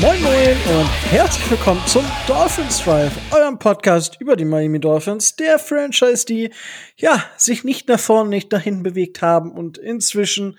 Moin 0.00 0.22
Moin 0.22 0.56
und 0.78 0.88
herzlich 1.10 1.50
willkommen 1.50 1.82
zum 1.86 2.04
Dolphins 2.28 2.84
Drive, 2.84 3.12
eurem 3.32 3.58
Podcast 3.58 4.20
über 4.20 4.36
die 4.36 4.44
Miami 4.44 4.78
Dolphins, 4.78 5.34
der 5.34 5.58
Franchise, 5.58 6.24
die 6.24 6.50
ja 6.96 7.24
sich 7.36 7.64
nicht 7.64 7.88
nach 7.88 7.98
vorne, 7.98 8.30
nicht 8.30 8.52
nach 8.52 8.62
hinten 8.62 8.84
bewegt 8.84 9.22
haben 9.22 9.50
und 9.50 9.76
inzwischen 9.76 10.56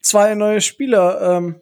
zwei 0.00 0.34
neue 0.34 0.60
Spieler 0.60 1.38
ähm, 1.38 1.60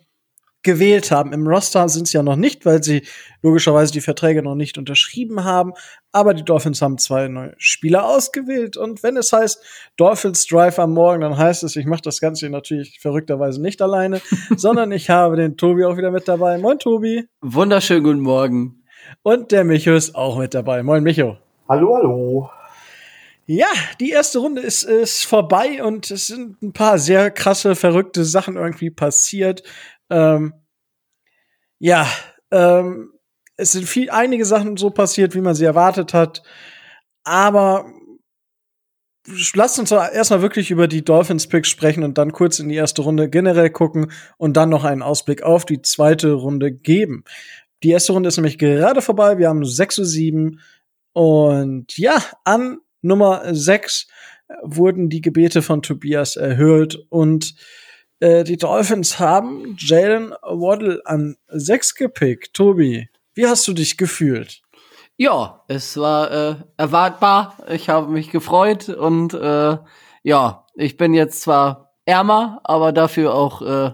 gewählt 0.63 1.11
haben. 1.11 1.33
Im 1.33 1.47
Roster 1.47 1.89
sind 1.89 2.07
es 2.07 2.13
ja 2.13 2.23
noch 2.23 2.37
nicht, 2.37 2.67
weil 2.67 2.83
sie 2.83 3.03
logischerweise 3.43 3.93
die 3.93 4.01
Verträge 4.01 4.43
noch 4.43 4.55
nicht 4.55 4.77
unterschrieben 4.79 5.45
haben. 5.45 5.73
Aber 6.13 6.35
die 6.35 6.45
Dolphins 6.45 6.83
haben 6.83 6.99
zwei 6.99 7.29
neue 7.29 7.55
Spieler 7.57 8.07
ausgewählt. 8.07 8.77
Und 8.77 9.03
wenn 9.03 9.17
es 9.17 9.33
heißt 9.33 9.63
Dolphins 9.97 10.47
Drive 10.47 10.79
am 10.79 10.93
Morgen, 10.93 11.23
dann 11.23 11.37
heißt 11.37 11.63
es, 11.63 11.77
ich 11.77 11.87
mache 11.87 12.03
das 12.03 12.21
Ganze 12.21 12.49
natürlich 12.51 13.01
verrückterweise 13.01 13.63
nicht 13.63 13.81
alleine, 13.81 14.21
sondern 14.57 14.93
ich 14.93 15.09
habe 15.09 15.37
den 15.37 15.57
Tobi 15.57 15.85
auch 15.85 15.97
wieder 15.97 16.11
mit 16.11 16.29
dabei. 16.29 16.59
Moin 16.59 16.79
Tobi. 16.79 17.27
Wunderschönen 17.41 18.05
guten 18.05 18.21
Morgen. 18.21 18.83
Und 19.23 19.53
der 19.53 19.65
Micho 19.65 19.95
ist 19.95 20.15
auch 20.15 20.39
mit 20.39 20.55
dabei. 20.55 20.83
Moin 20.83 21.03
Micho. 21.03 21.39
Hallo, 21.69 21.97
hallo. 21.97 22.51
Ja, 23.47 23.67
die 23.99 24.11
erste 24.11 24.39
Runde 24.39 24.63
ist, 24.63 24.85
ist 24.85 25.25
vorbei 25.25 25.83
und 25.83 26.09
es 26.13 26.29
sind 26.29 26.63
ein 26.63 26.73
paar 26.73 26.99
sehr 26.99 27.33
krasse, 27.33 27.75
verrückte 27.75 28.25
Sachen 28.25 28.57
irgendwie 28.57 28.91
passiert. 28.91 29.65
Ähm, 30.11 30.53
ja, 31.79 32.07
ähm, 32.51 33.13
es 33.57 33.73
sind 33.73 33.87
viel, 33.87 34.11
einige 34.11 34.45
Sachen 34.45 34.77
so 34.77 34.91
passiert, 34.91 35.35
wie 35.35 35.41
man 35.41 35.55
sie 35.55 35.65
erwartet 35.65 36.15
hat. 36.15 36.43
Aber 37.25 37.87
lasst 39.55 39.79
uns 39.79 39.91
erstmal 39.91 40.43
wirklich 40.43 40.71
über 40.71 40.89
die 40.89 41.05
Dolphins-Picks 41.05 41.69
sprechen 41.69 42.03
und 42.03 42.19
dann 42.19 42.33
kurz 42.33 42.59
in 42.59 42.69
die 42.69 42.77
erste 42.77 43.03
Runde 43.03 43.29
generell 43.29 43.71
gucken 43.71 44.13
und 44.39 44.57
dann 44.57 44.71
noch 44.71 44.85
einen 44.85 45.03
Ausblick 45.03 45.43
auf 45.43 45.65
die 45.65 45.83
zweite 45.83 46.33
Runde 46.33 46.73
geben. 46.73 47.25
Die 47.83 47.91
erste 47.91 48.13
Runde 48.13 48.29
ist 48.29 48.37
nämlich 48.37 48.59
gerade 48.59 49.03
vorbei. 49.03 49.39
Wir 49.39 49.49
haben 49.49 49.65
6 49.65 49.95
zu 49.95 50.05
7. 50.05 50.61
Und 51.13 51.97
ja, 51.99 52.23
an 52.45 52.79
Nummer 53.03 53.55
6 53.55 54.09
wurden 54.63 55.09
die 55.09 55.21
Gebete 55.21 55.63
von 55.63 55.83
Tobias 55.83 56.37
erhöht 56.37 56.99
und 57.09 57.55
äh, 58.21 58.45
die 58.45 58.57
Dolphins 58.57 59.19
haben 59.19 59.77
Jalen 59.79 60.31
Waddle 60.43 61.03
an 61.05 61.37
6 61.49 61.95
gepickt. 61.95 62.55
Tobi, 62.55 63.09
wie 63.35 63.47
hast 63.47 63.67
du 63.67 63.73
dich 63.73 63.97
gefühlt? 63.97 64.63
Ja, 65.17 65.65
es 65.69 65.97
war 65.97 66.31
äh, 66.31 66.57
erwartbar. 66.77 67.57
Ich 67.69 67.89
habe 67.89 68.11
mich 68.11 68.31
gefreut 68.31 68.89
und 68.89 69.35
äh, 69.35 69.77
ja, 70.23 70.67
ich 70.75 70.97
bin 70.97 71.13
jetzt 71.13 71.43
zwar 71.43 71.95
ärmer, 72.05 72.61
aber 72.65 72.93
dafür 72.93 73.35
auch 73.35 73.63
äh, 73.63 73.93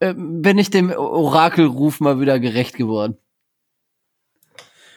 äh, 0.00 0.14
bin 0.14 0.58
ich 0.58 0.70
dem 0.70 0.90
Orakelruf 0.90 2.00
mal 2.00 2.20
wieder 2.20 2.38
gerecht 2.40 2.76
geworden. 2.76 3.16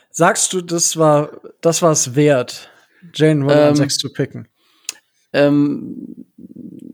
Sagst 0.10 0.54
du, 0.54 0.62
das 0.62 0.98
war 0.98 1.30
das 1.62 1.82
war's 1.82 2.16
wert, 2.16 2.70
Jane 3.14 3.46
Waddle 3.46 3.62
Ähm, 3.62 3.70
an 3.70 3.76
6 3.76 3.98
zu 3.98 4.14
picken? 4.14 4.48
Ähm, 5.32 6.26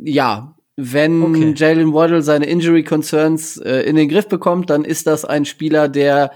ja, 0.03 0.55
wenn 0.75 1.23
Okay. 1.23 1.53
Jalen 1.55 1.93
Waddle 1.93 2.21
seine 2.21 2.45
Injury 2.45 2.83
Concerns 2.83 3.57
äh, 3.57 3.81
in 3.81 3.95
den 3.95 4.09
Griff 4.09 4.27
bekommt, 4.27 4.69
dann 4.69 4.85
ist 4.85 5.07
das 5.07 5.25
ein 5.25 5.45
Spieler, 5.45 5.89
der 5.89 6.31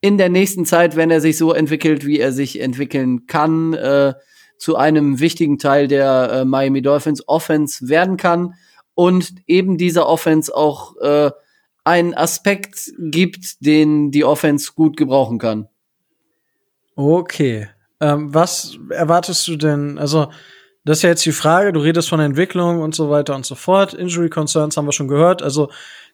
in 0.00 0.16
der 0.18 0.28
nächsten 0.30 0.64
Zeit, 0.64 0.96
wenn 0.96 1.10
er 1.10 1.20
sich 1.20 1.36
so 1.36 1.52
entwickelt, 1.52 2.06
wie 2.06 2.18
er 2.18 2.32
sich 2.32 2.60
entwickeln 2.60 3.26
kann, 3.26 3.74
äh, 3.74 4.14
zu 4.56 4.76
einem 4.76 5.20
wichtigen 5.20 5.58
Teil 5.58 5.88
der 5.88 6.30
äh, 6.32 6.44
Miami 6.44 6.82
Dolphins 6.82 7.26
Offense 7.26 7.88
werden 7.88 8.16
kann 8.16 8.54
und 8.94 9.34
eben 9.46 9.78
dieser 9.78 10.06
Offense 10.06 10.54
auch 10.54 10.96
äh, 10.98 11.30
einen 11.84 12.14
Aspekt 12.14 12.92
gibt, 12.98 13.64
den 13.64 14.10
die 14.10 14.24
Offense 14.24 14.72
gut 14.74 14.96
gebrauchen 14.96 15.38
kann. 15.38 15.68
Okay. 16.94 17.68
Ähm, 18.00 18.34
was 18.34 18.78
erwartest 18.90 19.48
du 19.48 19.56
denn? 19.56 19.98
Also, 19.98 20.30
das 20.84 20.98
ist 20.98 21.02
ja 21.02 21.10
jetzt 21.10 21.26
die 21.26 21.32
Frage, 21.32 21.72
du 21.72 21.80
redest 21.80 22.08
von 22.08 22.20
Entwicklung 22.20 22.80
und 22.80 22.94
so 22.94 23.10
weiter 23.10 23.34
und 23.34 23.44
so 23.44 23.54
fort. 23.54 23.94
Injury 23.94 24.30
Concerns 24.30 24.76
haben 24.76 24.86
wir 24.86 24.92
schon 24.92 25.08
gehört. 25.08 25.42
Also, 25.42 25.70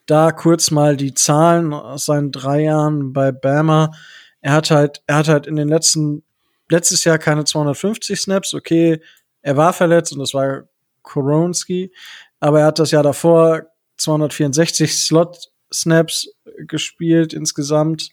da 0.07 0.33
kurz 0.33 0.71
mal 0.71 0.97
die 0.97 1.15
Zahlen 1.15 1.73
aus 1.73 2.07
seinen 2.07 2.33
drei 2.33 2.63
Jahren 2.63 3.13
bei 3.13 3.33
Bama. 3.33 3.93
Er 4.41 4.53
hat 4.53 4.71
halt, 4.71 5.03
er 5.07 5.17
hat 5.17 5.29
halt 5.29 5.47
in 5.47 5.57
den 5.57 5.69
letzten, 5.69 6.23
letztes 6.69 7.05
Jahr 7.05 7.19
keine 7.19 7.45
250 7.45 8.21
Snaps. 8.21 8.55
Okay, 8.55 9.01
er 9.43 9.57
war 9.57 9.73
verletzt 9.73 10.13
und 10.13 10.21
das 10.21 10.35
war 10.35 10.65
Koronski. 11.03 11.93
Aber 12.41 12.61
er 12.61 12.67
hat 12.67 12.79
das 12.79 12.91
Jahr 12.91 13.03
davor 13.03 13.63
264 13.97 14.97
Slot 14.97 15.51
Snaps 15.73 16.29
gespielt 16.67 17.33
insgesamt. 17.33 18.11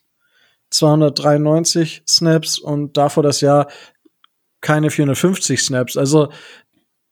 293 0.70 2.04
Snaps 2.08 2.58
und 2.58 2.98
davor 2.98 3.22
das 3.22 3.42
Jahr 3.42 3.68
keine 4.64 4.90
450 4.90 5.62
Snaps. 5.62 5.96
Also 5.98 6.30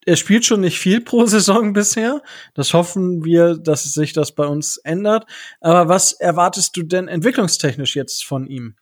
er 0.04 0.16
spielt 0.16 0.44
schon 0.44 0.60
nicht 0.60 0.78
viel 0.78 1.00
pro 1.00 1.26
Saison 1.26 1.72
bisher. 1.72 2.22
Das 2.54 2.74
hoffen 2.74 3.24
wir, 3.24 3.56
dass 3.56 3.84
sich 3.84 4.12
das 4.12 4.32
bei 4.34 4.46
uns 4.46 4.78
ändert. 4.78 5.26
Aber 5.60 5.88
was 5.88 6.12
erwartest 6.12 6.76
du 6.76 6.82
denn 6.82 7.06
entwicklungstechnisch 7.06 7.94
jetzt 7.94 8.24
von 8.24 8.46
ihm? 8.48 8.74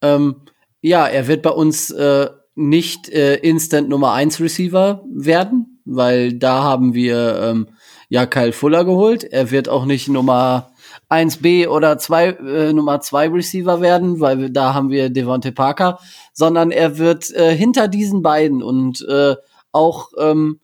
Ähm, 0.00 0.46
ja, 0.80 1.06
er 1.06 1.28
wird 1.28 1.42
bei 1.42 1.50
uns 1.50 1.90
äh, 1.90 2.30
nicht 2.54 3.08
äh, 3.08 3.36
Instant 3.36 3.88
Nummer 3.88 4.12
1 4.12 4.40
Receiver 4.40 5.02
werden, 5.12 5.80
weil 5.84 6.34
da 6.34 6.62
haben 6.62 6.94
wir 6.94 7.40
ähm, 7.42 7.68
ja 8.08 8.26
Kyle 8.26 8.52
Fuller 8.52 8.84
geholt. 8.84 9.24
Er 9.24 9.50
wird 9.50 9.68
auch 9.68 9.86
nicht 9.86 10.08
Nummer 10.08 10.73
1B 11.14 11.68
oder 11.68 11.98
2 11.98 12.26
äh, 12.26 12.72
Nummer 12.72 13.00
2 13.00 13.28
Receiver 13.28 13.80
werden, 13.80 14.20
weil 14.20 14.38
wir, 14.38 14.50
da 14.50 14.74
haben 14.74 14.90
wir 14.90 15.10
Devonte 15.10 15.52
Parker, 15.52 15.98
sondern 16.32 16.70
er 16.70 16.98
wird 16.98 17.30
äh, 17.30 17.56
hinter 17.56 17.88
diesen 17.88 18.22
beiden 18.22 18.62
und 18.62 19.06
äh, 19.08 19.36
auch 19.72 20.10
ähm, 20.18 20.60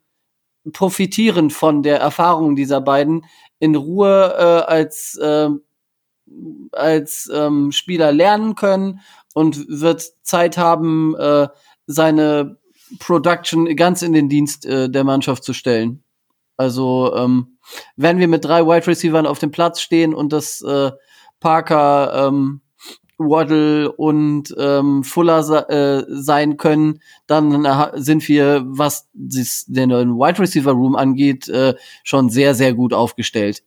profitieren 0.72 1.50
von 1.50 1.82
der 1.82 2.00
Erfahrung 2.00 2.56
dieser 2.56 2.80
beiden 2.80 3.24
in 3.58 3.74
Ruhe 3.74 4.34
äh, 4.36 4.70
als 4.70 5.16
äh, 5.16 5.48
als 6.72 7.30
ähm, 7.32 7.72
Spieler 7.72 8.12
lernen 8.12 8.54
können 8.54 9.00
und 9.34 9.66
wird 9.68 10.02
Zeit 10.22 10.56
haben, 10.58 11.16
äh, 11.16 11.48
seine 11.86 12.58
Production 12.98 13.74
ganz 13.76 14.02
in 14.02 14.12
den 14.12 14.28
Dienst 14.28 14.64
äh, 14.66 14.88
der 14.88 15.04
Mannschaft 15.04 15.44
zu 15.44 15.52
stellen. 15.52 16.02
Also 16.56 17.14
ähm, 17.16 17.58
wenn 17.96 18.18
wir 18.18 18.28
mit 18.28 18.44
drei 18.44 18.64
Wide 18.66 18.86
Receivern 18.86 19.26
auf 19.26 19.38
dem 19.38 19.50
Platz 19.50 19.80
stehen 19.80 20.14
und 20.14 20.32
das 20.32 20.62
äh, 20.62 20.90
Parker, 21.40 22.28
ähm, 22.28 22.60
Waddle 23.20 23.92
und 23.92 24.54
ähm, 24.58 25.04
Fuller 25.04 25.68
äh, 25.68 26.04
sein 26.08 26.56
können, 26.56 27.00
dann 27.26 27.66
sind 28.02 28.26
wir, 28.28 28.62
was 28.64 29.08
den 29.12 29.90
Wide 29.90 30.38
Receiver 30.38 30.72
Room 30.72 30.96
angeht, 30.96 31.48
äh, 31.48 31.74
schon 32.02 32.30
sehr, 32.30 32.54
sehr 32.54 32.72
gut 32.72 32.94
aufgestellt. 32.94 33.62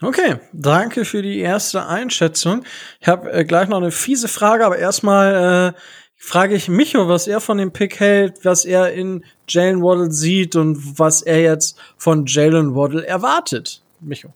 Okay, 0.00 0.36
danke 0.52 1.04
für 1.04 1.22
die 1.22 1.40
erste 1.40 1.86
Einschätzung. 1.86 2.64
Ich 3.00 3.08
habe 3.08 3.32
äh, 3.32 3.44
gleich 3.44 3.68
noch 3.68 3.78
eine 3.78 3.90
fiese 3.90 4.28
Frage, 4.28 4.64
aber 4.64 4.78
erstmal 4.78 5.74
äh, 5.74 5.80
frage 6.18 6.56
ich 6.56 6.68
Micho, 6.68 7.08
was 7.08 7.26
er 7.26 7.40
von 7.40 7.56
dem 7.58 7.72
Pick 7.72 8.00
hält, 8.00 8.44
was 8.44 8.64
er 8.64 8.92
in 8.92 9.24
Jalen 9.48 9.82
Waddle 9.82 10.10
sieht 10.10 10.56
und 10.56 10.98
was 10.98 11.22
er 11.22 11.40
jetzt 11.40 11.78
von 11.96 12.26
Jalen 12.26 12.74
Waddle 12.74 13.06
erwartet. 13.06 13.80
Micho. 14.00 14.28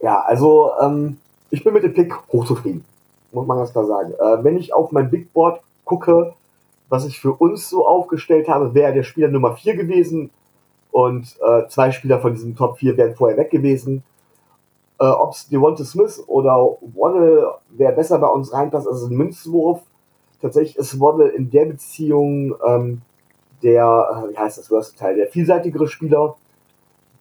Ja, 0.00 0.20
also 0.20 0.70
ähm, 0.80 1.16
ich 1.50 1.64
bin 1.64 1.72
mit 1.72 1.82
dem 1.82 1.94
Pick 1.94 2.14
hochzufrieden, 2.32 2.84
muss 3.32 3.46
man 3.46 3.58
ganz 3.58 3.72
klar 3.72 3.86
sagen. 3.86 4.12
Äh, 4.12 4.44
wenn 4.44 4.56
ich 4.56 4.72
auf 4.72 4.92
mein 4.92 5.10
Big 5.10 5.32
Board 5.32 5.60
gucke, 5.84 6.34
was 6.88 7.06
ich 7.06 7.18
für 7.18 7.32
uns 7.32 7.70
so 7.70 7.86
aufgestellt 7.86 8.46
habe, 8.46 8.74
wäre 8.74 8.92
der 8.92 9.02
Spieler 9.02 9.28
Nummer 9.28 9.56
4 9.56 9.76
gewesen 9.76 10.30
und 10.92 11.36
äh, 11.42 11.66
zwei 11.68 11.90
Spieler 11.90 12.20
von 12.20 12.34
diesem 12.34 12.54
Top 12.54 12.78
4 12.78 12.96
wären 12.96 13.16
vorher 13.16 13.38
weg 13.38 13.50
gewesen. 13.50 14.04
Äh, 15.00 15.06
Ob 15.06 15.32
es 15.32 15.48
Devonta 15.48 15.84
Smith 15.84 16.22
oder 16.28 16.76
Waddle, 16.94 17.54
wer 17.70 17.92
besser 17.92 18.18
bei 18.18 18.28
uns 18.28 18.52
reinpasst, 18.52 18.86
also 18.86 19.06
ein 19.06 19.16
Münzwurf. 19.16 19.80
Tatsächlich 20.44 20.76
ist 20.76 21.00
Waddle 21.00 21.30
in 21.30 21.50
der 21.50 21.64
Beziehung 21.64 22.54
ähm, 22.66 23.00
der, 23.62 24.26
äh, 24.28 24.30
wie 24.30 24.36
heißt 24.36 24.58
das, 24.58 24.68
Versatile, 24.68 25.16
der 25.16 25.28
vielseitigere 25.28 25.88
Spieler, 25.88 26.36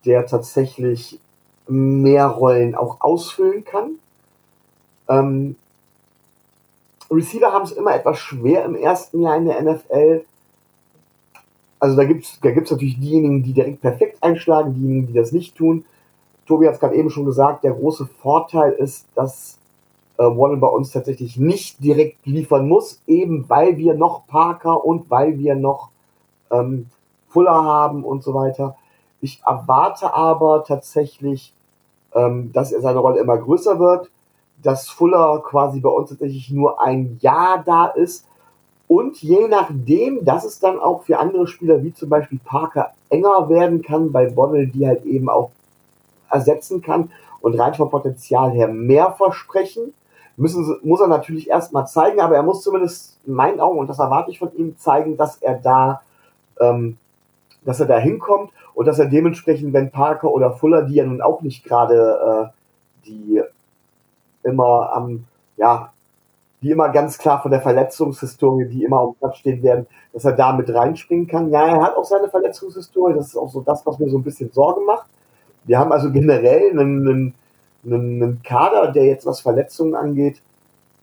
der 0.04 0.26
tatsächlich 0.26 1.22
mehr 1.70 2.28
Rollen 2.28 2.76
auch 2.76 3.00
ausfüllen 3.00 3.64
kann. 3.64 3.92
Ähm, 5.08 5.56
Receiver 7.10 7.54
haben 7.54 7.64
es 7.64 7.72
immer 7.72 7.96
etwas 7.96 8.20
schwer 8.20 8.66
im 8.66 8.76
ersten 8.76 9.22
Jahr 9.22 9.38
in 9.38 9.46
der 9.46 9.62
NFL. 9.62 10.26
Also 11.80 11.96
da 11.96 12.04
gibt's 12.04 12.42
da 12.42 12.52
gibt's 12.52 12.72
natürlich 12.72 13.00
diejenigen, 13.00 13.42
die 13.42 13.54
direkt 13.54 13.80
perfekt 13.80 14.18
einschlagen, 14.22 14.74
diejenigen, 14.74 15.08
die 15.08 15.14
das 15.14 15.32
nicht 15.32 15.56
tun. 15.56 15.86
Tobi 16.46 16.68
hat 16.68 16.74
es 16.74 16.82
gerade 16.82 16.96
eben 16.96 17.10
schon 17.10 17.24
gesagt, 17.24 17.64
der 17.64 17.72
große 17.72 18.06
Vorteil 18.06 18.74
ist, 18.74 19.08
dass 19.16 19.60
äh, 20.18 20.24
Waddle 20.24 20.58
bei 20.58 20.68
uns 20.68 20.92
tatsächlich 20.92 21.38
nicht 21.38 21.84
direkt 21.84 22.26
liefern 22.26 22.68
muss, 22.68 23.02
eben 23.08 23.50
weil 23.50 23.78
wir 23.78 23.94
noch 23.94 24.28
Parker 24.28 24.86
und 24.86 25.10
weil 25.10 25.38
wir 25.40 25.56
noch 25.56 25.90
ähm, 26.52 26.88
Fuller 27.30 27.64
haben 27.64 28.04
und 28.04 28.24
so 28.24 28.34
weiter. 28.34 28.76
Ich 29.22 29.42
erwarte 29.46 30.14
aber 30.14 30.64
tatsächlich, 30.66 31.54
ähm, 32.14 32.52
dass 32.54 32.72
er 32.72 32.82
seine 32.82 33.00
Rolle 33.00 33.20
immer 33.20 33.38
größer 33.38 33.80
wird, 33.80 34.10
dass 34.62 34.90
Fuller 34.90 35.42
quasi 35.44 35.80
bei 35.80 35.90
uns 35.90 36.10
tatsächlich 36.10 36.52
nur 36.52 36.82
ein 36.82 37.18
Jahr 37.22 37.64
da 37.66 37.88
ist 37.88 38.28
und 38.88 39.22
je 39.22 39.48
nachdem, 39.48 40.24
dass 40.24 40.44
es 40.44 40.60
dann 40.60 40.80
auch 40.80 41.04
für 41.04 41.18
andere 41.18 41.48
Spieler 41.48 41.84
wie 41.84 41.94
zum 41.94 42.10
Beispiel 42.10 42.40
Parker 42.44 42.94
enger 43.10 43.50
werden 43.50 43.82
kann, 43.82 44.12
bei 44.12 44.30
Bonnell, 44.30 44.68
die 44.68 44.86
halt 44.86 45.06
eben 45.06 45.30
auch 45.30 45.52
ersetzen 46.30 46.82
kann 46.82 47.12
und 47.42 47.60
rein 47.60 47.74
vom 47.74 47.90
Potenzial 47.90 48.52
her 48.52 48.68
mehr 48.68 49.12
versprechen, 49.12 49.94
müssen, 50.38 50.78
muss 50.84 51.02
er 51.02 51.08
natürlich 51.08 51.50
erstmal 51.50 51.88
zeigen, 51.88 52.20
aber 52.20 52.36
er 52.36 52.44
muss 52.44 52.62
zumindest 52.62 53.20
in 53.26 53.34
meinen 53.34 53.60
Augen, 53.60 53.80
und 53.80 53.88
das 53.88 54.00
erwarte 54.00 54.32
ich 54.32 54.40
von 54.40 54.54
ihm, 54.56 54.78
zeigen, 54.78 55.18
dass 55.18 55.38
er 55.38 55.56
da, 55.56 56.02
ähm, 56.60 56.98
dass 57.64 57.80
er 57.80 57.86
da 57.86 57.98
hinkommt 57.98 58.52
und 58.74 58.88
dass 58.88 59.00
er 59.00 59.06
dementsprechend, 59.06 59.74
wenn 59.74 59.92
Parker 59.92 60.32
oder 60.32 60.52
Fuller, 60.52 60.84
die 60.84 60.96
ja 60.96 61.06
nun 61.06 61.22
auch 61.22 61.42
nicht 61.42 61.64
gerade 61.64 62.52
äh, 62.52 63.06
die 63.06 63.42
immer 64.44 64.92
am, 64.94 65.26
ja, 65.58 65.92
die 66.62 66.72
immer 66.72 66.90
ganz 66.90 67.18
klar 67.18 67.42
von 67.42 67.52
der 67.52 67.62
Verletzungshistorie, 67.62 68.66
die 68.66 68.84
immer 68.84 69.00
auf 69.00 69.18
Platz 69.20 69.38
stehen 69.38 69.62
werden, 69.64 69.86
dass 70.14 70.26
er 70.26 70.32
da 70.32 70.54
mit 70.54 70.74
reinspringen 70.74 71.28
kann. 71.28 71.50
Ja, 71.50 71.66
er 71.66 71.82
hat 71.82 71.98
auch 71.98 72.06
seine 72.06 72.30
Verletzungshistorie, 72.30 73.14
das 73.14 73.28
ist 73.28 73.38
auch 73.38 73.50
so 73.50 73.62
das, 73.62 73.86
was 73.86 74.00
mir 74.00 74.10
so 74.10 74.18
ein 74.18 74.24
bisschen 74.24 74.52
Sorge 74.52 74.82
macht. 74.82 75.08
Wir 75.66 75.78
haben 75.78 75.92
also 75.92 76.12
generell 76.12 76.72
einen, 76.72 77.08
einen, 77.08 77.34
einen, 77.86 78.22
einen 78.22 78.44
Kader, 78.44 78.92
der 78.92 79.06
jetzt 79.06 79.26
was 79.26 79.42
Verletzungen 79.42 79.96
angeht, 79.96 80.42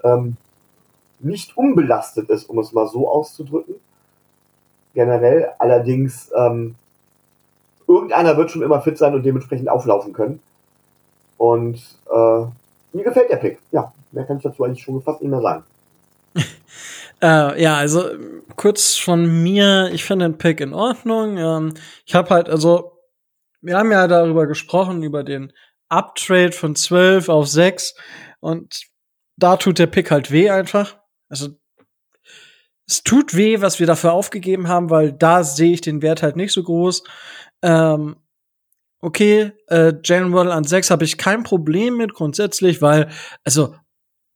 ähm, 0.02 0.36
nicht 1.18 1.56
unbelastet 1.56 2.30
ist, 2.30 2.48
um 2.48 2.58
es 2.58 2.72
mal 2.72 2.86
so 2.86 3.08
auszudrücken. 3.08 3.74
Generell 4.94 5.50
allerdings, 5.58 6.30
ähm, 6.34 6.74
irgendeiner 7.86 8.36
wird 8.36 8.50
schon 8.50 8.62
immer 8.62 8.80
fit 8.80 8.98
sein 8.98 9.14
und 9.14 9.24
dementsprechend 9.24 9.68
auflaufen 9.68 10.12
können. 10.12 10.40
Und 11.36 11.76
äh, 12.10 12.44
mir 12.92 13.04
gefällt 13.04 13.30
der 13.30 13.36
Pick. 13.36 13.58
Ja, 13.70 13.92
mehr 14.12 14.24
kann 14.24 14.38
ich 14.38 14.42
dazu 14.42 14.64
eigentlich 14.64 14.82
schon 14.82 15.02
fast 15.02 15.20
nicht 15.20 15.30
mehr 15.30 15.42
sagen. 15.42 15.64
Äh, 17.22 17.62
ja, 17.62 17.76
also 17.76 18.02
kurz 18.56 18.96
von 18.96 19.42
mir, 19.42 19.90
ich 19.92 20.04
finde 20.04 20.24
den 20.24 20.38
Pick 20.38 20.58
in 20.62 20.72
Ordnung. 20.72 21.36
Ähm, 21.36 21.74
ich 22.06 22.14
habe 22.14 22.30
halt, 22.30 22.48
also, 22.48 22.92
wir 23.60 23.76
haben 23.76 23.92
ja 23.92 24.08
darüber 24.08 24.46
gesprochen, 24.46 25.02
über 25.02 25.22
den 25.22 25.52
Uptrade 25.90 26.52
von 26.52 26.74
12 26.74 27.28
auf 27.28 27.48
6 27.48 27.94
und 28.40 28.82
da 29.36 29.56
tut 29.56 29.78
der 29.78 29.86
Pick 29.86 30.10
halt 30.10 30.30
weh 30.30 30.50
einfach. 30.50 30.98
Also, 31.28 31.48
es 32.86 33.02
tut 33.02 33.34
weh, 33.34 33.60
was 33.60 33.78
wir 33.78 33.86
dafür 33.86 34.12
aufgegeben 34.12 34.68
haben, 34.68 34.90
weil 34.90 35.12
da 35.12 35.44
sehe 35.44 35.72
ich 35.72 35.80
den 35.80 36.02
Wert 36.02 36.22
halt 36.22 36.36
nicht 36.36 36.52
so 36.52 36.62
groß. 36.62 37.04
Ähm, 37.62 38.16
okay, 39.00 39.52
äh, 39.68 39.94
Jalen 40.04 40.32
Waddle 40.32 40.52
an 40.52 40.64
6 40.64 40.90
habe 40.90 41.04
ich 41.04 41.18
kein 41.18 41.42
Problem 41.42 41.96
mit 41.96 42.14
grundsätzlich, 42.14 42.82
weil, 42.82 43.10
also, 43.44 43.74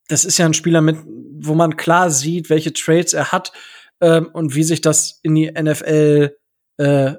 das 0.09 0.25
ist 0.25 0.39
ja 0.39 0.47
ein 0.47 0.55
Spieler 0.55 0.81
mit, 0.81 0.99
wo 1.05 1.55
man 1.55 1.77
klar 1.77 2.11
sieht, 2.11 2.51
welche 2.51 2.73
Trades 2.73 3.15
er 3.15 3.33
hat 3.33 3.53
ähm, 4.01 4.29
und 4.33 4.55
wie 4.55 4.65
sich 4.65 4.81
das 4.81 5.19
in 5.23 5.35
die 5.35 5.51
NFL 5.51 6.37
äh, 6.79 7.15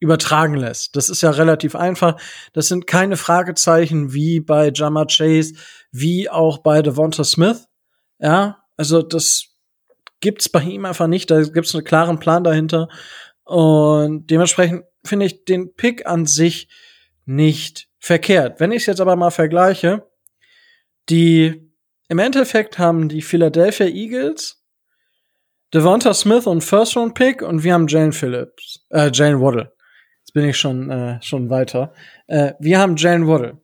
übertragen 0.00 0.54
lässt. 0.54 0.96
Das 0.96 1.08
ist 1.08 1.22
ja 1.22 1.30
relativ 1.30 1.74
einfach. 1.74 2.20
Das 2.52 2.68
sind 2.68 2.86
keine 2.86 3.16
Fragezeichen 3.16 4.12
wie 4.12 4.40
bei 4.40 4.70
Jama 4.74 5.06
Chase, 5.06 5.54
wie 5.92 6.28
auch 6.28 6.58
bei 6.58 6.82
Devonta 6.82 7.24
Smith. 7.24 7.66
Ja, 8.18 8.64
also 8.76 9.02
das 9.02 9.54
gibt's 10.20 10.48
bei 10.48 10.62
ihm 10.62 10.84
einfach 10.84 11.06
nicht. 11.06 11.30
Da 11.30 11.42
gibt's 11.42 11.74
einen 11.74 11.84
klaren 11.84 12.18
Plan 12.18 12.44
dahinter. 12.44 12.88
Und 13.44 14.30
dementsprechend 14.30 14.84
finde 15.04 15.26
ich 15.26 15.44
den 15.44 15.74
Pick 15.74 16.06
an 16.06 16.26
sich 16.26 16.68
nicht 17.26 17.88
verkehrt. 17.98 18.60
Wenn 18.60 18.72
ich 18.72 18.82
es 18.82 18.86
jetzt 18.86 19.00
aber 19.00 19.16
mal 19.16 19.30
vergleiche, 19.30 20.06
die 21.08 21.70
im 22.08 22.18
Endeffekt 22.18 22.78
haben 22.78 23.08
die 23.08 23.22
Philadelphia 23.22 23.86
Eagles 23.86 24.64
Devonta 25.74 26.14
Smith 26.14 26.46
und 26.46 26.62
First 26.62 26.96
Round 26.96 27.14
Pick 27.14 27.42
und 27.42 27.64
wir 27.64 27.74
haben 27.74 27.88
Jane 27.88 28.12
Phillips, 28.12 28.86
äh, 28.90 29.10
Jane 29.12 29.40
Waddle. 29.40 29.73
Bin 30.34 30.44
ich 30.44 30.58
schon 30.58 30.90
äh, 30.90 31.22
schon 31.22 31.48
weiter. 31.48 31.94
Äh, 32.26 32.52
wir 32.58 32.78
haben 32.78 32.96
Jane 32.96 33.26
Waddle. 33.26 33.56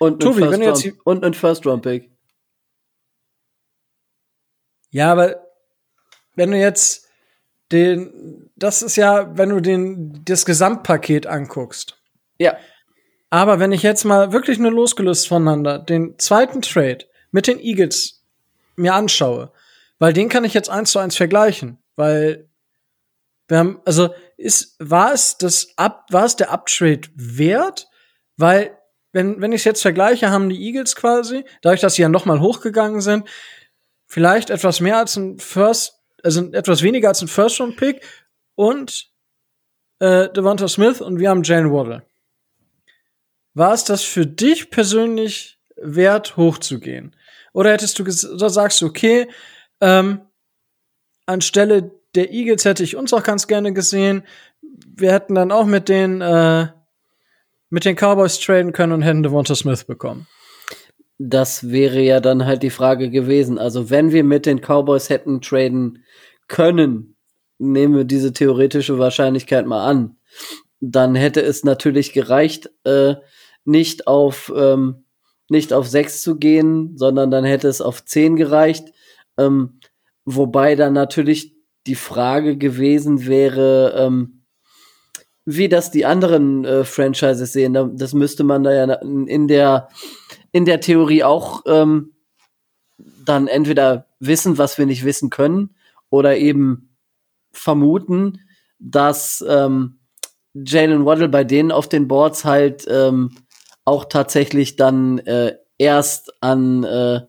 Und 0.00 0.20
Tobi, 0.20 0.40
wenn 0.40 0.60
du 0.60 0.66
jetzt 0.66 0.84
und 1.04 1.24
einen 1.24 1.34
First-Round-Pick. 1.34 2.10
Ja, 4.90 5.12
aber 5.12 5.46
wenn 6.34 6.50
du 6.50 6.58
jetzt 6.58 7.08
den, 7.72 8.50
das 8.56 8.82
ist 8.82 8.96
ja, 8.96 9.36
wenn 9.36 9.50
du 9.50 9.60
den 9.60 10.22
das 10.24 10.46
Gesamtpaket 10.46 11.26
anguckst. 11.26 12.00
Ja. 12.38 12.56
Aber 13.30 13.60
wenn 13.60 13.72
ich 13.72 13.82
jetzt 13.82 14.04
mal 14.04 14.32
wirklich 14.32 14.58
nur 14.58 14.72
losgelöst 14.72 15.28
voneinander 15.28 15.78
den 15.78 16.18
zweiten 16.18 16.62
Trade 16.62 17.04
mit 17.30 17.46
den 17.46 17.60
Eagles 17.60 18.24
mir 18.76 18.94
anschaue, 18.94 19.52
weil 19.98 20.12
den 20.12 20.28
kann 20.28 20.44
ich 20.44 20.54
jetzt 20.54 20.70
eins 20.70 20.92
zu 20.92 20.98
eins 20.98 21.16
vergleichen, 21.16 21.78
weil 21.96 22.48
wir 23.48 23.58
haben, 23.58 23.80
also 23.84 24.10
ist, 24.38 24.76
war 24.78 25.12
es 25.12 25.36
das 25.36 25.76
Up, 25.76 26.06
war 26.10 26.24
es 26.24 26.36
der 26.36 26.50
Uptrade 26.50 27.02
wert? 27.14 27.88
Weil, 28.36 28.78
wenn, 29.12 29.40
wenn 29.40 29.52
ich 29.52 29.62
es 29.62 29.64
jetzt 29.64 29.82
vergleiche, 29.82 30.30
haben 30.30 30.48
die 30.48 30.64
Eagles 30.64 30.96
quasi, 30.96 31.44
dadurch, 31.60 31.80
dass 31.80 31.94
sie 31.94 32.02
ja 32.02 32.08
noch 32.08 32.24
mal 32.24 32.40
hochgegangen 32.40 33.00
sind, 33.00 33.28
vielleicht 34.06 34.50
etwas 34.50 34.80
mehr 34.80 34.96
als 34.96 35.16
ein 35.16 35.38
First, 35.38 36.00
also 36.22 36.50
etwas 36.52 36.82
weniger 36.82 37.08
als 37.08 37.20
ein 37.20 37.28
First-Round-Pick 37.28 38.00
und 38.54 39.10
äh, 39.98 40.28
Devonta 40.30 40.68
Smith 40.68 41.00
und 41.00 41.18
wir 41.18 41.30
haben 41.30 41.42
Jane 41.42 41.72
Waddle. 41.72 42.06
War 43.54 43.74
es 43.74 43.84
das 43.84 44.02
für 44.02 44.24
dich 44.24 44.70
persönlich 44.70 45.58
wert, 45.76 46.36
hochzugehen? 46.36 47.16
Oder 47.52 47.72
hättest 47.72 47.98
du 47.98 48.04
oder 48.04 48.50
sagst 48.50 48.80
du, 48.80 48.86
okay, 48.86 49.28
ähm, 49.80 50.20
anstelle 51.26 51.97
der 52.14 52.32
Eagles 52.32 52.64
hätte 52.64 52.82
ich 52.82 52.96
uns 52.96 53.12
auch 53.12 53.22
ganz 53.22 53.46
gerne 53.46 53.72
gesehen. 53.72 54.22
Wir 54.96 55.12
hätten 55.12 55.34
dann 55.34 55.52
auch 55.52 55.66
mit 55.66 55.88
den 55.88 56.20
äh, 56.20 56.68
mit 57.70 57.84
den 57.84 57.96
Cowboys 57.96 58.40
traden 58.40 58.72
können 58.72 58.92
und 58.92 59.02
hätten 59.02 59.22
Devonta 59.22 59.54
Smith 59.54 59.84
bekommen. 59.84 60.26
Das 61.18 61.70
wäre 61.70 62.00
ja 62.00 62.20
dann 62.20 62.46
halt 62.46 62.62
die 62.62 62.70
Frage 62.70 63.10
gewesen. 63.10 63.58
Also, 63.58 63.90
wenn 63.90 64.12
wir 64.12 64.24
mit 64.24 64.46
den 64.46 64.60
Cowboys 64.60 65.10
hätten 65.10 65.40
traden 65.40 66.04
können, 66.46 67.16
nehmen 67.58 67.96
wir 67.96 68.04
diese 68.04 68.32
theoretische 68.32 68.98
Wahrscheinlichkeit 68.98 69.66
mal 69.66 69.84
an, 69.84 70.16
dann 70.80 71.14
hätte 71.14 71.42
es 71.42 71.64
natürlich 71.64 72.12
gereicht, 72.12 72.70
äh, 72.84 73.16
nicht 73.64 74.06
auf 74.06 74.52
ähm, 74.56 75.04
nicht 75.50 75.72
auf 75.72 75.88
sechs 75.88 76.22
zu 76.22 76.36
gehen, 76.36 76.96
sondern 76.96 77.30
dann 77.30 77.44
hätte 77.44 77.68
es 77.68 77.80
auf 77.80 78.04
zehn 78.04 78.36
gereicht. 78.36 78.92
Ähm, 79.38 79.80
wobei 80.24 80.74
dann 80.74 80.92
natürlich 80.92 81.57
die 81.88 81.94
Frage 81.96 82.56
gewesen 82.56 83.26
wäre, 83.26 83.94
ähm, 83.96 84.42
wie 85.44 85.68
das 85.68 85.90
die 85.90 86.04
anderen 86.04 86.64
äh, 86.64 86.84
Franchises 86.84 87.52
sehen. 87.52 87.72
Da- 87.72 87.90
Das 87.92 88.12
müsste 88.12 88.44
man 88.44 88.62
da 88.62 88.72
ja 88.72 88.92
in 88.94 89.48
der 89.48 89.88
in 90.52 90.64
der 90.64 90.80
Theorie 90.80 91.24
auch 91.24 91.62
ähm, 91.66 92.12
dann 93.24 93.46
entweder 93.48 94.06
wissen, 94.20 94.58
was 94.58 94.78
wir 94.78 94.86
nicht 94.86 95.04
wissen 95.04 95.30
können, 95.30 95.74
oder 96.10 96.36
eben 96.36 96.94
vermuten, 97.52 98.40
dass 98.78 99.44
ähm, 99.48 99.98
Jalen 100.54 101.04
Waddle 101.04 101.28
bei 101.28 101.44
denen 101.44 101.70
auf 101.72 101.88
den 101.88 102.08
Boards 102.08 102.44
halt 102.44 102.86
ähm, 102.90 103.30
auch 103.84 104.04
tatsächlich 104.06 104.76
dann 104.76 105.18
äh, 105.18 105.54
erst 105.78 106.32
an 106.42 106.84
äh, 106.84 107.20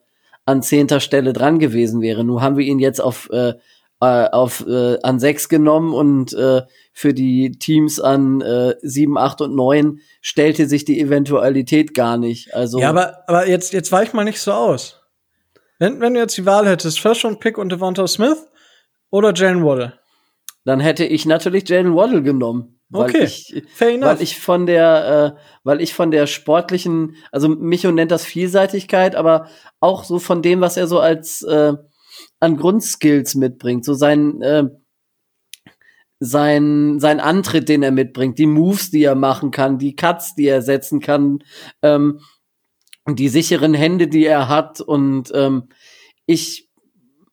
an 0.46 0.63
zehnter 0.63 1.00
Stelle 1.00 1.32
dran 1.32 1.60
gewesen 1.60 2.01
wäre. 2.01 2.24
Nun 2.24 2.42
haben 2.42 2.58
wir 2.58 2.66
ihn 2.66 2.80
jetzt 2.80 3.00
auf 3.01 3.30
äh, 3.32 3.54
äh, 4.01 4.29
auf 4.29 4.65
äh, 4.68 4.98
an 5.03 5.20
sechs 5.20 5.50
genommen 5.50 5.94
und 5.94 6.34
äh, 6.34 6.62
für 6.94 7.13
die 7.13 7.51
Teams 7.60 8.00
an 8.00 8.41
äh, 8.41 8.75
sieben, 8.82 9.18
acht 9.18 9.41
und 9.41 9.56
neun 9.56 10.00
stellte 10.22 10.68
sich 10.68 10.86
die 10.86 11.00
Eventualität 11.00 11.94
gar 11.94 12.18
nicht. 12.18 12.53
Also 12.53 12.79
Ja, 12.79 12.89
aber, 12.89 13.24
aber 13.27 13.48
jetzt, 13.48 13.74
jetzt 13.74 13.91
weich 13.91 14.13
mal 14.13 14.24
nicht 14.24 14.39
so 14.39 14.51
aus. 14.53 15.01
Wenn, 15.79 16.00
wenn 16.01 16.13
du 16.13 16.20
jetzt 16.20 16.38
die 16.38 16.46
Wahl 16.46 16.68
hättest, 16.68 17.00
First 17.00 17.24
Round 17.25 17.39
Pick 17.39 17.58
und 17.58 17.72
Devonta 17.72 18.08
Smith 18.08 18.48
oder 19.12 19.34
Jalen 19.34 19.63
Waddle. 19.63 19.94
dann 20.65 20.79
hätte 20.79 21.06
ich 21.06 21.25
natürlich 21.25 21.68
Jalen 21.68 21.96
Waddle 21.96 22.22
genommen. 22.22 22.79
Weil 22.89 23.10
Okay, 23.10 23.24
ich, 23.25 23.63
fair 23.74 23.89
enough. 23.89 24.10
weil 24.10 24.22
ich 24.22 24.39
von 24.39 24.65
der, 24.65 25.36
äh, 25.38 25.39
weil 25.63 25.79
ich 25.79 25.94
von 25.94 26.10
der 26.10 26.25
sportlichen, 26.25 27.15
also 27.32 27.48
Micho 27.48 27.91
nennt 27.91 28.12
das 28.12 28.25
Vielseitigkeit, 28.25 29.15
aber 29.15 29.48
auch 29.79 30.03
so 30.03 30.18
von 30.20 30.41
dem, 30.41 30.60
was 30.60 30.75
er 30.75 30.88
so 30.88 31.00
als 31.00 31.44
äh, 31.44 31.74
an 32.39 32.57
Grundskills 32.57 33.35
mitbringt, 33.35 33.85
so 33.85 33.93
sein 33.93 34.41
äh, 34.41 34.65
sein 36.19 36.99
sein 36.99 37.19
Antritt, 37.19 37.69
den 37.69 37.83
er 37.83 37.91
mitbringt, 37.91 38.38
die 38.39 38.45
Moves, 38.45 38.91
die 38.91 39.03
er 39.03 39.15
machen 39.15 39.51
kann, 39.51 39.77
die 39.77 39.95
Cuts, 39.95 40.35
die 40.35 40.47
er 40.47 40.61
setzen 40.61 40.99
kann, 40.99 41.39
ähm, 41.81 42.19
die 43.07 43.29
sicheren 43.29 43.73
Hände, 43.73 44.07
die 44.07 44.25
er 44.25 44.49
hat. 44.49 44.81
Und 44.81 45.31
ähm, 45.33 45.69
ich 46.25 46.69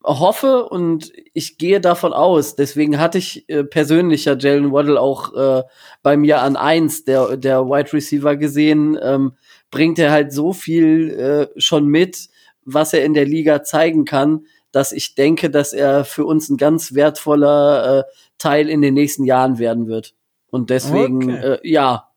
hoffe 0.06 0.68
und 0.68 1.12
ich 1.34 1.58
gehe 1.58 1.80
davon 1.80 2.12
aus, 2.12 2.54
deswegen 2.54 3.00
hatte 3.00 3.18
ich 3.18 3.48
äh, 3.48 3.64
persönlich 3.64 4.26
ja 4.26 4.36
Jalen 4.38 4.72
Waddle 4.72 5.00
auch 5.00 5.34
äh, 5.34 5.62
bei 6.02 6.16
mir 6.16 6.42
an 6.42 6.56
eins 6.56 7.04
der, 7.04 7.36
der 7.36 7.66
Wide 7.66 7.92
Receiver 7.92 8.36
gesehen, 8.36 8.96
ähm, 9.02 9.32
bringt 9.70 9.98
er 9.98 10.12
halt 10.12 10.32
so 10.32 10.52
viel 10.52 11.10
äh, 11.10 11.60
schon 11.60 11.86
mit, 11.86 12.28
was 12.64 12.92
er 12.92 13.04
in 13.04 13.14
der 13.14 13.26
Liga 13.26 13.64
zeigen 13.64 14.04
kann, 14.04 14.46
dass 14.76 14.92
ich 14.92 15.14
denke, 15.14 15.48
dass 15.48 15.72
er 15.72 16.04
für 16.04 16.26
uns 16.26 16.50
ein 16.50 16.58
ganz 16.58 16.92
wertvoller 16.92 18.00
äh, 18.00 18.04
Teil 18.36 18.68
in 18.68 18.82
den 18.82 18.92
nächsten 18.92 19.24
Jahren 19.24 19.58
werden 19.58 19.86
wird. 19.86 20.12
Und 20.50 20.68
deswegen, 20.68 21.22
Okay. 21.22 21.52
äh, 21.54 21.58
ja, 21.62 22.10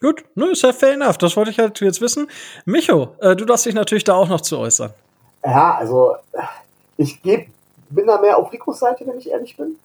Gut, 0.00 0.24
ne, 0.34 0.46
ist 0.46 0.62
ja 0.62 0.72
fair 0.72 0.94
enough. 0.94 1.18
Das 1.18 1.36
wollte 1.36 1.50
ich 1.50 1.58
halt 1.60 1.78
jetzt 1.80 2.00
wissen. 2.00 2.28
Micho, 2.64 3.14
äh, 3.20 3.36
du 3.36 3.44
darfst 3.44 3.66
dich 3.66 3.74
natürlich 3.74 4.04
da 4.04 4.14
auch 4.14 4.28
noch 4.28 4.40
zu 4.40 4.58
äußern. 4.58 4.92
Ja, 5.44 5.76
also 5.76 6.16
ich 6.96 7.22
geb, 7.22 7.48
bin 7.90 8.06
da 8.06 8.18
mehr 8.20 8.38
auf 8.38 8.50
Ricos 8.52 8.80
Seite, 8.80 9.06
wenn 9.06 9.18
ich 9.18 9.30
ehrlich 9.30 9.56
bin. 9.56 9.76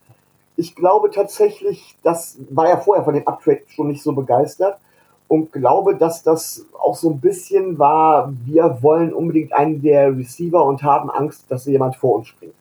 Ich 0.56 0.76
glaube 0.76 1.12
tatsächlich, 1.12 1.96
das 2.04 2.38
war 2.50 2.70
ja 2.70 2.78
vorher 2.78 3.04
von 3.04 3.14
dem 3.14 3.28
Uptrade 3.28 3.62
schon 3.68 3.90
nicht 3.90 4.02
so 4.02 4.14
begeistert 4.14 4.80
und 5.28 5.52
glaube, 5.52 5.96
dass 5.96 6.24
das 6.24 6.66
auch 6.80 6.96
so 6.96 7.10
ein 7.10 7.20
bisschen 7.20 7.78
war, 7.78 8.32
wir 8.46 8.82
wollen 8.82 9.14
unbedingt 9.14 9.54
einen 9.54 9.82
der 9.82 10.16
Receiver 10.16 10.64
und 10.64 10.84
haben 10.84 11.10
Angst, 11.10 11.46
dass 11.50 11.66
jemand 11.66 11.96
vor 11.96 12.16
uns 12.16 12.28
springt. 12.28 12.54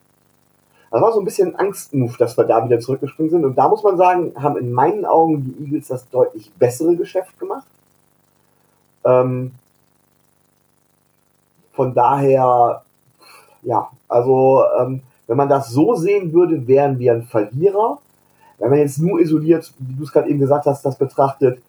Das 0.91 1.01
war 1.01 1.13
so 1.13 1.21
ein 1.21 1.25
bisschen 1.25 1.55
ein 1.55 1.57
Angstmove, 1.57 2.17
dass 2.17 2.37
wir 2.39 2.45
da 2.45 2.65
wieder 2.65 2.81
zurückgesprungen 2.81 3.31
sind. 3.31 3.45
Und 3.45 3.57
da 3.57 3.69
muss 3.69 3.83
man 3.83 3.97
sagen, 3.97 4.33
haben 4.37 4.57
in 4.57 4.73
meinen 4.73 5.05
Augen 5.05 5.45
die 5.45 5.65
Eagles 5.65 5.89
das 5.89 6.09
deutlich 6.09 6.51
bessere 6.55 6.97
Geschäft 6.97 7.39
gemacht. 7.39 7.67
Ähm, 9.05 9.53
von 11.73 11.93
daher, 11.93 12.83
ja, 13.63 13.91
also 14.09 14.63
ähm, 14.81 15.03
wenn 15.27 15.37
man 15.37 15.49
das 15.49 15.71
so 15.71 15.95
sehen 15.95 16.33
würde, 16.33 16.67
wären 16.67 16.99
wir 16.99 17.13
ein 17.13 17.25
Verlierer. 17.25 17.99
Wenn 18.59 18.71
man 18.71 18.79
jetzt 18.79 18.99
nur 18.99 19.21
isoliert, 19.21 19.73
wie 19.79 19.95
du 19.95 20.05
es 20.05 20.13
gerade 20.13 20.31
eben 20.31 20.39
gesagt 20.39 20.67
hast, 20.67 20.83
das 20.85 20.97
betrachtet, 20.97 21.61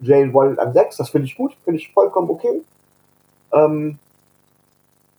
Jalen 0.00 0.34
Waddle 0.34 0.60
an 0.60 0.72
6, 0.72 0.96
das 0.96 1.10
finde 1.10 1.26
ich 1.26 1.36
gut, 1.36 1.56
finde 1.64 1.80
ich 1.80 1.92
vollkommen 1.92 2.30
okay. 2.30 2.62
Ähm, 3.52 3.98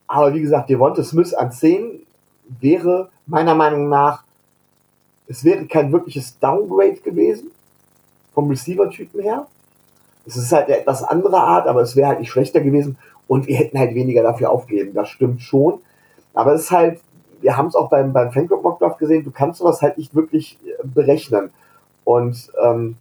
aber 0.08 0.34
wie 0.34 0.42
gesagt, 0.42 0.70
Devonta 0.70 1.04
Smith 1.04 1.34
an 1.34 1.52
10 1.52 2.06
wäre 2.60 3.10
meiner 3.26 3.56
Meinung 3.56 3.90
nach, 3.90 4.24
es 5.28 5.44
wäre 5.44 5.66
kein 5.66 5.92
wirkliches 5.92 6.40
Downgrade 6.40 6.98
gewesen 6.98 7.52
vom 8.34 8.50
Receiver-Typen 8.50 9.22
her. 9.22 9.48
Es 10.26 10.38
ist 10.38 10.52
halt 10.52 10.68
eine 10.68 10.80
etwas 10.80 11.04
andere 11.04 11.38
Art, 11.38 11.68
aber 11.68 11.82
es 11.82 11.96
wäre 11.96 12.10
halt 12.10 12.20
nicht 12.20 12.32
schlechter 12.32 12.62
gewesen 12.62 12.98
und 13.28 13.48
wir 13.48 13.58
hätten 13.58 13.78
halt 13.78 13.96
weniger 13.96 14.24
dafür 14.24 14.52
aufgegeben. 14.52 14.94
Das 14.94 15.10
stimmt 15.10 15.42
schon. 15.42 15.80
Aber 16.34 16.54
es 16.54 16.64
ist 16.64 16.72
halt, 16.72 17.02
wir 17.42 17.58
haben 17.58 17.68
es 17.68 17.76
auch 17.76 17.90
beim, 17.90 18.14
beim 18.14 18.32
Fanclub 18.32 18.64
Mockdraft 18.64 19.00
gesehen, 19.00 19.24
du 19.24 19.32
kannst 19.32 19.60
sowas 19.60 19.82
halt 19.82 19.98
nicht 19.98 20.16
wirklich 20.16 20.58
äh, 20.66 20.86
berechnen. 20.86 21.50
Und 22.04 22.52
ähm, 22.64 22.96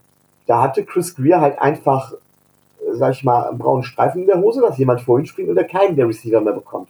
da 0.47 0.63
hatte 0.63 0.85
Chris 0.85 1.15
Greer 1.15 1.41
halt 1.41 1.59
einfach, 1.59 2.13
äh, 2.13 2.95
sag 2.95 3.13
ich 3.13 3.25
mal, 3.25 3.49
einen 3.49 3.59
braunen 3.59 3.83
Streifen 3.83 4.23
in 4.23 4.27
der 4.27 4.41
Hose, 4.41 4.61
dass 4.61 4.79
jemand 4.79 5.01
vorhin 5.01 5.27
springt 5.27 5.51
und 5.51 5.57
er 5.57 5.65
keinen 5.65 5.97
der 5.97 6.09
Receiver 6.09 6.41
mehr 6.41 6.55
bekommt. 6.55 6.89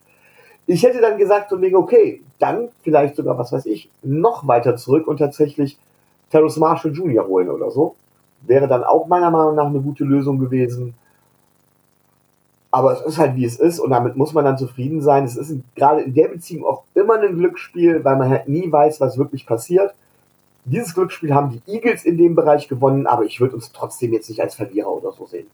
Ich 0.66 0.82
hätte 0.82 1.00
dann 1.00 1.16
gesagt, 1.16 1.50
so 1.50 1.60
wegen, 1.60 1.76
okay, 1.76 2.22
dann 2.38 2.68
vielleicht 2.82 3.16
sogar, 3.16 3.38
was 3.38 3.52
weiß 3.52 3.66
ich, 3.66 3.90
noch 4.02 4.46
weiter 4.46 4.76
zurück 4.76 5.06
und 5.06 5.18
tatsächlich 5.18 5.78
Terrace 6.30 6.56
Marshall 6.56 6.92
Jr. 6.92 7.26
holen 7.26 7.48
oder 7.48 7.70
so. 7.70 7.94
Wäre 8.42 8.68
dann 8.68 8.84
auch 8.84 9.06
meiner 9.06 9.30
Meinung 9.30 9.54
nach 9.54 9.66
eine 9.66 9.80
gute 9.80 10.04
Lösung 10.04 10.38
gewesen. 10.38 10.94
Aber 12.72 12.92
es 12.92 13.00
ist 13.00 13.18
halt 13.18 13.36
wie 13.36 13.44
es 13.44 13.58
ist 13.58 13.78
und 13.78 13.90
damit 13.90 14.16
muss 14.16 14.34
man 14.34 14.44
dann 14.44 14.58
zufrieden 14.58 15.00
sein. 15.00 15.24
Es 15.24 15.36
ist 15.36 15.56
gerade 15.76 16.02
in 16.02 16.14
der 16.14 16.28
Beziehung 16.28 16.66
auch 16.66 16.82
immer 16.94 17.14
ein 17.14 17.36
Glücksspiel, 17.36 18.04
weil 18.04 18.16
man 18.16 18.28
halt 18.28 18.48
nie 18.48 18.70
weiß, 18.70 19.00
was 19.00 19.16
wirklich 19.16 19.46
passiert. 19.46 19.94
Dieses 20.66 20.94
Glücksspiel 20.94 21.32
haben 21.34 21.50
die 21.66 21.72
Eagles 21.72 22.04
in 22.04 22.18
dem 22.18 22.34
Bereich 22.34 22.68
gewonnen, 22.68 23.06
aber 23.06 23.24
ich 23.24 23.40
würde 23.40 23.54
uns 23.54 23.72
trotzdem 23.72 24.12
jetzt 24.12 24.28
nicht 24.28 24.40
als 24.40 24.54
Verlierer 24.56 24.90
oder 24.90 25.12
so 25.12 25.24
sehen. 25.26 25.46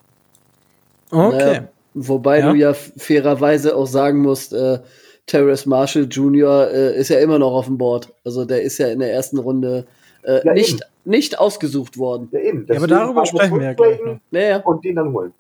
Okay. 1.11 1.37
Naja, 1.37 1.69
wobei 1.95 2.39
Ja. 2.41 2.51
du 2.51 2.57
ja 2.57 2.73
fairerweise 2.75 3.77
auch 3.77 3.87
sagen 3.87 4.21
musst, 4.23 4.53
äh, 4.55 4.79
Terrace 5.27 5.67
Marshall 5.67 6.07
Jr. 6.11 6.69
Äh, 6.71 6.99
ist 6.99 7.11
ja 7.11 7.19
immer 7.21 7.39
noch 7.39 7.53
auf 7.53 7.67
dem 7.67 7.79
Board. 7.79 8.13
Also 8.25 8.45
der 8.45 8.63
ist 8.63 8.79
ja 8.79 8.89
in 8.89 8.99
der 9.01 9.13
ersten 9.13 9.39
Runde 9.39 9.87
äh, 10.25 10.41
Ja, 10.47 10.53
nicht, 10.55 10.75
eben. 10.75 10.81
nicht 11.05 11.39
ausgesucht 11.39 11.99
worden. 11.99 12.29
Ja, 12.33 12.41
eben. 12.41 12.67
Ja, 12.69 12.77
aber 12.77 12.87
darüber 12.87 13.27
sprechen 13.27 13.59
wir 13.59 13.67
ja 13.67 13.73
gleich. 13.75 14.01
Naja, 14.31 14.57
Und 14.59 14.85
den 14.85 14.97
dann 14.97 15.13
holen. 15.13 15.33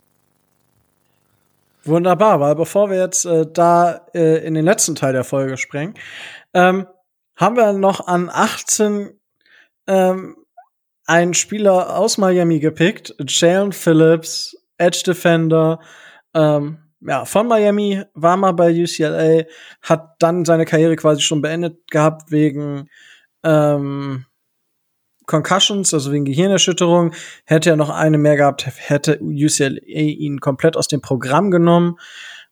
Wunderbar, 1.85 2.39
weil 2.39 2.55
bevor 2.55 2.91
wir 2.91 2.99
jetzt 2.99 3.25
äh, 3.25 3.45
da 3.53 4.07
äh, 4.15 4.47
in 4.47 4.55
den 4.55 4.65
letzten 4.65 4.95
Teil 4.95 5.13
der 5.13 5.25
Folge 5.25 5.57
sprengen, 5.57 5.95
ähm, 6.55 6.87
haben 7.35 7.57
wir 7.57 7.73
noch 7.73 8.07
an 8.07 8.31
18 8.33 9.11
ähm, 9.87 10.37
einen 11.07 11.35
Spieler 11.35 11.97
aus 11.97 12.19
Miami 12.19 12.61
gepickt, 12.61 13.15
Jalen 13.27 13.73
Phillips, 13.73 14.57
Edge 14.79 15.03
Defender, 15.07 15.81
ähm, 16.35 16.79
ja, 17.01 17.25
von 17.25 17.49
Miami, 17.49 18.03
war 18.15 18.37
mal 18.37 18.53
bei 18.53 18.71
UCLA, 18.71 19.45
hat 19.83 20.15
dann 20.21 20.45
seine 20.45 20.65
Karriere 20.65 20.97
quasi 20.97 21.21
schon 21.21 21.43
beendet 21.43 21.91
gehabt 21.91 22.31
wegen 22.31 22.89
ähm, 23.43 24.27
Concussions, 25.27 25.93
also 25.95 26.13
wegen 26.13 26.25
Gehirnerschütterung. 26.25 27.13
Hätte 27.45 27.71
er 27.71 27.77
noch 27.77 27.91
eine 27.91 28.19
mehr 28.19 28.37
gehabt, 28.37 28.67
hätte 28.67 29.19
UCLA 29.21 29.81
ihn 29.81 30.41
komplett 30.41 30.77
aus 30.77 30.89
dem 30.89 31.01
Programm 31.01 31.51
genommen. 31.51 31.97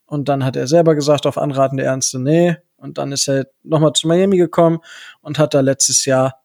Und 0.05 0.29
dann 0.29 0.45
hat 0.45 0.57
er 0.57 0.67
selber 0.67 0.97
gesagt, 0.97 1.27
auf 1.27 1.39
Anraten 1.39 1.77
der 1.77 1.87
Ärzte, 1.87 2.19
nee. 2.19 2.57
Und 2.77 2.99
dann 2.99 3.13
ist 3.13 3.29
er 3.29 3.47
nochmal 3.63 3.93
zu 3.93 4.09
Miami 4.09 4.39
gekommen 4.39 4.81
und 5.21 5.39
hat 5.39 5.55
da 5.55 5.61
letztes 5.61 6.05
Jahr 6.05 6.41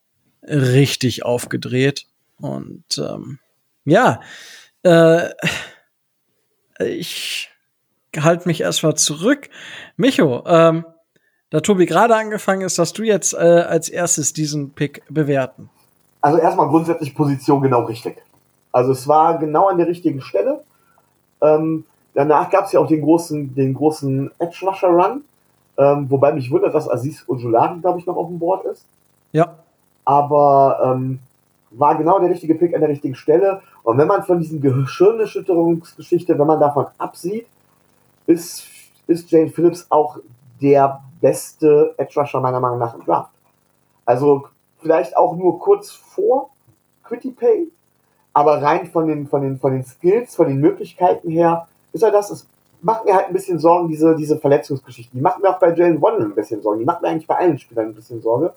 richtig 0.47 1.25
aufgedreht. 1.25 2.05
Und 2.39 2.83
ähm, 2.97 3.39
ja, 3.85 4.19
äh, 4.83 5.29
ich 6.79 7.49
halte 8.17 8.47
mich 8.47 8.61
erstmal 8.61 8.95
zurück. 8.95 9.49
Micho, 9.97 10.43
ähm, 10.45 10.85
da 11.49 11.59
Tobi 11.61 11.85
gerade 11.85 12.15
angefangen 12.15 12.61
ist, 12.61 12.79
dass 12.79 12.93
du 12.93 13.03
jetzt 13.03 13.33
äh, 13.33 13.37
als 13.37 13.89
erstes 13.89 14.33
diesen 14.33 14.71
Pick 14.71 15.03
bewerten. 15.09 15.69
Also 16.21 16.39
erstmal 16.39 16.67
grundsätzlich 16.67 17.13
Position 17.13 17.61
genau 17.61 17.83
richtig. 17.83 18.17
Also 18.71 18.91
es 18.91 19.07
war 19.07 19.37
genau 19.37 19.67
an 19.67 19.77
der 19.77 19.87
richtigen 19.87 20.21
Stelle. 20.21 20.63
Ähm, 21.41 21.85
danach 22.13 22.49
gab 22.49 22.65
es 22.65 22.71
ja 22.71 22.79
auch 22.79 22.87
den 22.87 23.01
großen, 23.01 23.53
den 23.55 23.73
großen 23.73 24.31
Edge 24.39 24.65
Rusher 24.65 24.89
Run, 24.89 25.23
ähm, 25.77 26.09
wobei 26.09 26.33
mich 26.33 26.49
wundert, 26.51 26.73
dass 26.73 26.89
Aziz 26.89 27.23
Ojulari, 27.27 27.79
glaube 27.79 27.99
ich, 27.99 28.05
noch 28.05 28.15
auf 28.15 28.27
dem 28.27 28.39
Board 28.39 28.65
ist. 28.65 28.85
Ja. 29.31 29.59
Aber 30.05 30.79
ähm, 30.83 31.19
war 31.71 31.97
genau 31.97 32.19
der 32.19 32.29
richtige 32.29 32.55
Pick 32.55 32.73
an 32.73 32.81
der 32.81 32.89
richtigen 32.89 33.15
Stelle. 33.15 33.61
Und 33.83 33.97
wenn 33.97 34.07
man 34.07 34.23
von 34.23 34.39
diesen 34.39 34.61
Gehirnerschütterungsgeschichte, 34.61 36.37
wenn 36.37 36.47
man 36.47 36.59
davon 36.59 36.87
absieht, 36.97 37.47
ist, 38.27 38.63
ist 39.07 39.29
Jane 39.29 39.49
Phillips 39.49 39.87
auch 39.89 40.17
der 40.61 41.01
beste 41.21 41.93
Edge 41.97 42.19
Rusher 42.19 42.39
meiner 42.39 42.59
Meinung 42.59 42.79
nach 42.79 42.95
im 42.95 43.03
Draft. 43.03 43.31
Also 44.05 44.47
vielleicht 44.79 45.17
auch 45.17 45.35
nur 45.35 45.59
kurz 45.59 45.91
vor 45.91 46.51
Quitty 47.03 47.31
Pay, 47.31 47.71
aber 48.33 48.61
rein 48.61 48.87
von 48.87 49.07
den, 49.07 49.27
von 49.27 49.41
den, 49.41 49.57
von 49.57 49.71
den 49.71 49.83
Skills, 49.83 50.35
von 50.35 50.47
den 50.47 50.59
Möglichkeiten 50.59 51.29
her, 51.29 51.67
ist 51.93 52.03
er 52.03 52.11
das. 52.11 52.29
Es 52.29 52.47
macht 52.81 53.05
mir 53.05 53.15
halt 53.15 53.27
ein 53.27 53.33
bisschen 53.33 53.59
Sorgen, 53.59 53.87
diese, 53.87 54.15
diese 54.15 54.37
Verletzungsgeschichten. 54.37 55.17
Die 55.17 55.23
machen 55.23 55.41
mir 55.41 55.49
auch 55.49 55.59
bei 55.59 55.73
Jalen 55.73 56.01
Waddle 56.01 56.25
ein 56.25 56.35
bisschen 56.35 56.61
Sorgen. 56.61 56.79
Die 56.79 56.85
machen 56.85 57.01
mir 57.01 57.09
eigentlich 57.09 57.27
bei 57.27 57.37
allen 57.37 57.57
Spielern 57.57 57.87
ein 57.87 57.95
bisschen 57.95 58.21
Sorge. 58.21 58.53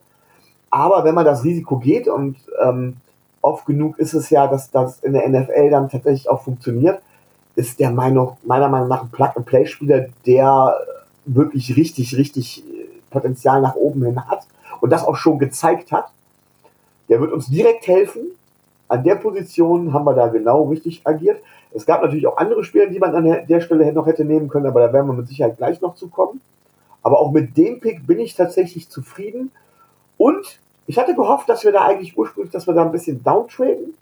Aber 0.70 1.04
wenn 1.04 1.14
man 1.14 1.24
das 1.24 1.44
Risiko 1.44 1.78
geht 1.78 2.08
und 2.08 2.36
ähm, 2.62 2.96
oft 3.40 3.66
genug 3.66 3.98
ist 3.98 4.14
es 4.14 4.30
ja, 4.30 4.46
dass 4.46 4.70
das 4.70 5.00
in 5.00 5.12
der 5.12 5.28
NFL 5.28 5.70
dann 5.70 5.88
tatsächlich 5.88 6.28
auch 6.28 6.42
funktioniert, 6.42 7.00
ist 7.56 7.80
der 7.80 7.90
Meinung, 7.90 8.36
meiner 8.44 8.68
Meinung 8.68 8.88
nach 8.88 9.02
ein 9.02 9.10
Plug-and-Play-Spieler, 9.10 10.06
der 10.26 10.76
wirklich 11.24 11.76
richtig, 11.76 12.16
richtig 12.16 12.62
äh, 12.64 12.86
Potenzial 13.10 13.60
nach 13.60 13.74
oben 13.74 14.04
hin 14.04 14.24
hat 14.28 14.46
und 14.80 14.90
das 14.90 15.04
auch 15.04 15.16
schon 15.16 15.38
gezeigt 15.38 15.92
hat. 15.92 16.06
Der 17.08 17.20
wird 17.20 17.32
uns 17.32 17.48
direkt 17.48 17.86
helfen. 17.86 18.32
An 18.86 19.04
der 19.04 19.16
Position 19.16 19.92
haben 19.92 20.04
wir 20.04 20.14
da 20.14 20.28
genau 20.28 20.64
richtig 20.64 21.02
agiert. 21.04 21.42
Es 21.72 21.84
gab 21.84 22.02
natürlich 22.02 22.26
auch 22.26 22.38
andere 22.38 22.64
Spieler, 22.64 22.86
die 22.86 22.98
man 22.98 23.14
an 23.14 23.46
der- 23.46 23.60
Stelle 23.60 23.92
noch 23.92 24.06
hätte 24.06 24.24
nehmen 24.24 24.48
können, 24.48 24.66
aber 24.66 24.80
da 24.80 24.92
werden 24.92 25.06
wir 25.06 25.14
mit 25.14 25.28
Sicherheit 25.28 25.58
gleich 25.58 25.80
noch 25.80 25.94
zu 25.94 26.08
kommen. 26.08 26.40
Aber 27.02 27.20
auch 27.20 27.30
mit 27.30 27.56
dem 27.56 27.80
Pick 27.80 28.06
bin 28.06 28.18
ich 28.18 28.34
tatsächlich 28.34 28.88
zufrieden. 28.88 29.50
Und 30.18 30.60
ich 30.86 30.98
hatte 30.98 31.14
gehofft, 31.14 31.48
dass 31.48 31.64
wir 31.64 31.72
da 31.72 31.82
eigentlich 31.84 32.18
ursprünglich, 32.18 32.52
dass 32.52 32.66
wir 32.66 32.74
da 32.74 32.82
ein 32.82 32.92
bisschen 32.92 33.22
downtraden. 33.22 33.94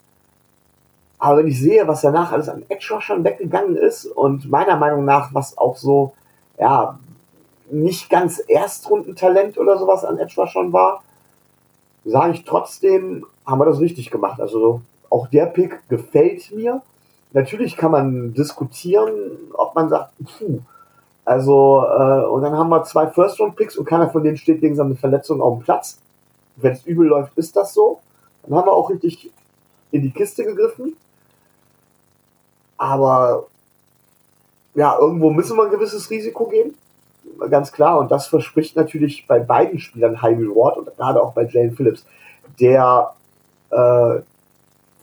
Aber 1.19 1.39
wenn 1.39 1.47
ich 1.47 1.61
sehe, 1.61 1.87
was 1.87 2.01
danach 2.01 2.33
alles 2.33 2.49
an 2.49 2.65
Edge 2.69 2.89
Rushern 2.93 3.25
weggegangen 3.25 3.77
ist 3.77 4.07
und 4.07 4.51
meiner 4.51 4.77
Meinung 4.77 5.05
nach, 5.05 5.33
was 5.33 5.57
auch 5.57 5.77
so, 5.77 6.13
ja, 6.59 6.99
nicht 7.71 8.11
ganz 8.11 8.39
Erstrundentalent 8.47 9.59
oder 9.59 9.79
sowas 9.79 10.05
an 10.05 10.19
Edge 10.19 10.35
Rushern 10.37 10.73
war, 10.73 11.03
sage 12.05 12.35
ich 12.35 12.45
trotzdem, 12.45 13.27
haben 13.47 13.61
wir 13.61 13.67
das 13.67 13.81
richtig 13.81 14.11
gemacht. 14.11 14.41
Also 14.41 14.83
auch 15.11 15.27
der 15.29 15.47
Pick 15.47 15.89
gefällt 15.89 16.53
mir. 16.53 16.83
Natürlich 17.33 17.77
kann 17.77 17.91
man 17.91 18.35
diskutieren, 18.35 19.13
ob 19.55 19.75
man 19.75 19.89
sagt, 19.89 20.13
puh, 20.39 20.61
also, 21.25 21.85
äh, 21.85 22.25
und 22.27 22.43
dann 22.43 22.57
haben 22.57 22.69
wir 22.69 22.85
zwei 22.85 23.09
First-Round-Picks 23.09 23.77
und 23.77 23.85
keiner 23.85 24.09
von 24.09 24.23
denen 24.23 24.37
steht 24.37 24.63
wegen 24.63 24.77
seiner 24.77 24.95
Verletzung 24.95 25.43
auf 25.43 25.59
dem 25.59 25.65
Platz. 25.65 25.99
Wenn 26.57 26.73
es 26.73 26.85
übel 26.85 27.07
läuft, 27.07 27.37
ist 27.37 27.57
das 27.57 27.75
so. 27.75 28.01
Dann 28.43 28.59
haben 28.59 28.67
wir 28.67 28.73
auch 28.73 28.91
richtig 28.91 29.31
in 29.91 30.03
die 30.03 30.11
Kiste 30.11 30.45
gegriffen. 30.45 30.97
Aber 32.77 33.47
ja, 34.75 34.99
irgendwo 34.99 35.31
müssen 35.31 35.57
wir 35.57 35.65
ein 35.65 35.71
gewisses 35.71 36.11
Risiko 36.11 36.47
gehen. 36.47 36.75
Ganz 37.51 37.73
klar. 37.73 37.99
Und 37.99 38.11
das 38.11 38.27
verspricht 38.27 38.77
natürlich 38.77 39.27
bei 39.27 39.39
beiden 39.39 39.79
Spielern 39.79 40.21
High 40.23 40.39
Reward 40.39 40.79
und 40.79 40.97
gerade 40.97 41.23
auch 41.23 41.33
bei 41.33 41.45
Jane 41.45 41.73
Phillips, 41.73 42.05
der 42.61 43.13
äh, 43.71 44.21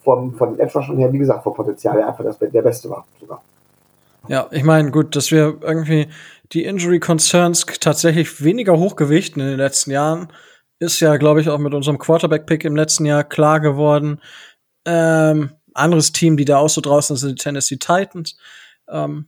vom, 0.03 0.35
von 0.35 0.59
Edge 0.59 0.81
schon 0.81 0.97
her, 0.97 1.11
wie 1.11 1.17
gesagt, 1.17 1.43
vom 1.43 1.53
Potenzial 1.53 1.97
her 1.97 2.07
einfach 2.07 2.23
das, 2.23 2.37
der 2.37 2.61
Beste 2.61 2.89
war 2.89 3.05
sogar. 3.19 3.41
Ja, 4.27 4.47
ich 4.51 4.63
meine, 4.63 4.91
gut, 4.91 5.15
dass 5.15 5.31
wir 5.31 5.57
irgendwie 5.61 6.07
die 6.53 6.63
Injury 6.63 6.99
Concerns 6.99 7.65
tatsächlich 7.79 8.43
weniger 8.43 8.77
hochgewichten 8.77 9.41
in 9.41 9.49
den 9.49 9.57
letzten 9.57 9.91
Jahren, 9.91 10.29
ist 10.79 10.99
ja, 10.99 11.17
glaube 11.17 11.41
ich, 11.41 11.49
auch 11.49 11.59
mit 11.59 11.73
unserem 11.73 11.97
Quarterback-Pick 11.97 12.65
im 12.65 12.75
letzten 12.75 13.05
Jahr 13.05 13.23
klar 13.23 13.59
geworden. 13.59 14.19
Ähm, 14.85 15.51
anderes 15.73 16.11
Team, 16.11 16.37
die 16.37 16.45
da 16.45 16.57
auch 16.57 16.69
so 16.69 16.81
draußen 16.81 17.15
sind, 17.15 17.39
die 17.39 17.43
Tennessee 17.43 17.77
Titans, 17.77 18.37
ähm, 18.89 19.27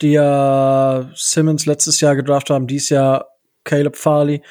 die 0.00 0.12
ja 0.12 1.10
Simmons 1.14 1.66
letztes 1.66 2.00
Jahr 2.00 2.16
gedraft 2.16 2.50
haben, 2.50 2.66
dies 2.66 2.88
Jahr 2.88 3.28
Caleb 3.64 3.96
Farley. 3.96 4.42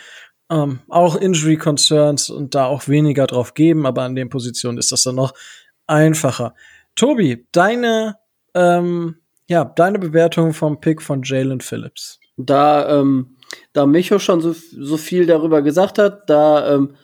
Ähm, 0.50 0.82
auch 0.90 1.16
Injury 1.16 1.58
Concerns 1.58 2.30
und 2.30 2.56
da 2.56 2.66
auch 2.66 2.88
weniger 2.88 3.28
drauf 3.28 3.54
geben, 3.54 3.86
aber 3.86 4.04
an 4.04 4.16
den 4.16 4.30
Positionen 4.30 4.78
ist 4.78 4.92
das 4.92 5.04
dann 5.04 5.16
noch 5.16 5.34
einfacher. 5.88 6.56
Tobi, 6.96 7.48
deine 7.52 8.18
ähm, 8.54 9.22
ja, 9.52 9.66
deine 9.66 10.00
Bewertung 10.00 10.54
vom 10.54 10.80
Pick 10.80 11.02
von 11.02 11.24
Jalen 11.24 11.60
Phillips. 11.60 12.20
Da, 12.38 13.00
ähm, 13.00 13.31
da 13.74 13.86
Micho 13.86 14.20
schon 14.20 14.41
so, 14.41 14.53
so 14.53 14.98
viel 14.98 15.25
darüber 15.25 15.62
gesagt 15.62 15.98
hat, 15.98 16.29
da 16.29 16.75
ähm, 16.75 16.96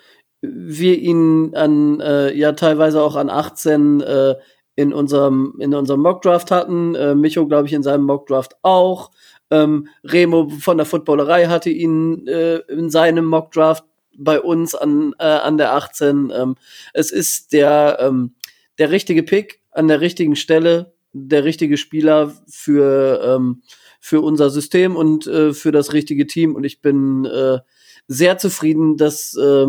wir 0.41 0.97
ihn 0.97 1.55
an, 1.55 1.99
äh, 1.99 2.33
ja 2.33 2.51
teilweise 2.53 3.01
auch 3.01 3.15
an 3.15 3.29
18 3.29 4.01
äh, 4.01 4.35
in 4.75 4.93
unserem, 4.93 5.55
in 5.59 5.73
unserem 5.73 6.01
Mockdraft 6.01 6.51
hatten, 6.51 6.93
äh, 6.95 7.15
Micho, 7.15 7.47
glaube 7.47 7.67
ich, 7.67 7.73
in 7.73 7.83
seinem 7.83 8.03
Mockdraft 8.03 8.55
auch. 8.61 9.11
Ähm, 9.49 9.87
Remo 10.03 10.49
von 10.49 10.77
der 10.77 10.85
Footballerei 10.85 11.47
hatte 11.47 11.69
ihn 11.69 12.27
äh, 12.27 12.57
in 12.67 12.89
seinem 12.89 13.25
Mockdraft 13.25 13.85
bei 14.17 14.39
uns 14.39 14.75
an, 14.75 15.15
äh, 15.19 15.23
an 15.23 15.57
der 15.57 15.73
18. 15.73 16.31
Ähm, 16.35 16.55
es 16.93 17.11
ist 17.11 17.53
der, 17.53 17.97
ähm, 18.01 18.35
der 18.77 18.91
richtige 18.91 19.23
Pick 19.23 19.61
an 19.71 19.87
der 19.87 20.01
richtigen 20.01 20.35
Stelle 20.35 20.93
der 21.13 21.43
richtige 21.43 21.77
Spieler 21.77 22.33
für, 22.47 23.21
ähm, 23.23 23.63
für 23.99 24.21
unser 24.21 24.49
System 24.49 24.95
und 24.95 25.27
äh, 25.27 25.53
für 25.53 25.71
das 25.71 25.93
richtige 25.93 26.27
Team. 26.27 26.55
Und 26.55 26.63
ich 26.63 26.81
bin 26.81 27.25
äh, 27.25 27.59
sehr 28.07 28.37
zufrieden, 28.37 28.97
dass 28.97 29.35
äh, 29.35 29.67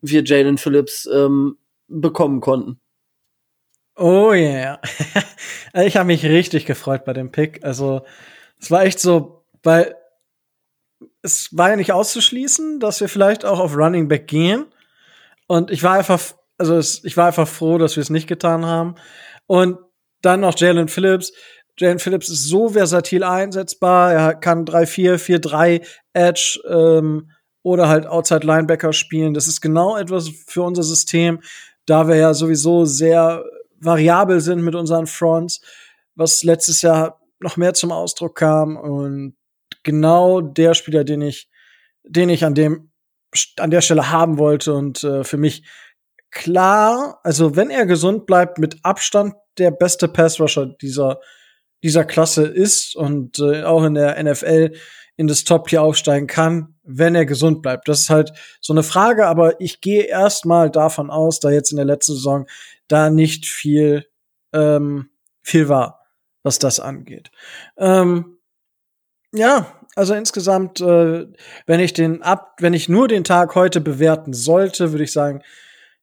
wir 0.00 0.24
Jalen 0.24 0.58
Phillips 0.58 1.08
ähm, 1.12 1.56
bekommen 1.88 2.40
konnten. 2.40 2.80
Oh 3.96 4.32
yeah. 4.32 4.80
ich 5.74 5.96
habe 5.96 6.06
mich 6.06 6.24
richtig 6.24 6.66
gefreut 6.66 7.04
bei 7.04 7.12
dem 7.12 7.30
Pick. 7.30 7.64
Also 7.64 8.02
es 8.60 8.70
war 8.70 8.84
echt 8.84 8.98
so, 8.98 9.44
weil 9.62 9.94
es 11.22 11.56
war 11.56 11.70
ja 11.70 11.76
nicht 11.76 11.92
auszuschließen, 11.92 12.80
dass 12.80 13.00
wir 13.00 13.08
vielleicht 13.08 13.44
auch 13.44 13.60
auf 13.60 13.76
Running 13.76 14.08
Back 14.08 14.26
gehen. 14.26 14.66
Und 15.46 15.70
ich 15.70 15.82
war 15.82 15.94
einfach, 15.94 16.20
also 16.58 16.76
es, 16.76 17.04
ich 17.04 17.16
war 17.16 17.28
einfach 17.28 17.48
froh, 17.48 17.78
dass 17.78 17.96
wir 17.96 18.02
es 18.02 18.10
nicht 18.10 18.26
getan 18.26 18.66
haben. 18.66 18.96
Und 19.46 19.78
dann 20.22 20.40
noch 20.40 20.58
Jalen 20.58 20.88
Phillips. 20.88 21.32
Jalen 21.78 21.98
Phillips 21.98 22.28
ist 22.28 22.44
so 22.44 22.70
versatil 22.70 23.24
einsetzbar. 23.24 24.12
Er 24.12 24.34
kann 24.34 24.64
3-4, 24.64 25.16
4-3 25.16 25.86
Edge 26.12 26.60
ähm, 26.68 27.30
oder 27.62 27.88
halt 27.88 28.06
Outside 28.06 28.46
Linebacker 28.46 28.92
spielen. 28.92 29.34
Das 29.34 29.48
ist 29.48 29.60
genau 29.60 29.96
etwas 29.96 30.28
für 30.46 30.62
unser 30.62 30.82
System, 30.82 31.40
da 31.86 32.06
wir 32.08 32.16
ja 32.16 32.34
sowieso 32.34 32.84
sehr 32.84 33.44
variabel 33.80 34.40
sind 34.40 34.62
mit 34.62 34.74
unseren 34.74 35.06
Fronts, 35.06 35.60
was 36.14 36.44
letztes 36.44 36.82
Jahr 36.82 37.20
noch 37.40 37.56
mehr 37.56 37.74
zum 37.74 37.92
Ausdruck 37.92 38.36
kam 38.36 38.76
und 38.76 39.36
genau 39.82 40.40
der 40.40 40.74
Spieler, 40.74 41.04
den 41.04 41.22
ich, 41.22 41.48
den 42.04 42.28
ich 42.28 42.44
an 42.44 42.54
dem 42.54 42.90
an 43.58 43.70
der 43.70 43.80
Stelle 43.80 44.12
haben 44.12 44.38
wollte 44.38 44.74
und 44.74 45.02
äh, 45.02 45.24
für 45.24 45.36
mich 45.36 45.64
klar, 46.30 47.20
also 47.22 47.56
wenn 47.56 47.70
er 47.70 47.86
gesund 47.86 48.26
bleibt, 48.26 48.58
mit 48.58 48.84
Abstand 48.84 49.34
der 49.58 49.70
beste 49.70 50.08
Passrusher 50.08 50.66
dieser, 50.66 51.20
dieser 51.84 52.04
Klasse 52.04 52.46
ist 52.46 52.96
und 52.96 53.38
äh, 53.38 53.62
auch 53.62 53.84
in 53.84 53.94
der 53.94 54.20
NFL 54.20 54.72
in 55.16 55.28
das 55.28 55.44
Top-Tier 55.44 55.82
aufsteigen 55.82 56.26
kann, 56.26 56.74
wenn 56.82 57.14
er 57.14 57.26
gesund 57.26 57.62
bleibt. 57.62 57.86
Das 57.88 58.00
ist 58.00 58.10
halt 58.10 58.32
so 58.60 58.72
eine 58.72 58.82
Frage, 58.82 59.26
aber 59.26 59.60
ich 59.60 59.82
gehe 59.82 60.04
erstmal 60.04 60.70
davon 60.70 61.10
aus, 61.10 61.38
da 61.40 61.50
jetzt 61.50 61.70
in 61.70 61.76
der 61.76 61.86
letzten 61.86 62.14
Saison 62.14 62.46
da 62.88 63.10
nicht 63.10 63.46
viel, 63.46 64.06
ähm, 64.52 65.10
viel 65.42 65.68
war, 65.68 66.00
was 66.42 66.58
das 66.58 66.80
angeht. 66.80 67.30
Ähm, 67.76 68.38
ja, 69.32 69.78
also 69.94 70.14
insgesamt, 70.14 70.80
äh, 70.80 71.26
wenn 71.66 71.80
ich 71.80 71.92
den 71.92 72.22
ab, 72.22 72.56
wenn 72.60 72.72
ich 72.72 72.88
nur 72.88 73.06
den 73.06 73.24
Tag 73.24 73.54
heute 73.54 73.82
bewerten 73.82 74.32
sollte, 74.32 74.92
würde 74.92 75.04
ich 75.04 75.12
sagen, 75.12 75.42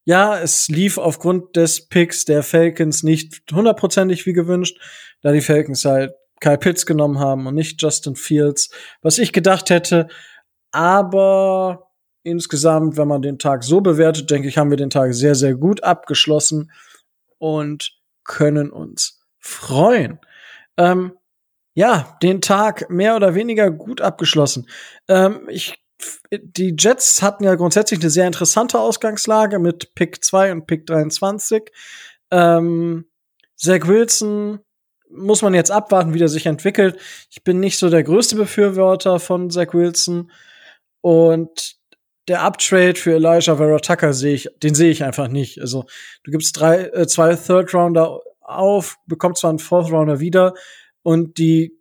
ja, 0.03 0.39
es 0.39 0.67
lief 0.67 0.97
aufgrund 0.97 1.55
des 1.55 1.87
Picks 1.87 2.25
der 2.25 2.43
Falcons 2.43 3.03
nicht 3.03 3.43
hundertprozentig 3.51 4.25
wie 4.25 4.33
gewünscht, 4.33 4.79
da 5.21 5.31
die 5.31 5.41
Falcons 5.41 5.85
halt 5.85 6.13
Kyle 6.39 6.57
Pitts 6.57 6.85
genommen 6.85 7.19
haben 7.19 7.45
und 7.45 7.55
nicht 7.55 7.81
Justin 7.81 8.15
Fields, 8.15 8.71
was 9.01 9.19
ich 9.19 9.31
gedacht 9.31 9.69
hätte. 9.69 10.07
Aber 10.71 11.91
insgesamt, 12.23 12.97
wenn 12.97 13.07
man 13.07 13.21
den 13.21 13.37
Tag 13.37 13.63
so 13.63 13.81
bewertet, 13.81 14.31
denke 14.31 14.47
ich, 14.47 14.57
haben 14.57 14.71
wir 14.71 14.77
den 14.77 14.89
Tag 14.89 15.13
sehr, 15.13 15.35
sehr 15.35 15.55
gut 15.55 15.83
abgeschlossen 15.83 16.71
und 17.37 17.91
können 18.23 18.71
uns 18.71 19.23
freuen. 19.39 20.19
Ähm, 20.77 21.13
ja, 21.73 22.17
den 22.21 22.41
Tag 22.41 22.89
mehr 22.89 23.15
oder 23.15 23.35
weniger 23.35 23.71
gut 23.71 24.01
abgeschlossen. 24.01 24.67
Ähm, 25.07 25.47
ich 25.49 25.80
die 26.31 26.75
Jets 26.77 27.21
hatten 27.21 27.43
ja 27.43 27.55
grundsätzlich 27.55 27.99
eine 27.99 28.09
sehr 28.09 28.27
interessante 28.27 28.79
Ausgangslage 28.79 29.59
mit 29.59 29.93
Pick 29.95 30.23
2 30.23 30.51
und 30.51 30.67
Pick 30.67 30.85
23. 30.85 31.71
Ähm, 32.31 33.05
Zach 33.55 33.87
Wilson 33.87 34.59
muss 35.09 35.41
man 35.41 35.53
jetzt 35.53 35.71
abwarten, 35.71 36.13
wie 36.13 36.19
der 36.19 36.29
sich 36.29 36.45
entwickelt. 36.45 36.97
Ich 37.29 37.43
bin 37.43 37.59
nicht 37.59 37.77
so 37.77 37.89
der 37.89 38.03
größte 38.03 38.35
Befürworter 38.35 39.19
von 39.19 39.49
Zach 39.49 39.73
Wilson. 39.73 40.31
Und 41.01 41.75
der 42.27 42.43
Uptrade 42.43 42.95
für 42.95 43.15
Elijah 43.15 43.57
Vera 43.57 43.79
Tucker 43.79 44.13
sehe 44.13 44.35
ich, 44.35 44.49
den 44.63 44.75
sehe 44.75 44.91
ich 44.91 45.03
einfach 45.03 45.27
nicht. 45.27 45.59
Also 45.59 45.85
du 46.23 46.31
gibst 46.31 46.59
drei, 46.59 46.83
äh, 46.85 47.07
zwei 47.07 47.35
Third 47.35 47.73
Rounder 47.73 48.21
auf, 48.39 48.97
bekommst 49.05 49.41
zwar 49.41 49.49
einen 49.49 49.59
Fourth 49.59 49.91
Rounder 49.91 50.19
wieder 50.19 50.53
und 51.03 51.37
die 51.37 51.77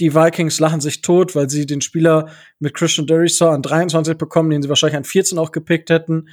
die 0.00 0.14
Vikings 0.14 0.58
lachen 0.58 0.80
sich 0.80 1.02
tot, 1.02 1.36
weil 1.36 1.50
sie 1.50 1.66
den 1.66 1.82
Spieler 1.82 2.30
mit 2.58 2.74
Christian 2.74 3.06
Derisaw 3.06 3.50
an 3.50 3.62
23 3.62 4.16
bekommen, 4.16 4.50
den 4.50 4.62
sie 4.62 4.68
wahrscheinlich 4.68 4.96
an 4.96 5.04
14 5.04 5.38
auch 5.38 5.52
gepickt 5.52 5.90
hätten. 5.90 6.28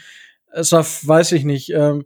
Es 0.51 0.71
war, 0.71 0.83
weiß 0.83 1.33
ich 1.33 1.43
nicht, 1.43 1.71
ähm, 1.73 2.05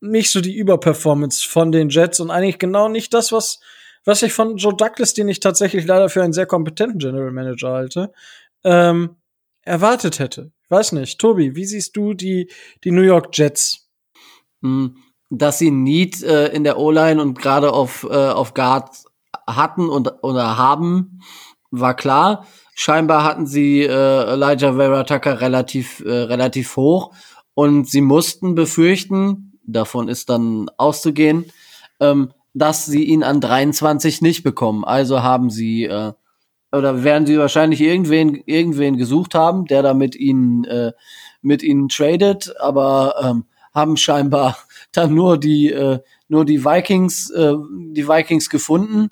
nicht 0.00 0.30
so 0.30 0.40
die 0.42 0.54
Überperformance 0.54 1.48
von 1.48 1.72
den 1.72 1.88
Jets 1.88 2.20
und 2.20 2.30
eigentlich 2.30 2.58
genau 2.58 2.88
nicht 2.88 3.14
das, 3.14 3.32
was, 3.32 3.60
was 4.04 4.22
ich 4.22 4.34
von 4.34 4.58
Joe 4.58 4.74
Douglas, 4.76 5.14
den 5.14 5.28
ich 5.28 5.40
tatsächlich 5.40 5.86
leider 5.86 6.10
für 6.10 6.22
einen 6.22 6.34
sehr 6.34 6.46
kompetenten 6.46 6.98
General 6.98 7.32
Manager 7.32 7.72
halte, 7.72 8.12
ähm, 8.62 9.16
erwartet 9.62 10.18
hätte. 10.18 10.52
Ich 10.62 10.70
weiß 10.70 10.92
nicht. 10.92 11.18
Tobi, 11.18 11.56
wie 11.56 11.64
siehst 11.64 11.96
du 11.96 12.12
die, 12.12 12.50
die 12.84 12.90
New 12.90 13.02
York 13.02 13.28
Jets? 13.32 13.88
Hm, 14.62 14.96
dass 15.30 15.58
sie 15.58 15.70
Need 15.70 16.22
äh, 16.22 16.48
in 16.48 16.62
der 16.62 16.78
O-Line 16.78 17.20
und 17.20 17.38
gerade 17.38 17.72
auf, 17.72 18.04
äh, 18.04 18.14
auf 18.14 18.54
Guard 18.54 19.05
hatten 19.46 19.88
und 19.88 20.12
oder 20.22 20.56
haben, 20.56 21.20
war 21.70 21.94
klar. 21.94 22.46
Scheinbar 22.74 23.24
hatten 23.24 23.46
sie 23.46 23.82
äh, 23.82 24.32
Elijah 24.32 24.74
Vera 24.74 25.04
Tucker 25.04 25.40
relativ 25.40 26.00
äh, 26.00 26.10
relativ 26.10 26.76
hoch 26.76 27.12
und 27.54 27.88
sie 27.88 28.02
mussten 28.02 28.54
befürchten, 28.54 29.58
davon 29.64 30.08
ist 30.08 30.28
dann 30.28 30.68
auszugehen, 30.76 31.46
ähm, 32.00 32.32
dass 32.52 32.86
sie 32.86 33.04
ihn 33.04 33.22
an 33.22 33.40
23 33.40 34.20
nicht 34.20 34.42
bekommen. 34.42 34.84
Also 34.84 35.22
haben 35.22 35.48
sie 35.50 35.84
äh, 35.84 36.12
oder 36.72 37.04
werden 37.04 37.26
sie 37.26 37.38
wahrscheinlich 37.38 37.80
irgendwen 37.80 38.34
irgendwen 38.44 38.96
gesucht 38.96 39.34
haben, 39.34 39.64
der 39.64 39.82
da 39.82 39.94
mit 39.94 40.14
ihnen 40.14 40.64
äh, 40.64 40.92
mit 41.40 41.62
ihnen 41.62 41.88
tradet, 41.88 42.54
aber 42.60 43.14
ähm, 43.22 43.44
haben 43.72 43.96
scheinbar 43.96 44.58
dann 44.92 45.14
nur 45.14 45.38
die 45.38 45.70
äh, 45.70 46.00
nur 46.28 46.44
die 46.44 46.64
Vikings 46.64 47.30
äh, 47.30 47.54
die 47.92 48.06
Vikings 48.06 48.50
gefunden 48.50 49.10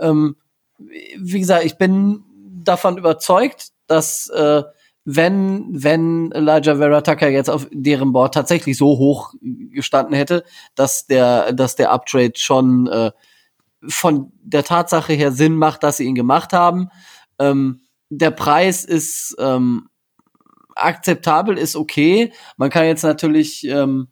ähm, 0.00 0.36
wie 0.78 1.40
gesagt, 1.40 1.64
ich 1.64 1.76
bin 1.76 2.24
davon 2.64 2.98
überzeugt, 2.98 3.68
dass 3.86 4.28
äh, 4.28 4.62
wenn, 5.04 5.66
wenn 5.70 6.30
Elijah 6.32 6.76
Vera 6.76 7.00
Tucker 7.00 7.28
jetzt 7.28 7.48
auf 7.48 7.66
deren 7.72 8.12
Board 8.12 8.34
tatsächlich 8.34 8.76
so 8.76 8.98
hoch 8.98 9.32
gestanden 9.40 10.14
hätte, 10.14 10.44
dass 10.74 11.06
der, 11.06 11.52
dass 11.54 11.76
der 11.76 11.90
Uptrade 11.92 12.34
schon, 12.36 12.86
äh, 12.88 13.10
von 13.86 14.32
der 14.42 14.64
Tatsache 14.64 15.12
her 15.12 15.32
Sinn 15.32 15.54
macht, 15.54 15.82
dass 15.82 15.98
sie 15.98 16.04
ihn 16.04 16.14
gemacht 16.14 16.52
haben. 16.52 16.88
Ähm, 17.38 17.82
der 18.10 18.30
Preis 18.30 18.84
ist 18.84 19.36
ähm, 19.38 19.88
akzeptabel, 20.74 21.58
ist 21.58 21.76
okay. 21.76 22.32
Man 22.56 22.70
kann 22.70 22.86
jetzt 22.86 23.02
natürlich 23.02 23.64
ähm, 23.66 24.08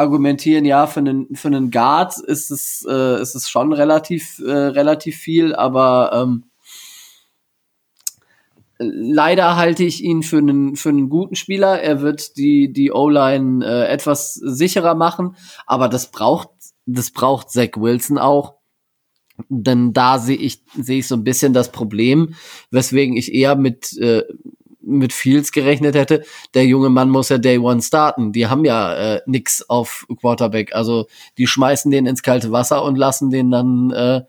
argumentieren, 0.00 0.64
ja, 0.64 0.86
für 0.86 1.00
einen 1.00 1.34
für 1.34 1.48
einen 1.48 1.70
Guard 1.70 2.18
ist 2.18 2.50
es 2.50 2.86
äh, 2.88 3.20
ist 3.20 3.34
es 3.34 3.48
schon 3.48 3.72
relativ 3.72 4.38
äh, 4.38 4.50
relativ 4.50 5.16
viel, 5.16 5.54
aber 5.54 6.10
ähm, 6.14 6.44
leider 8.78 9.56
halte 9.56 9.84
ich 9.84 10.02
ihn 10.02 10.22
für 10.22 10.38
einen 10.38 10.74
für 10.76 10.88
einen 10.88 11.10
guten 11.10 11.36
Spieler. 11.36 11.82
Er 11.82 12.00
wird 12.00 12.38
die 12.38 12.72
die 12.72 12.92
O-Line 12.92 13.64
äh, 13.64 13.88
etwas 13.88 14.34
sicherer 14.34 14.94
machen, 14.94 15.36
aber 15.66 15.88
das 15.88 16.10
braucht 16.10 16.48
das 16.86 17.10
braucht 17.10 17.50
Zach 17.50 17.76
Wilson 17.76 18.16
auch. 18.16 18.54
Denn 19.48 19.92
da 19.92 20.18
sehe 20.18 20.36
ich 20.36 20.64
sehe 20.74 21.00
ich 21.00 21.08
so 21.08 21.14
ein 21.16 21.24
bisschen 21.24 21.52
das 21.52 21.72
Problem, 21.72 22.34
weswegen 22.70 23.16
ich 23.16 23.34
eher 23.34 23.54
mit 23.54 23.98
äh, 23.98 24.24
mit 24.82 25.12
Fields 25.12 25.52
gerechnet 25.52 25.94
hätte, 25.94 26.24
der 26.54 26.64
junge 26.66 26.88
Mann 26.88 27.10
muss 27.10 27.28
ja 27.28 27.38
Day 27.38 27.58
One 27.58 27.82
starten. 27.82 28.32
Die 28.32 28.46
haben 28.46 28.64
ja 28.64 28.94
äh, 28.94 29.20
nix 29.26 29.68
auf 29.68 30.06
Quarterback. 30.20 30.74
Also 30.74 31.06
die 31.38 31.46
schmeißen 31.46 31.90
den 31.90 32.06
ins 32.06 32.22
kalte 32.22 32.52
Wasser 32.52 32.82
und 32.84 32.96
lassen 32.96 33.30
den 33.30 33.50
dann 33.50 33.90
äh, 33.90 34.22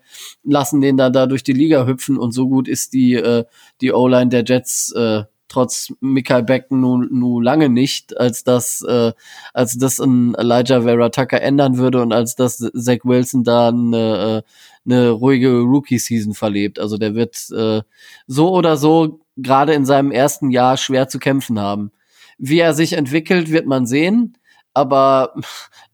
lassen 0.44 0.80
den 0.80 0.96
dann 0.96 1.12
da 1.12 1.26
durch 1.26 1.42
die 1.42 1.52
Liga 1.52 1.86
hüpfen 1.86 2.18
und 2.18 2.32
so 2.32 2.48
gut 2.48 2.68
ist 2.68 2.92
die 2.92 3.14
äh, 3.14 3.44
die 3.80 3.92
O-Line 3.92 4.28
der 4.28 4.44
Jets 4.44 4.92
äh, 4.92 5.24
trotz 5.52 5.92
Michael 6.00 6.42
Becken 6.42 6.80
nun 6.80 7.08
nu 7.12 7.40
lange 7.40 7.68
nicht, 7.68 8.18
als 8.18 8.42
das 8.42 8.82
äh, 8.82 9.12
als 9.52 9.76
das 9.78 10.00
ein 10.00 10.34
Elijah 10.34 10.82
Vera 10.82 11.10
Tucker 11.10 11.40
ändern 11.40 11.76
würde 11.76 12.00
und 12.00 12.12
als 12.12 12.34
das 12.34 12.56
Zach 12.58 13.04
Wilson 13.04 13.44
da 13.44 13.68
eine, 13.68 14.42
äh, 14.44 14.90
eine 14.90 15.10
ruhige 15.10 15.60
Rookie-Season 15.60 16.34
verlebt. 16.34 16.78
Also 16.78 16.96
der 16.96 17.14
wird 17.14 17.50
äh, 17.50 17.82
so 18.26 18.52
oder 18.52 18.76
so 18.76 19.20
gerade 19.36 19.74
in 19.74 19.84
seinem 19.84 20.10
ersten 20.10 20.50
Jahr 20.50 20.76
schwer 20.76 21.08
zu 21.08 21.18
kämpfen 21.18 21.60
haben. 21.60 21.92
Wie 22.38 22.58
er 22.58 22.74
sich 22.74 22.94
entwickelt, 22.94 23.50
wird 23.50 23.66
man 23.66 23.86
sehen. 23.86 24.38
Aber 24.74 25.34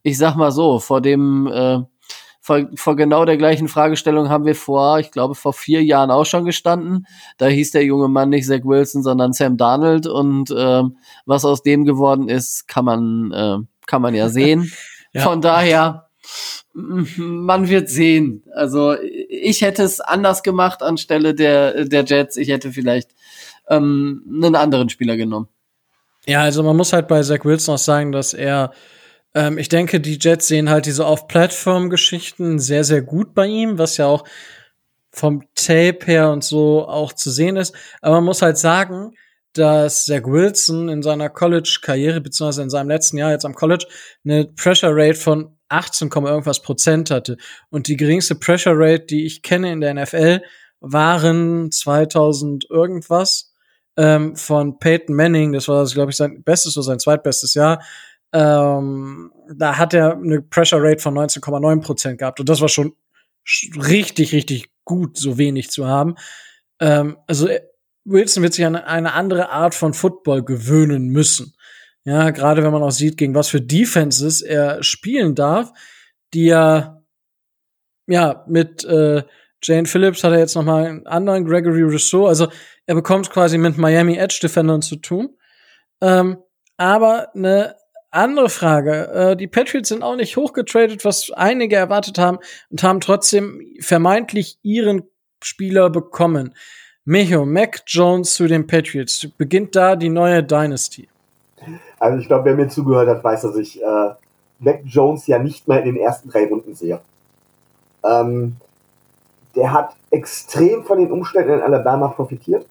ich 0.03 0.17
sag 0.17 0.35
mal 0.35 0.51
so, 0.51 0.79
vor 0.79 1.01
dem, 1.01 1.47
äh, 1.47 1.79
vor, 2.49 2.67
vor 2.73 2.95
genau 2.95 3.25
der 3.25 3.37
gleichen 3.37 3.67
Fragestellung 3.67 4.29
haben 4.29 4.43
wir 4.43 4.55
vor, 4.55 4.97
ich 4.97 5.11
glaube, 5.11 5.35
vor 5.35 5.53
vier 5.53 5.83
Jahren 5.83 6.09
auch 6.09 6.25
schon 6.25 6.45
gestanden. 6.45 7.05
Da 7.37 7.45
hieß 7.45 7.69
der 7.71 7.83
junge 7.83 8.07
Mann 8.07 8.29
nicht 8.29 8.47
Zach 8.47 8.61
Wilson, 8.63 9.03
sondern 9.03 9.33
Sam 9.33 9.55
Darnold. 9.55 10.07
Und 10.07 10.49
äh, 10.49 10.83
was 11.27 11.45
aus 11.45 11.61
dem 11.61 11.85
geworden 11.85 12.27
ist, 12.27 12.67
kann 12.67 12.85
man, 12.85 13.31
äh, 13.31 13.57
kann 13.85 14.01
man 14.01 14.15
ja 14.15 14.29
sehen. 14.29 14.71
ja. 15.13 15.21
Von 15.21 15.41
daher, 15.41 16.09
man 16.73 17.69
wird 17.69 17.87
sehen. 17.87 18.43
Also 18.55 18.95
ich 18.99 19.61
hätte 19.61 19.83
es 19.83 19.99
anders 19.99 20.41
gemacht 20.41 20.81
anstelle 20.81 21.35
der, 21.35 21.85
der 21.85 22.03
Jets. 22.03 22.35
Ich 22.35 22.49
hätte 22.49 22.71
vielleicht 22.71 23.11
ähm, 23.69 24.23
einen 24.27 24.55
anderen 24.55 24.89
Spieler 24.89 25.17
genommen. 25.17 25.49
Ja, 26.25 26.41
also 26.41 26.63
man 26.63 26.75
muss 26.75 26.93
halt 26.93 27.07
bei 27.07 27.21
Zach 27.21 27.45
Wilson 27.45 27.75
auch 27.75 27.79
sagen, 27.79 28.11
dass 28.11 28.33
er, 28.33 28.71
ähm, 29.39 29.57
ich 29.57 29.69
denke, 29.69 30.01
die 30.01 30.19
Jets 30.19 30.49
sehen 30.49 30.69
halt 30.69 30.85
diese 30.85 31.05
Off-Plattform-Geschichten 31.05 32.59
sehr, 32.59 32.83
sehr 32.83 33.01
gut 33.01 33.33
bei 33.33 33.47
ihm, 33.47 33.77
was 33.77 33.95
ja 33.95 34.05
auch 34.05 34.25
vom 35.11 35.43
Tape 35.55 35.99
her 36.05 36.31
und 36.31 36.43
so 36.43 36.85
auch 36.85 37.13
zu 37.13 37.31
sehen 37.31 37.55
ist. 37.55 37.73
Aber 38.01 38.15
man 38.15 38.25
muss 38.25 38.41
halt 38.41 38.57
sagen, 38.57 39.13
dass 39.53 40.05
Zach 40.05 40.25
Wilson 40.25 40.89
in 40.89 41.01
seiner 41.01 41.29
College-Karriere, 41.29 42.19
beziehungsweise 42.19 42.63
in 42.63 42.69
seinem 42.69 42.89
letzten 42.89 43.17
Jahr 43.17 43.31
jetzt 43.31 43.45
am 43.45 43.55
College, 43.55 43.87
eine 44.25 44.45
Pressure 44.45 44.91
Rate 44.91 45.17
von 45.17 45.55
18, 45.69 46.09
irgendwas 46.09 46.61
Prozent 46.61 47.09
hatte. 47.09 47.37
Und 47.69 47.87
die 47.87 47.95
geringste 47.95 48.35
Pressure 48.35 48.75
Rate, 48.75 49.05
die 49.05 49.25
ich 49.25 49.41
kenne 49.41 49.71
in 49.71 49.79
der 49.79 49.93
NFL, 49.93 50.41
waren 50.81 51.71
2000 51.71 52.69
irgendwas 52.69 53.53
ähm, 53.95 54.35
von 54.35 54.79
Peyton 54.79 55.15
Manning. 55.15 55.53
Das 55.53 55.67
war, 55.69 55.85
glaube 55.85 56.11
ich, 56.11 56.17
sein 56.17 56.43
bestes 56.43 56.75
oder 56.75 56.83
sein 56.83 56.99
zweitbestes 56.99 57.53
Jahr. 57.53 57.81
Ähm, 58.31 59.31
da 59.55 59.77
hat 59.77 59.93
er 59.93 60.13
eine 60.13 60.41
Pressure 60.41 60.81
Rate 60.81 61.01
von 61.01 61.15
19,9 61.15 61.81
Prozent 61.81 62.19
gehabt. 62.19 62.39
Und 62.39 62.49
das 62.49 62.61
war 62.61 62.69
schon 62.69 62.93
richtig, 63.75 64.33
richtig 64.33 64.69
gut, 64.85 65.17
so 65.17 65.37
wenig 65.37 65.71
zu 65.71 65.87
haben. 65.87 66.15
Ähm, 66.79 67.17
also 67.27 67.47
äh, 67.47 67.61
Wilson 68.05 68.43
wird 68.43 68.53
sich 68.53 68.65
an 68.65 68.75
eine 68.75 69.13
andere 69.13 69.49
Art 69.49 69.75
von 69.75 69.93
Football 69.93 70.43
gewöhnen 70.43 71.09
müssen. 71.09 71.55
Ja, 72.05 72.31
gerade 72.31 72.63
wenn 72.63 72.71
man 72.71 72.81
auch 72.81 72.91
sieht, 72.91 73.17
gegen 73.17 73.35
was 73.35 73.49
für 73.49 73.61
Defenses 73.61 74.41
er 74.41 74.81
spielen 74.83 75.35
darf, 75.35 75.71
die 76.33 76.45
ja, 76.45 77.03
ja, 78.07 78.45
mit 78.47 78.83
äh, 78.85 79.23
Jane 79.61 79.85
Phillips 79.85 80.23
hat 80.23 80.31
er 80.31 80.39
jetzt 80.39 80.55
noch 80.55 80.63
mal 80.63 80.85
einen 80.85 81.07
anderen 81.07 81.45
Gregory 81.45 81.83
Rousseau. 81.83 82.27
Also 82.27 82.47
er 82.85 82.95
bekommt 82.95 83.29
quasi 83.29 83.57
mit 83.57 83.77
Miami 83.77 84.17
Edge 84.17 84.39
Defendern 84.41 84.81
zu 84.81 84.95
tun. 84.95 85.37
Ähm, 86.01 86.37
aber 86.77 87.35
eine 87.35 87.75
andere 88.11 88.49
Frage. 88.49 89.07
Äh, 89.07 89.35
die 89.35 89.47
Patriots 89.47 89.89
sind 89.89 90.03
auch 90.03 90.15
nicht 90.15 90.37
hochgetradet, 90.37 91.05
was 91.05 91.31
einige 91.31 91.75
erwartet 91.75 92.17
haben 92.17 92.39
und 92.69 92.83
haben 92.83 92.99
trotzdem 92.99 93.61
vermeintlich 93.79 94.57
ihren 94.61 95.03
Spieler 95.43 95.89
bekommen. 95.89 96.53
Mecho, 97.05 97.45
Mac 97.45 97.83
Jones 97.87 98.33
zu 98.33 98.47
den 98.47 98.67
Patriots. 98.67 99.27
Beginnt 99.37 99.75
da 99.75 99.95
die 99.95 100.09
neue 100.09 100.43
Dynasty? 100.43 101.07
Also 101.99 102.19
ich 102.19 102.27
glaube, 102.27 102.45
wer 102.45 102.55
mir 102.55 102.67
zugehört 102.67 103.09
hat, 103.09 103.23
weiß, 103.23 103.41
dass 103.41 103.55
ich 103.55 103.81
äh, 103.81 104.09
Mac 104.59 104.81
Jones 104.85 105.27
ja 105.27 105.39
nicht 105.39 105.67
mal 105.67 105.79
in 105.79 105.85
den 105.85 105.97
ersten 105.97 106.29
drei 106.29 106.47
Runden 106.47 106.75
sehe. 106.75 106.99
Ähm, 108.03 108.57
der 109.55 109.73
hat 109.73 109.95
extrem 110.11 110.83
von 110.83 110.99
den 110.99 111.11
Umständen 111.11 111.53
in 111.53 111.61
Alabama 111.61 112.09
profitiert. 112.09 112.65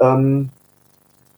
Ähm, 0.00 0.48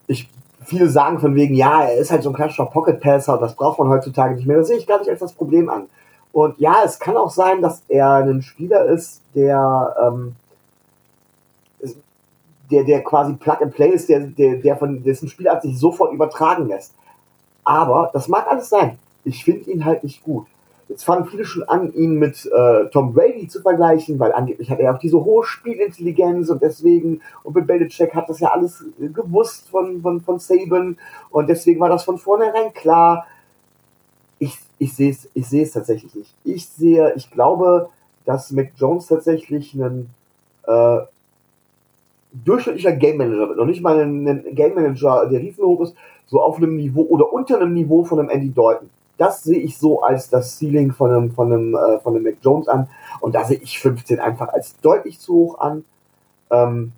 ich, 0.06 0.28
viele 0.66 0.88
sagen 0.88 1.18
von 1.18 1.34
wegen, 1.34 1.54
ja, 1.54 1.84
er 1.84 1.96
ist 1.96 2.10
halt 2.10 2.22
so 2.22 2.30
ein 2.30 2.34
klassischer 2.34 2.66
Pocket 2.66 3.00
Passer, 3.00 3.38
das 3.38 3.54
braucht 3.54 3.78
man 3.78 3.88
heutzutage 3.88 4.34
nicht 4.34 4.46
mehr. 4.46 4.58
Das 4.58 4.68
sehe 4.68 4.78
ich 4.78 4.86
gar 4.86 4.98
nicht 4.98 5.08
als 5.08 5.20
das 5.20 5.32
Problem 5.32 5.68
an. 5.68 5.88
Und 6.32 6.58
ja, 6.58 6.82
es 6.84 6.98
kann 6.98 7.16
auch 7.16 7.30
sein, 7.30 7.62
dass 7.62 7.82
er 7.88 8.14
ein 8.16 8.42
Spieler 8.42 8.84
ist, 8.84 9.22
der, 9.34 9.96
ähm, 10.02 10.36
der, 12.70 12.84
der 12.84 13.02
quasi 13.02 13.34
Plug 13.34 13.62
and 13.62 13.74
Play 13.74 13.90
ist, 13.90 14.08
der, 14.08 14.20
der, 14.20 14.56
der 14.56 14.76
von 14.76 15.02
dessen 15.02 15.28
Spielart 15.28 15.62
sich 15.62 15.78
sofort 15.78 16.12
übertragen 16.12 16.68
lässt. 16.68 16.94
Aber 17.64 18.10
das 18.12 18.28
mag 18.28 18.46
alles 18.48 18.68
sein. 18.68 18.98
Ich 19.24 19.44
finde 19.44 19.70
ihn 19.70 19.84
halt 19.84 20.04
nicht 20.04 20.22
gut. 20.22 20.46
Jetzt 20.88 21.04
fangen 21.04 21.26
viele 21.26 21.44
schon 21.44 21.64
an, 21.64 21.92
ihn 21.94 22.14
mit 22.14 22.46
äh, 22.46 22.88
Tom 22.90 23.12
Brady 23.12 23.48
zu 23.48 23.60
vergleichen, 23.60 24.20
weil 24.20 24.32
angeblich 24.32 24.70
hat 24.70 24.78
er 24.78 24.94
auch 24.94 24.98
diese 24.98 25.24
hohe 25.24 25.44
Spielintelligenz 25.44 26.48
und 26.48 26.62
deswegen, 26.62 27.22
und 27.42 27.54
Bill 27.54 27.64
Belichick 27.64 28.14
hat 28.14 28.28
das 28.28 28.38
ja 28.38 28.52
alles 28.52 28.84
gewusst 28.98 29.68
von, 29.68 30.00
von, 30.00 30.20
von 30.20 30.38
Saban 30.38 30.96
und 31.30 31.48
deswegen 31.48 31.80
war 31.80 31.88
das 31.88 32.04
von 32.04 32.18
vornherein 32.18 32.72
klar. 32.72 33.26
Ich, 34.38 34.56
ich 34.78 34.94
sehe 34.94 35.10
es 35.10 35.28
ich 35.34 35.48
sehe 35.48 35.64
es 35.64 35.72
tatsächlich 35.72 36.14
nicht. 36.14 36.34
Ich 36.44 36.68
sehe, 36.68 37.14
ich 37.16 37.32
glaube, 37.32 37.88
dass 38.24 38.52
Mac 38.52 38.70
Jones 38.76 39.08
tatsächlich 39.08 39.74
ein 39.74 40.10
äh, 40.68 40.98
durchschnittlicher 42.44 42.92
Game 42.92 43.16
Manager 43.16 43.48
wird. 43.48 43.58
Noch 43.58 43.66
nicht 43.66 43.82
mal 43.82 43.98
ein, 43.98 44.28
ein 44.28 44.54
Game 44.54 44.74
Manager, 44.74 45.26
der 45.26 45.40
riesenhoch 45.40 45.80
ist, 45.80 45.96
so 46.26 46.40
auf 46.40 46.58
einem 46.58 46.76
Niveau 46.76 47.02
oder 47.02 47.32
unter 47.32 47.56
einem 47.56 47.72
Niveau 47.72 48.04
von 48.04 48.20
einem 48.20 48.28
Andy 48.28 48.52
Dalton 48.52 48.90
das 49.18 49.42
sehe 49.42 49.58
ich 49.58 49.78
so 49.78 50.02
als 50.02 50.28
das 50.28 50.58
Ceiling 50.58 50.92
von 50.92 51.10
einem, 51.10 51.32
von 51.32 51.52
einem, 51.52 51.74
äh, 51.74 51.98
von 52.00 52.14
einem 52.14 52.24
Mac 52.24 52.36
Jones 52.42 52.68
an. 52.68 52.88
Und 53.20 53.34
da 53.34 53.44
sehe 53.44 53.58
ich 53.58 53.78
15 53.78 54.20
einfach 54.20 54.48
als 54.48 54.76
deutlich 54.80 55.18
zu 55.20 55.34
hoch 55.34 55.58
an. 55.58 55.84
Ähm, 56.50 56.92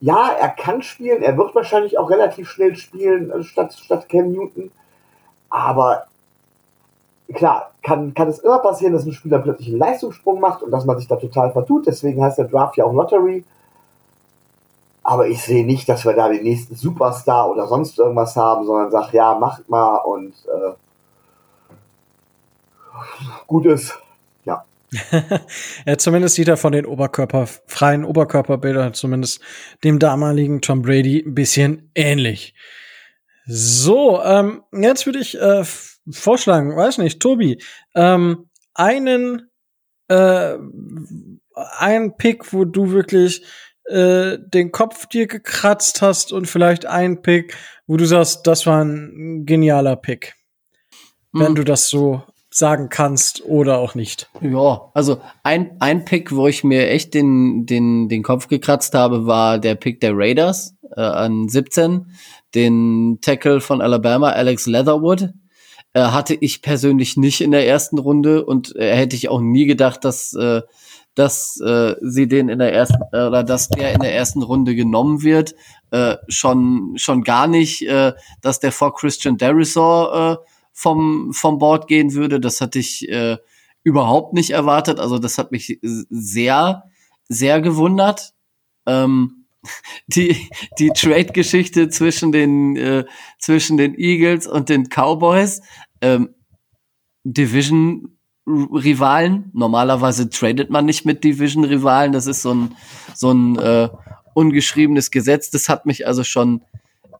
ja, 0.00 0.30
er 0.30 0.48
kann 0.48 0.82
spielen, 0.82 1.22
er 1.22 1.36
wird 1.36 1.54
wahrscheinlich 1.54 1.98
auch 1.98 2.10
relativ 2.10 2.48
schnell 2.48 2.74
spielen 2.74 3.30
äh, 3.30 3.42
statt, 3.42 3.74
statt 3.74 4.08
Cam 4.08 4.32
Newton. 4.32 4.72
Aber 5.50 6.06
klar, 7.32 7.72
kann, 7.82 8.14
kann 8.14 8.28
es 8.28 8.38
immer 8.38 8.58
passieren, 8.58 8.92
dass 8.92 9.04
ein 9.04 9.12
Spieler 9.12 9.38
plötzlich 9.38 9.68
einen 9.68 9.78
Leistungssprung 9.78 10.40
macht 10.40 10.62
und 10.62 10.70
dass 10.70 10.84
man 10.84 10.98
sich 10.98 11.06
da 11.06 11.16
total 11.16 11.52
vertut. 11.52 11.86
Deswegen 11.86 12.22
heißt 12.22 12.38
der 12.38 12.46
Draft 12.46 12.76
ja 12.76 12.84
auch 12.84 12.92
Lottery. 12.92 13.44
Aber 15.10 15.26
ich 15.26 15.42
sehe 15.42 15.66
nicht, 15.66 15.88
dass 15.88 16.04
wir 16.04 16.12
da 16.12 16.28
den 16.28 16.44
nächsten 16.44 16.76
Superstar 16.76 17.50
oder 17.50 17.66
sonst 17.66 17.98
irgendwas 17.98 18.36
haben, 18.36 18.64
sondern 18.64 18.92
sag, 18.92 19.12
ja, 19.12 19.34
macht 19.34 19.68
mal 19.68 19.96
und 19.96 20.32
äh, 20.46 20.72
gut 23.48 23.66
ist. 23.66 23.98
Ja. 24.44 24.64
ja, 25.84 25.98
zumindest 25.98 26.36
sieht 26.36 26.46
er 26.46 26.56
von 26.56 26.70
den 26.70 26.86
Oberkörper, 26.86 27.48
freien 27.66 28.04
Oberkörperbildern, 28.04 28.94
zumindest 28.94 29.40
dem 29.82 29.98
damaligen 29.98 30.60
Tom 30.60 30.82
Brady, 30.82 31.24
ein 31.26 31.34
bisschen 31.34 31.90
ähnlich. 31.96 32.54
So, 33.46 34.22
ähm, 34.22 34.62
jetzt 34.70 35.06
würde 35.06 35.18
ich 35.18 35.36
äh, 35.40 35.64
vorschlagen, 36.08 36.76
weiß 36.76 36.98
nicht, 36.98 37.18
Tobi, 37.18 37.60
ähm, 37.96 38.48
einen, 38.74 39.50
äh, 40.06 40.54
einen 41.78 42.16
Pick, 42.16 42.52
wo 42.52 42.64
du 42.64 42.92
wirklich 42.92 43.44
äh, 43.90 44.38
den 44.38 44.72
Kopf 44.72 45.06
dir 45.06 45.26
gekratzt 45.26 46.02
hast 46.02 46.32
und 46.32 46.46
vielleicht 46.46 46.86
ein 46.86 47.22
Pick, 47.22 47.56
wo 47.86 47.96
du 47.96 48.06
sagst, 48.06 48.46
das 48.46 48.66
war 48.66 48.84
ein 48.84 49.44
genialer 49.46 49.96
Pick. 49.96 50.34
Wenn 51.32 51.48
hm. 51.48 51.54
du 51.56 51.64
das 51.64 51.88
so 51.88 52.22
sagen 52.50 52.88
kannst 52.88 53.44
oder 53.44 53.78
auch 53.78 53.94
nicht. 53.94 54.28
Ja, 54.40 54.90
also 54.92 55.20
ein, 55.44 55.76
ein 55.78 56.04
Pick, 56.04 56.34
wo 56.34 56.48
ich 56.48 56.64
mir 56.64 56.88
echt 56.88 57.14
den, 57.14 57.66
den, 57.66 58.08
den 58.08 58.22
Kopf 58.22 58.48
gekratzt 58.48 58.94
habe, 58.94 59.26
war 59.26 59.58
der 59.58 59.76
Pick 59.76 60.00
der 60.00 60.12
Raiders 60.14 60.74
äh, 60.96 61.00
an 61.00 61.48
17. 61.48 62.06
Den 62.54 63.18
Tackle 63.22 63.60
von 63.60 63.80
Alabama, 63.80 64.30
Alex 64.30 64.66
Leatherwood. 64.66 65.30
Äh, 65.92 66.02
hatte 66.02 66.34
ich 66.34 66.62
persönlich 66.62 67.16
nicht 67.16 67.40
in 67.40 67.50
der 67.50 67.66
ersten 67.66 67.98
Runde 67.98 68.44
und 68.44 68.76
äh, 68.76 68.94
hätte 68.94 69.16
ich 69.16 69.28
auch 69.28 69.40
nie 69.40 69.66
gedacht, 69.66 70.04
dass, 70.04 70.32
äh, 70.34 70.62
dass 71.20 71.60
äh, 71.60 71.96
sie 72.00 72.28
den 72.28 72.48
in 72.48 72.60
der 72.60 72.72
ersten 72.72 73.02
äh, 73.12 73.26
oder 73.26 73.44
dass 73.44 73.68
der 73.68 73.92
in 73.92 74.00
der 74.00 74.14
ersten 74.14 74.42
Runde 74.42 74.74
genommen 74.74 75.22
wird. 75.22 75.54
Äh, 75.90 76.16
schon, 76.28 76.94
schon 76.96 77.24
gar 77.24 77.46
nicht, 77.46 77.86
äh, 77.86 78.14
dass 78.40 78.58
der 78.58 78.72
vor 78.72 78.94
Christian 78.94 79.36
Derisor 79.36 80.40
äh, 80.40 80.50
vom, 80.72 81.34
vom 81.34 81.58
Board 81.58 81.88
gehen 81.88 82.14
würde. 82.14 82.40
Das 82.40 82.62
hatte 82.62 82.78
ich 82.78 83.06
äh, 83.10 83.36
überhaupt 83.82 84.32
nicht 84.32 84.50
erwartet. 84.50 84.98
Also 84.98 85.18
das 85.18 85.36
hat 85.36 85.52
mich 85.52 85.78
sehr, 85.82 86.84
sehr 87.28 87.60
gewundert. 87.60 88.32
Ähm, 88.86 89.44
die, 90.06 90.48
die 90.78 90.88
Trade-Geschichte 90.88 91.90
zwischen 91.90 92.32
den, 92.32 92.76
äh, 92.76 93.04
zwischen 93.38 93.76
den 93.76 93.94
Eagles 93.94 94.46
und 94.46 94.70
den 94.70 94.88
Cowboys. 94.88 95.60
Ähm, 96.00 96.34
Division-Rivalen. 98.50 99.50
Normalerweise 99.52 100.28
tradet 100.30 100.70
man 100.70 100.84
nicht 100.84 101.04
mit 101.04 101.24
Division-Rivalen. 101.24 102.12
Das 102.12 102.26
ist 102.26 102.42
so 102.42 102.54
ein, 102.54 102.76
so 103.14 103.30
ein 103.32 103.58
äh, 103.58 103.88
ungeschriebenes 104.34 105.10
Gesetz. 105.10 105.50
Das 105.50 105.68
hat 105.68 105.86
mich 105.86 106.06
also 106.06 106.24
schon 106.24 106.62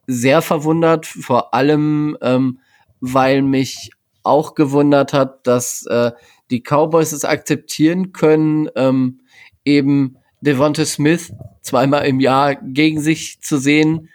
sehr 0.07 0.41
verwundert. 0.41 1.05
Vor 1.05 1.53
allem, 1.53 2.17
ähm, 2.21 2.59
weil 2.99 3.41
mich 3.41 3.91
auch 4.23 4.55
gewundert 4.55 5.13
hat, 5.13 5.47
dass 5.47 5.85
äh, 5.87 6.11
die 6.51 6.61
Cowboys 6.61 7.11
es 7.11 7.25
akzeptieren 7.25 8.11
können, 8.11 8.69
ähm, 8.75 9.21
eben 9.65 10.17
Devonta 10.41 10.85
Smith 10.85 11.33
zweimal 11.61 12.05
im 12.05 12.19
Jahr 12.19 12.55
gegen 12.55 12.99
sich 12.99 13.41
zu 13.41 13.57
sehen. 13.57 14.09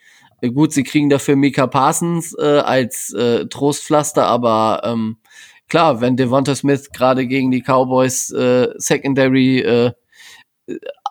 Gut, 0.54 0.72
sie 0.72 0.84
kriegen 0.84 1.08
dafür 1.08 1.34
Mika 1.34 1.66
Parsons 1.66 2.36
äh, 2.38 2.58
als 2.58 3.12
äh, 3.14 3.46
Trostpflaster, 3.46 4.26
aber 4.26 4.82
ähm, 4.84 5.16
klar, 5.68 6.00
wenn 6.00 6.16
Devonta 6.16 6.54
Smith 6.54 6.90
gerade 6.92 7.26
gegen 7.26 7.50
die 7.50 7.62
Cowboys 7.62 8.30
äh, 8.32 8.68
Secondary 8.76 9.60
äh, 9.60 9.92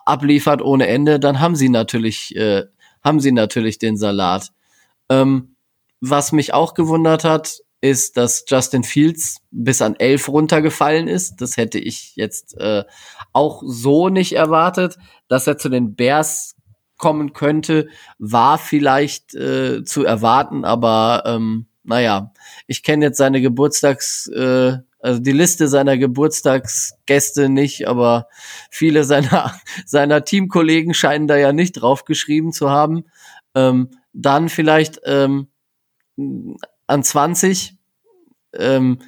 abliefert 0.04 0.62
ohne 0.62 0.86
Ende, 0.86 1.18
dann 1.18 1.40
haben 1.40 1.56
sie 1.56 1.68
natürlich 1.68 2.34
äh, 2.36 2.64
haben 3.02 3.20
sie 3.20 3.32
natürlich 3.32 3.78
den 3.78 3.96
Salat. 3.96 4.52
Ähm, 5.08 5.56
was 6.00 6.32
mich 6.32 6.52
auch 6.52 6.74
gewundert 6.74 7.24
hat, 7.24 7.60
ist, 7.80 8.16
dass 8.16 8.44
Justin 8.48 8.84
Fields 8.84 9.38
bis 9.50 9.80
an 9.80 9.94
elf 9.96 10.28
runtergefallen 10.28 11.08
ist. 11.08 11.40
Das 11.40 11.56
hätte 11.56 11.78
ich 11.78 12.16
jetzt 12.16 12.58
äh, 12.58 12.84
auch 13.32 13.62
so 13.64 14.08
nicht 14.08 14.32
erwartet. 14.32 14.98
Dass 15.28 15.46
er 15.46 15.58
zu 15.58 15.68
den 15.68 15.94
Bears 15.94 16.56
kommen 16.98 17.32
könnte, 17.32 17.88
war 18.18 18.58
vielleicht 18.58 19.34
äh, 19.34 19.84
zu 19.84 20.04
erwarten, 20.04 20.64
aber 20.64 21.22
ähm, 21.26 21.66
naja, 21.86 22.32
ich 22.66 22.82
kenne 22.82 23.06
jetzt 23.06 23.18
seine 23.18 23.40
Geburtstags, 23.40 24.28
äh, 24.28 24.78
also 25.00 25.20
die 25.20 25.32
Liste 25.32 25.68
seiner 25.68 25.96
Geburtstagsgäste 25.98 27.48
nicht, 27.48 27.86
aber 27.86 28.28
viele 28.70 29.04
seiner, 29.04 29.58
seiner 29.86 30.24
Teamkollegen 30.24 30.94
scheinen 30.94 31.28
da 31.28 31.36
ja 31.36 31.52
nicht 31.52 31.72
draufgeschrieben 31.72 32.52
zu 32.52 32.70
haben. 32.70 33.04
Ähm, 33.54 33.90
dann 34.12 34.48
vielleicht 34.48 35.00
ähm, 35.04 35.48
an 36.86 37.02
20 37.02 37.76
ähm, 38.54 38.98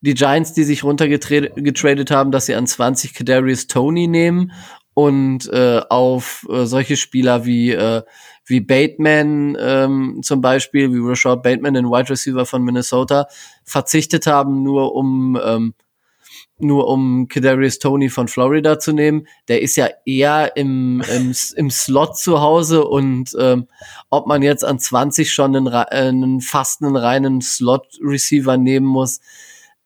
die 0.00 0.14
Giants, 0.14 0.52
die 0.52 0.64
sich 0.64 0.84
runtergetradet 0.84 2.10
haben, 2.10 2.30
dass 2.30 2.46
sie 2.46 2.54
an 2.54 2.66
20 2.66 3.14
Kadarius 3.14 3.66
Tony 3.66 4.08
nehmen 4.08 4.52
und 4.96 5.46
äh, 5.52 5.82
auf 5.90 6.46
äh, 6.48 6.64
solche 6.64 6.96
Spieler 6.96 7.44
wie 7.44 7.70
äh, 7.70 8.00
wie 8.46 8.60
Bateman 8.60 9.54
ähm, 9.60 10.20
zum 10.22 10.40
Beispiel, 10.40 10.90
wie 10.90 11.06
Rashad 11.06 11.42
Bateman, 11.42 11.74
den 11.74 11.90
Wide 11.90 12.08
Receiver 12.08 12.46
von 12.46 12.62
Minnesota, 12.62 13.26
verzichtet 13.62 14.26
haben, 14.26 14.62
nur 14.62 14.94
um 14.94 15.38
ähm, 15.44 15.74
nur 16.58 16.88
um 16.88 17.28
Kadarius 17.28 17.78
Tony 17.78 18.08
von 18.08 18.26
Florida 18.26 18.78
zu 18.78 18.92
nehmen. 18.92 19.26
Der 19.48 19.60
ist 19.60 19.76
ja 19.76 19.90
eher 20.06 20.56
im, 20.56 21.02
im, 21.14 21.34
im 21.56 21.70
Slot 21.70 22.16
zu 22.16 22.40
Hause 22.40 22.86
und 22.86 23.36
ähm, 23.38 23.66
ob 24.08 24.26
man 24.26 24.40
jetzt 24.40 24.64
an 24.64 24.78
20 24.78 25.30
schon 25.30 25.54
einen, 25.54 25.68
einen 25.68 26.40
fast 26.40 26.82
einen 26.82 26.96
reinen 26.96 27.42
Slot-Receiver 27.42 28.56
nehmen 28.56 28.86
muss, 28.86 29.20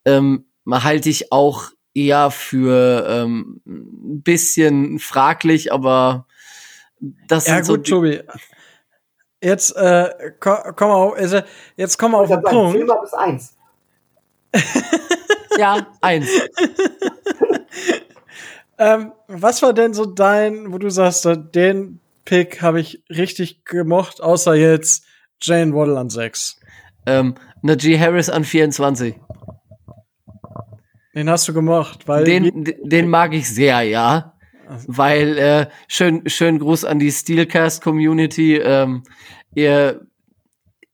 ähm, 0.05 0.45
halte 0.71 1.09
ich 1.09 1.33
auch 1.33 1.73
eher 1.95 2.31
für 2.31 3.07
ähm, 3.09 3.61
ein 3.67 4.23
bisschen 4.23 4.99
fraglich, 4.99 5.73
aber 5.73 6.27
das 7.01 7.47
Ja 7.47 7.57
sind 7.57 7.65
so 7.65 7.77
gut, 7.77 7.87
Tobi. 7.89 8.23
Jetzt 9.43 9.75
äh, 9.77 10.33
komm, 10.39 10.59
komm 10.77 10.91
auf, 10.91 11.15
also 11.17 11.41
jetzt 11.77 11.99
kommen 11.99 12.15
wir 12.15 12.19
auf 12.19 12.31
Ich 12.31 12.37
den 12.37 12.43
Punkt. 12.43 12.87
mal 12.87 13.01
bis 13.01 13.15
eins. 13.15 13.57
ja 15.59 15.87
eins. 16.01 16.29
Ähm, 18.81 19.13
was 19.29 19.61
war 19.61 19.75
denn 19.75 19.93
so 19.93 20.07
dein, 20.07 20.73
wo 20.73 20.79
du 20.79 20.89
sagst, 20.89 21.21
so, 21.23 21.35
den 21.37 22.01
Pick 22.25 22.63
habe 22.63 22.81
ich 22.81 23.03
richtig 23.11 23.67
gemocht, 23.67 24.23
außer 24.23 24.55
jetzt 24.55 25.05
Jane 25.43 25.75
Waddle 25.75 25.99
an 25.99 26.09
6. 26.09 26.59
ähm, 27.05 27.35
Najee 27.61 27.99
Harris 27.99 28.31
an 28.31 28.43
24. 28.43 29.17
Den 31.15 31.29
hast 31.29 31.49
du 31.49 31.55
gemocht, 31.55 32.07
weil 32.07 32.25
Den, 32.25 32.73
den 32.83 33.09
mag 33.09 33.35
ich 33.35 33.49
sehr, 33.49 33.83
ja. 33.83 34.35
Weil, 34.87 35.39
äh, 35.39 35.67
schön, 35.89 36.29
schön 36.29 36.61
Gruß 36.61 36.85
an 36.85 37.01
die 37.01 37.11
Steelcast 37.11 37.83
Community. 37.83 38.57
Ähm, 38.57 39.03
ihr, 39.55 40.07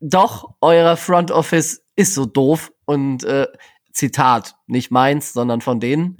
doch, 0.01 0.55
euer 0.63 0.97
Front 0.97 1.31
Office 1.31 1.83
ist 1.95 2.15
so 2.15 2.25
doof 2.25 2.73
und, 2.87 3.25
äh, 3.25 3.47
Zitat, 3.93 4.57
nicht 4.67 4.91
meins, 4.91 5.33
sondern 5.33 5.61
von 5.61 5.81
denen. 5.81 6.19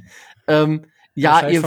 Ähm, 0.49 0.87
ja, 1.15 1.49
ihr, 1.49 1.63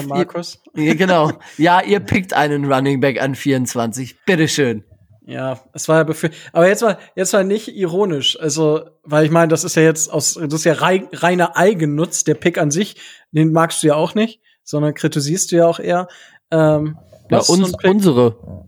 ihr, 0.76 0.96
genau. 0.96 1.32
Ja, 1.58 1.82
ihr 1.82 2.00
pickt 2.00 2.34
einen 2.34 2.72
Running 2.72 3.00
Back 3.00 3.22
an 3.22 3.34
24. 3.36 4.24
Bitteschön. 4.26 4.84
Ja, 5.30 5.60
es 5.74 5.88
war 5.88 5.98
ja 5.98 6.04
befür 6.06 6.32
aber 6.54 6.68
jetzt 6.68 6.82
mal 6.82 6.98
jetzt 7.14 7.34
mal 7.34 7.44
nicht 7.44 7.76
ironisch, 7.76 8.40
also 8.40 8.90
weil 9.04 9.26
ich 9.26 9.32
meine, 9.32 9.50
das 9.50 9.64
ist 9.64 9.76
ja 9.76 9.84
jetzt 9.84 10.12
aus 10.12 10.34
das 10.34 10.52
ist 10.52 10.64
ja 10.64 10.74
rei 10.74 11.08
reiner 11.14 11.56
Eigennutz, 11.56 12.24
der 12.24 12.34
Pick 12.34 12.58
an 12.58 12.72
sich, 12.72 12.96
den 13.32 13.52
magst 13.52 13.84
du 13.84 13.88
ja 13.88 13.94
auch 13.94 14.16
nicht, 14.16 14.42
sondern 14.64 14.96
kritisierst 14.96 15.52
du 15.52 15.58
ja 15.58 15.68
auch 15.68 15.80
eher. 15.80 16.08
Ähm, 16.50 16.98
Ja, 17.30 17.38
was 17.38 17.50
uns, 17.50 17.74
unsere. 17.84 18.66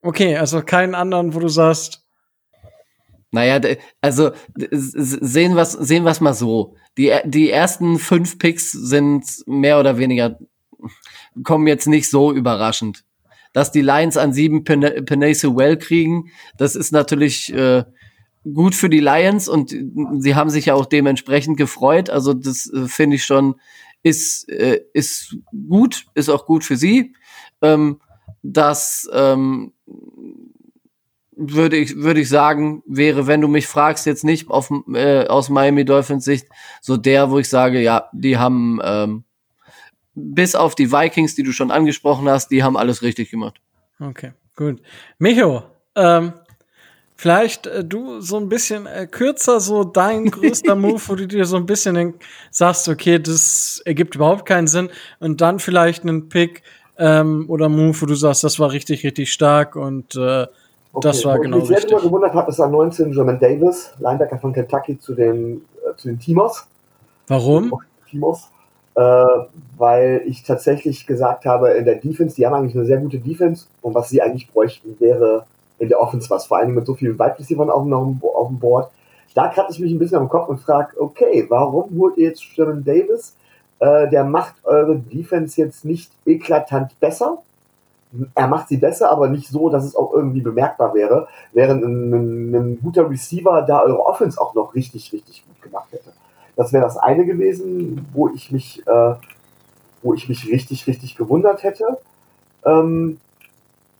Okay, 0.00 0.38
also 0.38 0.62
keinen 0.62 0.94
anderen, 0.94 1.34
wo 1.34 1.40
du 1.40 1.48
sagst, 1.48 2.06
Naja, 3.32 3.60
also 4.00 4.30
sehen 4.54 5.56
wir 5.56 5.64
sehen 5.66 6.04
wir's 6.04 6.22
mal 6.22 6.32
so. 6.32 6.76
Die, 6.96 7.12
die 7.24 7.50
ersten 7.50 7.98
fünf 7.98 8.38
Picks 8.38 8.72
sind 8.72 9.26
mehr 9.46 9.78
oder 9.78 9.98
weniger, 9.98 10.38
kommen 11.44 11.66
jetzt 11.66 11.86
nicht 11.86 12.08
so 12.08 12.32
überraschend. 12.32 13.04
Dass 13.52 13.72
die 13.72 13.82
Lions 13.82 14.16
an 14.16 14.32
sieben 14.32 14.64
Pen- 14.64 15.04
Penay 15.04 15.34
Well 15.34 15.76
kriegen, 15.76 16.30
das 16.56 16.74
ist 16.74 16.92
natürlich 16.92 17.52
äh, 17.52 17.84
gut 18.44 18.74
für 18.74 18.88
die 18.88 19.00
Lions 19.00 19.48
und 19.48 19.74
sie 20.18 20.34
haben 20.34 20.50
sich 20.50 20.66
ja 20.66 20.74
auch 20.74 20.86
dementsprechend 20.86 21.56
gefreut. 21.56 22.10
Also 22.10 22.34
das 22.34 22.72
äh, 22.72 22.86
finde 22.86 23.16
ich 23.16 23.24
schon, 23.24 23.56
ist, 24.02 24.48
äh, 24.48 24.80
ist 24.94 25.36
gut, 25.68 26.06
ist 26.14 26.28
auch 26.28 26.46
gut 26.46 26.64
für 26.64 26.76
sie. 26.76 27.14
Ähm, 27.60 28.00
dass 28.42 29.08
ähm, 29.12 29.72
würde 31.36 31.76
ich, 31.76 31.96
würde 31.96 32.20
ich 32.20 32.28
sagen, 32.28 32.82
wäre, 32.86 33.26
wenn 33.26 33.40
du 33.40 33.48
mich 33.48 33.66
fragst, 33.66 34.06
jetzt 34.06 34.24
nicht 34.24 34.50
auf, 34.50 34.70
äh, 34.92 35.26
aus 35.26 35.48
Miami 35.48 35.84
Dolphins 35.84 36.24
Sicht, 36.24 36.48
so 36.80 36.96
der, 36.96 37.30
wo 37.30 37.38
ich 37.38 37.48
sage, 37.48 37.80
ja, 37.80 38.08
die 38.12 38.36
haben, 38.36 38.80
ähm, 38.82 39.24
bis 40.14 40.54
auf 40.54 40.74
die 40.74 40.92
Vikings, 40.92 41.34
die 41.34 41.42
du 41.42 41.52
schon 41.52 41.70
angesprochen 41.70 42.28
hast, 42.28 42.48
die 42.50 42.62
haben 42.62 42.76
alles 42.76 43.02
richtig 43.02 43.30
gemacht. 43.30 43.60
okay, 44.00 44.32
gut. 44.56 44.80
Micho, 45.18 45.62
ähm, 45.94 46.32
vielleicht 47.16 47.66
äh, 47.66 47.84
du 47.84 48.20
so 48.20 48.36
ein 48.36 48.48
bisschen 48.48 48.86
äh, 48.86 49.06
kürzer, 49.06 49.60
so 49.60 49.84
dein 49.84 50.26
größter 50.26 50.74
Move, 50.76 51.00
wo 51.06 51.14
du 51.14 51.26
dir 51.26 51.44
so 51.44 51.56
ein 51.56 51.66
bisschen 51.66 51.94
denk, 51.94 52.16
sagst, 52.50 52.88
okay, 52.88 53.18
das 53.18 53.80
ergibt 53.84 54.14
überhaupt 54.14 54.46
keinen 54.46 54.66
Sinn 54.66 54.90
und 55.20 55.40
dann 55.40 55.58
vielleicht 55.58 56.02
einen 56.02 56.28
Pick 56.28 56.62
ähm, 56.98 57.46
oder 57.48 57.68
Move, 57.68 58.00
wo 58.00 58.06
du 58.06 58.14
sagst, 58.14 58.44
das 58.44 58.58
war 58.58 58.72
richtig, 58.72 59.04
richtig 59.04 59.32
stark 59.32 59.76
und 59.76 60.16
äh, 60.16 60.46
das 61.00 61.24
war 61.24 61.38
genau 61.38 61.56
ich 61.56 61.62
mich 61.62 61.68
sehr 61.68 61.76
richtig. 61.78 61.92
darüber 61.92 62.08
gewundert 62.08 62.34
habe, 62.34 62.50
ist 62.50 62.60
an 62.60 62.70
19 62.70 63.12
Jermaine 63.12 63.38
Davis, 63.38 63.94
Linebacker 63.98 64.38
von 64.38 64.52
Kentucky, 64.52 64.98
zu 64.98 65.14
den, 65.14 65.62
äh, 65.88 65.96
zu 65.96 66.08
den 66.08 66.18
Timos. 66.18 66.66
Warum? 67.28 67.72
Timos. 68.10 68.51
Äh, 68.94 69.24
weil 69.78 70.22
ich 70.26 70.42
tatsächlich 70.42 71.06
gesagt 71.06 71.46
habe, 71.46 71.70
in 71.70 71.84
der 71.86 71.94
Defense, 71.96 72.36
die 72.36 72.46
haben 72.46 72.54
eigentlich 72.54 72.74
eine 72.76 72.84
sehr 72.84 72.98
gute 72.98 73.18
Defense 73.18 73.66
und 73.80 73.94
was 73.94 74.10
sie 74.10 74.20
eigentlich 74.20 74.50
bräuchten, 74.52 74.96
wäre 75.00 75.46
in 75.78 75.88
der 75.88 75.98
Offense 76.00 76.28
was. 76.30 76.46
Vor 76.46 76.58
allem 76.58 76.74
mit 76.74 76.86
so 76.86 76.94
vielen 76.94 77.18
Wide 77.18 77.36
Receivers 77.38 77.70
auf, 77.70 77.84
dem- 77.84 78.20
auf 78.22 78.48
dem 78.48 78.58
Board. 78.58 78.90
da 79.34 79.48
kratze 79.48 79.72
ich 79.72 79.80
mich 79.80 79.92
ein 79.92 79.98
bisschen 79.98 80.18
am 80.18 80.28
Kopf 80.28 80.48
und 80.48 80.60
frage, 80.60 81.00
okay, 81.00 81.46
warum 81.48 81.98
holt 81.98 82.18
ihr 82.18 82.28
jetzt 82.28 82.44
Sherman 82.44 82.84
Davis? 82.84 83.34
Äh, 83.80 84.10
der 84.10 84.24
macht 84.24 84.56
eure 84.64 84.96
Defense 84.96 85.58
jetzt 85.58 85.86
nicht 85.86 86.12
eklatant 86.26 86.98
besser. 87.00 87.38
Er 88.34 88.46
macht 88.46 88.68
sie 88.68 88.76
besser, 88.76 89.10
aber 89.10 89.28
nicht 89.28 89.48
so, 89.48 89.70
dass 89.70 89.84
es 89.86 89.96
auch 89.96 90.12
irgendwie 90.12 90.42
bemerkbar 90.42 90.92
wäre, 90.94 91.28
während 91.54 91.82
ein, 91.82 92.12
ein, 92.12 92.54
ein 92.54 92.78
guter 92.82 93.08
Receiver 93.08 93.62
da 93.62 93.80
eure 93.82 94.04
Offense 94.04 94.38
auch 94.38 94.54
noch 94.54 94.74
richtig, 94.74 95.10
richtig 95.14 95.44
gut 95.46 95.62
gemacht 95.62 95.88
hätte. 95.92 96.10
Das 96.62 96.72
wäre 96.72 96.84
das 96.84 96.96
eine 96.96 97.26
gewesen, 97.26 98.06
wo 98.12 98.28
ich 98.28 98.52
mich, 98.52 98.86
äh, 98.86 99.14
wo 100.00 100.14
ich 100.14 100.28
mich 100.28 100.46
richtig, 100.46 100.86
richtig 100.86 101.16
gewundert 101.16 101.64
hätte. 101.64 101.98
Ähm, 102.64 103.18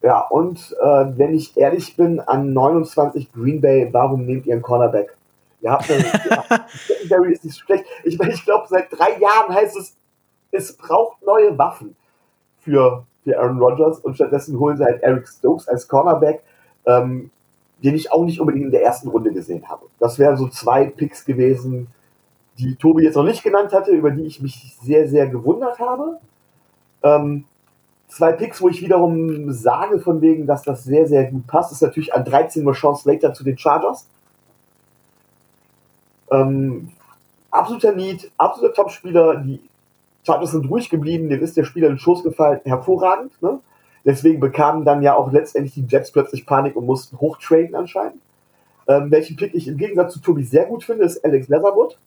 ja, 0.01 0.21
und 0.21 0.77
äh, 0.81 1.07
wenn 1.17 1.35
ich 1.35 1.57
ehrlich 1.57 1.97
bin, 1.97 2.21
an 2.21 2.53
29 2.53 3.33
Green 3.33 3.61
Bay, 3.61 3.89
warum 3.91 4.27
nehmt 4.27 4.47
ihr 4.47 4.53
einen 4.53 4.63
Cornerback? 4.63 5.17
Ihr 5.61 5.73
habt 5.73 5.91
eine, 5.91 6.05
ja, 6.05 6.45
Secondary 6.87 7.33
ist 7.33 7.45
nicht 7.45 7.59
schlecht. 7.59 7.85
Ich 8.05 8.17
meine, 8.17 8.33
ich 8.33 8.45
glaube, 8.45 8.69
seit 8.69 8.93
drei 8.93 9.19
Jahren 9.19 9.53
heißt 9.53 9.77
es, 9.77 9.97
es 10.53 10.77
braucht 10.77 11.21
neue 11.27 11.59
Waffen 11.59 11.97
für, 12.61 13.05
für 13.25 13.41
Aaron 13.41 13.59
Rodgers 13.59 13.99
und 13.99 14.15
stattdessen 14.15 14.57
holen 14.61 14.77
sie 14.77 14.85
halt 14.85 15.03
Eric 15.03 15.27
Stokes 15.27 15.67
als 15.67 15.89
Cornerback, 15.89 16.45
ähm, 16.87 17.33
den 17.83 17.97
ich 17.97 18.13
auch 18.13 18.25
nicht 18.25 18.41
unbedingt 18.41 18.67
in 18.67 18.71
der 18.71 18.85
ersten 18.85 19.09
Runde 19.09 19.33
gesehen 19.33 19.69
habe. 19.69 19.87
Das 19.99 20.21
wären 20.21 20.37
so 20.37 20.47
zwei 20.47 20.85
Picks 20.87 21.25
gewesen, 21.25 21.89
die 22.59 22.77
Tobi 22.77 23.05
jetzt 23.05 23.17
noch 23.17 23.25
nicht 23.25 23.43
genannt 23.43 23.73
hatte, 23.73 23.91
über 23.93 24.11
die 24.11 24.23
ich 24.23 24.41
mich 24.41 24.77
sehr, 24.83 25.09
sehr 25.09 25.27
gewundert 25.27 25.79
habe. 25.79 26.19
Ähm, 27.03 27.45
zwei 28.09 28.33
Picks, 28.33 28.61
wo 28.61 28.69
ich 28.69 28.83
wiederum 28.83 29.51
sage, 29.53 29.99
von 30.01 30.21
wegen, 30.21 30.47
dass 30.47 30.63
das 30.63 30.85
sehr, 30.85 31.07
sehr 31.07 31.31
gut 31.31 31.47
passt, 31.47 31.73
ist 31.73 31.83
natürlich 31.83 32.15
an 32.15 32.25
13 32.25 32.67
Uhr 32.67 32.75
Chance 32.75 33.03
Slater 33.03 33.33
zu 33.33 33.45
den 33.45 33.57
Chargers. 33.57 34.09
Ähm, 36.31 36.91
absoluter 37.51 37.93
Need, 37.93 38.31
absoluter 38.37 38.75
Topspieler. 38.75 39.37
Die 39.37 39.61
Chargers 40.25 40.53
sind 40.53 40.69
ruhig 40.69 40.89
geblieben, 40.89 41.29
dem 41.29 41.43
ist 41.43 41.57
der 41.57 41.65
Spieler 41.65 41.89
in 41.89 41.95
den 41.95 41.99
Schoß 41.99 42.23
gefallen, 42.23 42.61
hervorragend. 42.65 43.41
Ne? 43.43 43.61
Deswegen 44.05 44.41
bekamen 44.41 44.85
dann 44.85 45.03
ja 45.03 45.15
auch 45.15 45.33
letztendlich 45.33 45.75
die 45.75 45.87
Jets 45.89 46.13
plötzlich 46.13 46.47
Panik 46.47 46.77
und 46.77 46.87
mussten 46.87 47.19
hochtraden 47.19 47.75
anscheinend. 47.75 48.21
Ähm, 48.89 49.11
welchen 49.11 49.37
Pick 49.37 49.55
ich 49.55 49.69
im 49.69 49.77
Gegensatz 49.77 50.15
zu 50.15 50.21
Tobi 50.21 50.43
sehr 50.43 50.67
gut 50.67 50.85
finde, 50.85 51.05
ist 51.05 51.25
Alex 51.25 51.49
Leatherwood, 51.49 51.99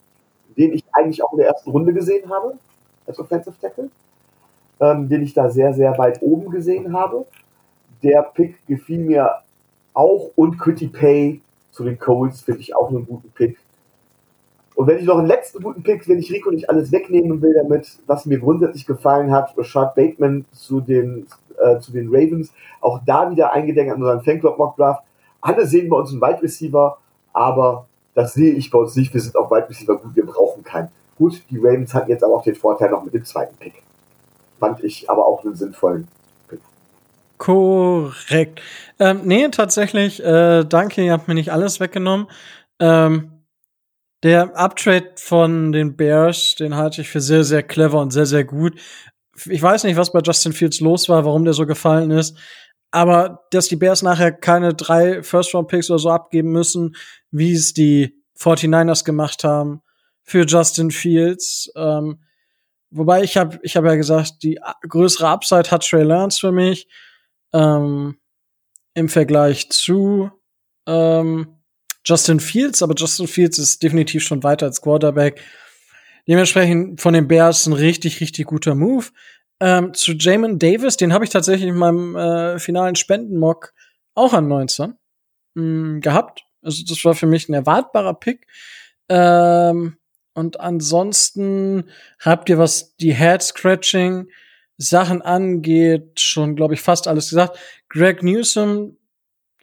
den 0.57 0.73
ich 0.73 0.83
eigentlich 0.93 1.23
auch 1.23 1.31
in 1.33 1.39
der 1.39 1.47
ersten 1.47 1.71
Runde 1.71 1.93
gesehen 1.93 2.29
habe, 2.29 2.57
als 3.05 3.19
Offensive 3.19 3.55
Tackle, 3.59 3.89
ähm, 4.79 5.09
den 5.09 5.23
ich 5.23 5.33
da 5.33 5.49
sehr, 5.49 5.73
sehr 5.73 5.97
weit 5.97 6.21
oben 6.21 6.49
gesehen 6.49 6.93
habe. 6.93 7.25
Der 8.03 8.23
Pick 8.23 8.65
gefiel 8.67 8.99
mir 8.99 9.41
auch 9.93 10.31
und 10.35 10.57
Quitty 10.57 10.87
Pay 10.87 11.41
zu 11.71 11.83
den 11.83 11.99
Colts 11.99 12.41
finde 12.41 12.61
ich 12.61 12.75
auch 12.75 12.89
einen 12.89 13.05
guten 13.05 13.31
Pick. 13.31 13.57
Und 14.75 14.87
wenn 14.87 14.97
ich 14.97 15.05
noch 15.05 15.17
einen 15.17 15.27
letzten 15.27 15.63
guten 15.63 15.83
Pick, 15.83 16.07
wenn 16.07 16.19
ich 16.19 16.31
Rico 16.31 16.51
nicht 16.51 16.69
alles 16.69 16.91
wegnehmen 16.91 17.41
will 17.41 17.53
damit, 17.53 17.99
was 18.07 18.25
mir 18.25 18.39
grundsätzlich 18.39 18.85
gefallen 18.85 19.31
hat, 19.31 19.57
Rashad 19.57 19.95
Bateman 19.95 20.45
zu 20.51 20.81
den, 20.81 21.27
äh, 21.57 21.79
zu 21.79 21.93
den 21.93 22.07
Ravens, 22.09 22.53
auch 22.81 22.99
da 23.05 23.31
wieder 23.31 23.53
eingedenk 23.53 23.91
an 23.91 24.01
unseren 24.01 24.21
Fanclub 24.21 24.57
Mock 24.57 24.75
Draft. 24.75 25.03
Alle 25.39 25.65
sehen 25.65 25.89
bei 25.89 25.97
uns 25.97 26.11
einen 26.11 26.21
Wide 26.21 26.43
Receiver, 26.43 26.97
aber 27.31 27.87
das 28.15 28.33
sehe 28.33 28.53
ich 28.53 28.71
bei 28.71 28.79
uns 28.79 28.95
nicht. 28.95 29.13
Wir 29.13 29.21
sind 29.21 29.35
auch 29.35 29.51
Wide 29.51 29.69
Receiver 29.69 29.97
gut, 29.97 30.15
wir 30.15 30.25
brauchen 30.25 30.63
keinen. 30.63 30.89
Gut, 31.17 31.43
die 31.49 31.57
Ravens 31.57 31.93
hatten 31.93 32.09
jetzt 32.09 32.23
aber 32.23 32.35
auch 32.35 32.43
den 32.43 32.55
Vorteil 32.55 32.89
noch 32.89 33.03
mit 33.03 33.13
dem 33.13 33.23
zweiten 33.23 33.55
Pick. 33.57 33.83
Fand 34.59 34.83
ich 34.83 35.09
aber 35.09 35.25
auch 35.25 35.43
einen 35.43 35.55
sinnvollen 35.55 36.07
Pick. 36.47 36.59
Korrekt. 37.37 38.61
Ähm, 38.99 39.21
nee, 39.25 39.47
tatsächlich, 39.49 40.23
äh, 40.23 40.63
danke, 40.63 41.03
ihr 41.03 41.11
habt 41.11 41.27
mir 41.27 41.35
nicht 41.35 41.51
alles 41.51 41.79
weggenommen. 41.79 42.27
Ähm, 42.79 43.31
der 44.23 44.57
Uptrade 44.57 45.11
von 45.17 45.71
den 45.71 45.95
Bears, 45.95 46.55
den 46.55 46.75
halte 46.75 47.01
ich 47.01 47.09
für 47.09 47.21
sehr, 47.21 47.43
sehr 47.43 47.63
clever 47.63 48.01
und 48.01 48.11
sehr, 48.11 48.25
sehr 48.25 48.45
gut. 48.45 48.79
Ich 49.45 49.61
weiß 49.61 49.83
nicht, 49.83 49.97
was 49.97 50.13
bei 50.13 50.21
Justin 50.21 50.53
Fields 50.53 50.79
los 50.79 51.09
war, 51.09 51.25
warum 51.25 51.43
der 51.43 51.53
so 51.53 51.65
gefallen 51.65 52.11
ist. 52.11 52.37
Aber 52.95 53.45
dass 53.51 53.67
die 53.67 53.75
Bears 53.75 54.03
nachher 54.03 54.31
keine 54.31 54.73
drei 54.73 55.21
First-Round-Picks 55.21 55.89
oder 55.89 55.99
so 55.99 56.11
abgeben 56.11 56.53
müssen, 56.53 56.95
wie 57.29 57.51
es 57.51 57.73
die 57.73 58.23
49ers 58.39 59.03
gemacht 59.03 59.43
haben 59.43 59.81
für 60.23 60.45
Justin 60.45 60.91
Fields. 60.91 61.69
Ähm, 61.75 62.21
wobei 62.91 63.21
ich 63.21 63.35
habe 63.35 63.59
ich 63.63 63.75
hab 63.75 63.83
ja 63.83 63.95
gesagt, 63.95 64.43
die 64.43 64.61
größere 64.87 65.27
Upside 65.27 65.71
hat 65.71 65.85
Trey 65.85 66.03
Lance 66.03 66.39
für 66.39 66.53
mich 66.53 66.87
ähm, 67.51 68.17
im 68.93 69.09
Vergleich 69.09 69.69
zu 69.71 70.31
ähm, 70.87 71.47
Justin 72.05 72.39
Fields, 72.39 72.81
aber 72.81 72.95
Justin 72.95 73.27
Fields 73.27 73.59
ist 73.59 73.83
definitiv 73.83 74.23
schon 74.23 74.41
weiter 74.41 74.67
als 74.67 74.81
Quarterback. 74.81 75.41
Dementsprechend 76.29 77.01
von 77.01 77.13
den 77.13 77.27
Bears 77.27 77.65
ein 77.65 77.73
richtig, 77.73 78.21
richtig 78.21 78.45
guter 78.45 78.73
Move. 78.73 79.07
Ähm, 79.59 79.93
zu 79.93 80.13
Jamin 80.13 80.59
Davis, 80.59 80.97
den 80.97 81.13
habe 81.13 81.23
ich 81.23 81.29
tatsächlich 81.29 81.69
in 81.69 81.77
meinem 81.77 82.15
äh, 82.15 82.59
finalen 82.59 82.95
Spendenmock 82.95 83.73
auch 84.13 84.33
an 84.33 84.47
19 84.47 84.95
mh, 85.53 85.63
mm, 85.63 86.01
gehabt. 86.01 86.43
Also 86.61 86.83
das 86.87 87.03
war 87.05 87.15
für 87.15 87.27
mich 87.27 87.47
ein 87.47 87.53
erwartbarer 87.53 88.15
Pick. 88.15 88.47
Ähm, 89.07 89.97
und 90.33 90.59
ansonsten 90.59 91.85
habt 92.19 92.49
ihr, 92.49 92.57
was 92.57 92.95
die 92.97 93.13
Head-Scratching 93.13 94.27
Sachen 94.77 95.21
angeht, 95.21 96.19
schon, 96.19 96.55
glaube 96.55 96.73
ich, 96.73 96.81
fast 96.81 97.07
alles 97.07 97.29
gesagt. 97.29 97.57
Greg 97.87 98.23
Newsom 98.23 98.97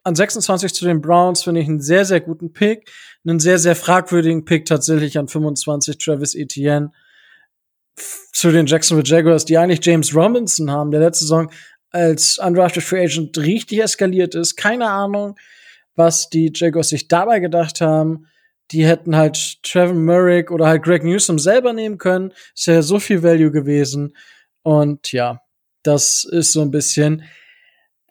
an 0.04 0.14
26 0.14 0.72
zu 0.72 0.84
den 0.84 1.00
Browns 1.00 1.44
finde 1.44 1.60
ich 1.60 1.68
einen 1.68 1.80
sehr, 1.80 2.04
sehr 2.04 2.20
guten 2.20 2.52
Pick. 2.52 2.90
Einen 3.24 3.38
sehr, 3.38 3.58
sehr 3.58 3.76
fragwürdigen 3.76 4.44
Pick 4.44 4.64
tatsächlich 4.64 5.18
an 5.18 5.28
25 5.28 5.98
Travis 5.98 6.34
Etienne 6.34 6.92
zu 7.96 8.50
den 8.50 8.66
Jacksonville 8.66 9.06
Jaguars, 9.06 9.44
die 9.44 9.58
eigentlich 9.58 9.84
James 9.84 10.14
Robinson 10.14 10.70
haben, 10.70 10.90
der 10.90 11.00
letzte 11.00 11.24
Saison 11.24 11.50
als 11.90 12.38
undrafted 12.38 12.82
Free 12.82 13.04
Agent 13.04 13.36
richtig 13.38 13.80
eskaliert 13.80 14.34
ist. 14.34 14.56
Keine 14.56 14.88
Ahnung, 14.88 15.36
was 15.94 16.30
die 16.30 16.50
Jaguars 16.54 16.88
sich 16.88 17.08
dabei 17.08 17.40
gedacht 17.40 17.80
haben. 17.80 18.26
Die 18.70 18.86
hätten 18.86 19.14
halt 19.14 19.62
Trevor 19.62 19.94
Murray 19.94 20.48
oder 20.48 20.66
halt 20.66 20.82
Greg 20.82 21.04
Newsom 21.04 21.38
selber 21.38 21.74
nehmen 21.74 21.98
können. 21.98 22.32
Ist 22.54 22.66
ja 22.66 22.80
so 22.80 22.98
viel 22.98 23.22
Value 23.22 23.50
gewesen. 23.50 24.16
Und 24.62 25.12
ja, 25.12 25.42
das 25.82 26.24
ist 26.24 26.52
so 26.52 26.62
ein 26.62 26.70
bisschen 26.70 27.22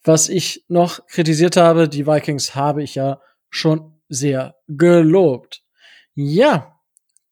was 0.03 0.29
ich 0.29 0.65
noch 0.67 1.05
kritisiert 1.07 1.57
habe, 1.57 1.87
die 1.87 2.07
Vikings 2.07 2.55
habe 2.55 2.83
ich 2.83 2.95
ja 2.95 3.21
schon 3.49 4.01
sehr 4.09 4.55
gelobt. 4.67 5.63
Ja, 6.13 6.70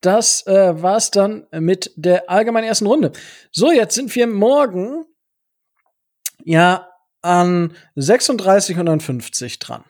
das 0.00 0.46
äh, 0.46 0.82
war's 0.82 1.10
dann 1.10 1.46
mit 1.52 1.92
der 1.96 2.30
allgemeinen 2.30 2.68
ersten 2.68 2.86
Runde. 2.86 3.12
So, 3.50 3.70
jetzt 3.70 3.94
sind 3.94 4.14
wir 4.14 4.26
morgen 4.26 5.04
ja 6.44 6.88
an 7.22 7.74
36 7.96 8.78
und 8.78 8.88
an 8.88 9.00
50 9.00 9.58
dran. 9.58 9.84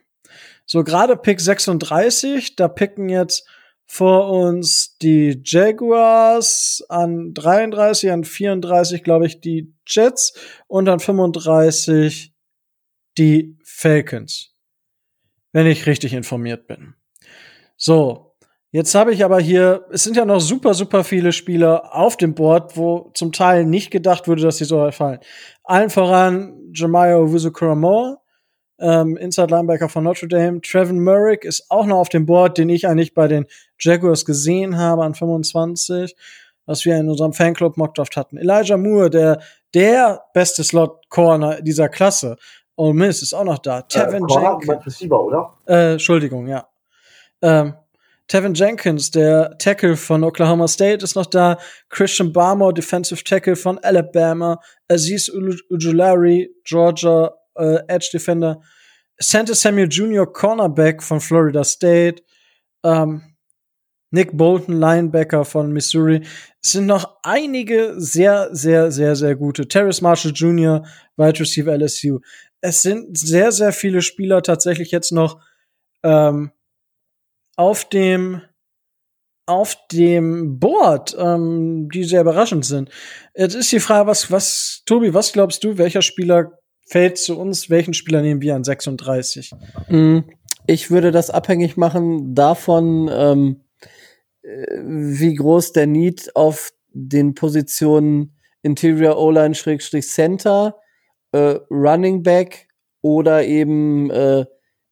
So, 0.67 0.85
gerade 0.85 1.17
Pick 1.17 1.41
36, 1.41 2.57
da 2.57 2.69
picken 2.69 3.09
jetzt 3.09 3.47
vor 3.87 4.31
uns 4.31 4.97
die 4.99 5.43
Jaguars, 5.45 6.85
an 6.89 7.35
33, 7.35 8.13
an 8.13 8.23
34, 8.25 9.03
glaube 9.03 9.27
ich, 9.27 9.41
die 9.41 9.75
Jets 9.85 10.33
und 10.69 10.89
an 10.89 11.01
35 11.01 12.33
die 13.19 13.59
Falcons. 13.65 14.55
Wenn 15.53 15.67
ich 15.67 15.87
richtig 15.87 16.13
informiert 16.13 16.69
bin. 16.69 16.95
So, 17.77 18.30
jetzt 18.71 18.95
habe 18.95 19.13
ich 19.13 19.25
aber 19.25 19.41
hier, 19.41 19.87
es 19.91 20.05
sind 20.05 20.17
ja 20.17 20.25
noch 20.25 20.41
super, 20.41 20.75
super 20.75 21.05
viele 21.05 21.33
Spieler 21.33 21.95
auf 21.95 22.17
dem 22.17 22.35
Board, 22.35 22.77
wo 22.77 23.11
zum 23.15 23.33
Teil 23.33 23.65
nicht 23.65 23.91
gedacht 23.91 24.29
wurde, 24.29 24.43
dass 24.43 24.59
sie 24.59 24.65
so 24.65 24.91
fallen. 24.91 25.21
Allen 25.65 25.91
voran 25.91 26.71
Jemiah 26.75 27.17
Owusu-Koramoa, 27.17 28.19
ähm, 28.79 29.17
Inside 29.17 29.55
Linebacker 29.55 29.89
von 29.89 30.05
Notre 30.05 30.29
Dame. 30.29 30.61
Trevin 30.61 31.03
Murray 31.03 31.39
ist 31.43 31.67
auch 31.71 31.87
noch 31.87 31.99
auf 31.99 32.09
dem 32.09 32.27
Board, 32.27 32.59
den 32.59 32.69
ich 32.69 32.89
eigentlich 32.89 33.15
bei 33.15 33.29
den 33.29 33.47
Jaguars 33.79 34.25
gesehen 34.25 34.79
habe 34.79 35.05
an 35.05 35.15
25, 35.15 36.17
was 36.67 36.85
wir 36.85 36.97
in 36.97 37.09
unserem 37.09 37.33
Fanclub 37.33 37.77
Mockdraft 37.77 38.17
hatten. 38.17 38.39
Elijah 38.39 38.77
Moore, 38.77 39.11
der 39.11 39.41
der 39.75 40.25
beste 40.35 40.65
Slot 40.65 41.09
Corner 41.09 41.61
dieser 41.63 41.89
Klasse. 41.89 42.37
Ole 42.77 42.95
Miss 42.95 43.23
ist 43.23 43.35
auch 43.35 43.45
noch 43.45 43.59
da. 43.59 43.83
Tevin 43.83 44.25
äh, 44.29 44.33
Jenkins. 44.33 44.87
Receiver, 44.87 45.23
oder? 45.23 45.55
Äh, 45.67 45.93
Entschuldigung, 45.93 46.47
ja. 46.47 46.67
Ähm, 47.43 47.75
Tevin 48.31 48.55
Jenkins, 48.55 49.11
der 49.11 49.57
Tackle 49.59 49.97
von 49.97 50.23
Oklahoma 50.23 50.69
State, 50.69 51.03
ist 51.03 51.17
noch 51.17 51.27
da. 51.27 51.59
Christian 51.89 52.33
Barmore, 52.33 52.73
Defensive 52.73 53.25
Tackle 53.25 53.57
von 53.57 53.79
Alabama. 53.79 54.61
Aziz 54.89 55.29
Ujulari, 55.29 56.49
Georgia 56.65 57.33
äh, 57.57 57.79
Edge 57.89 58.11
Defender. 58.13 58.61
Santa 59.19 59.55
Samuel 59.55 59.89
Jr., 59.89 60.33
Cornerback 60.33 61.03
von 61.03 61.21
Florida 61.21 61.65
State. 61.65 62.23
Ähm, 62.85 63.23
Nick 64.13 64.37
Bolton, 64.37 64.79
Linebacker 64.79 65.45
von 65.45 65.73
Missouri. 65.73 66.23
Es 66.63 66.73
sind 66.73 66.87
noch 66.87 67.19
einige 67.23 67.95
sehr, 67.97 68.49
sehr, 68.53 68.91
sehr, 68.91 69.17
sehr 69.17 69.37
gute. 69.37 69.67
Terrace 69.67 70.01
Marshall 70.01 70.33
Jr., 70.33 70.85
Wide 71.17 71.41
Receiver 71.41 71.77
LSU 71.77 72.21
es 72.61 72.83
sind 72.83 73.17
sehr, 73.17 73.53
sehr 73.53 73.73
viele 73.73 74.03
Spieler 74.03 74.43
tatsächlich 74.43 74.91
jetzt 74.91 75.13
noch 75.13 75.41
ähm, 76.03 76.53
auf 77.61 77.85
dem 77.85 78.41
auf 79.45 79.77
dem 79.93 80.59
Board, 80.59 81.15
ähm, 81.19 81.91
die 81.93 82.05
sehr 82.05 82.23
überraschend 82.23 82.65
sind. 82.65 82.89
Jetzt 83.35 83.55
ist 83.55 83.71
die 83.71 83.81
Frage, 83.81 84.07
was, 84.07 84.31
was, 84.31 84.83
Tobi, 84.87 85.13
was 85.13 85.33
glaubst 85.33 85.63
du, 85.65 85.77
welcher 85.77 86.01
Spieler 86.01 86.53
fällt 86.87 87.19
zu 87.19 87.39
uns, 87.39 87.69
welchen 87.69 87.93
Spieler 87.93 88.23
nehmen 88.23 88.41
wir 88.41 88.55
an 88.55 88.65
36? 88.65 89.51
Mm, 89.89 90.21
Ich 90.67 90.91
würde 90.91 91.11
das 91.11 91.29
abhängig 91.29 91.77
machen 91.77 92.35
davon, 92.35 93.11
ähm, 93.13 93.65
äh, 94.43 94.79
wie 94.83 95.35
groß 95.35 95.73
der 95.73 95.87
Need 95.87 96.35
auf 96.37 96.71
den 96.93 97.35
Positionen 97.35 98.39
Interior 98.63 99.19
O-Line 99.19 99.55
Schrägstrich 99.55 100.09
Center, 100.09 100.77
äh, 101.33 101.59
Running 101.71 102.23
Back 102.23 102.69
oder 103.03 103.45
eben 103.45 104.11
äh, 104.11 104.47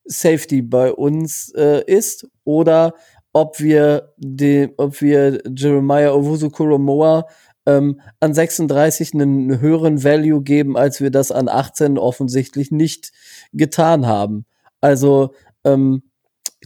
Safety 0.08 0.62
bei 0.62 0.92
uns 0.92 1.52
äh, 1.54 1.84
ist 1.86 2.26
oder 2.44 2.94
ob 3.32 3.60
wir 3.60 4.14
den, 4.16 4.72
ob 4.78 5.00
wir 5.00 5.40
Jeremiah 5.54 6.10
Owusu 6.12 6.50
Koromoa 6.50 7.26
ähm, 7.66 8.00
an 8.18 8.34
36 8.34 9.14
einen 9.14 9.60
höheren 9.60 10.02
Value 10.02 10.42
geben, 10.42 10.76
als 10.76 11.00
wir 11.00 11.10
das 11.10 11.30
an 11.30 11.48
18 11.48 11.98
offensichtlich 11.98 12.72
nicht 12.72 13.12
getan 13.52 14.06
haben. 14.06 14.46
Also 14.80 15.34
ähm, 15.64 16.02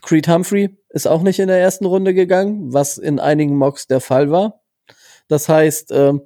Creed 0.02 0.28
Humphrey 0.28 0.78
ist 0.90 1.08
auch 1.08 1.22
nicht 1.22 1.40
in 1.40 1.48
der 1.48 1.58
ersten 1.58 1.84
Runde 1.84 2.14
gegangen, 2.14 2.72
was 2.72 2.98
in 2.98 3.18
einigen 3.18 3.56
Mocks 3.56 3.86
der 3.86 4.00
Fall 4.00 4.30
war. 4.30 4.62
Das 5.28 5.48
heißt, 5.48 5.90
ähm, 5.92 6.22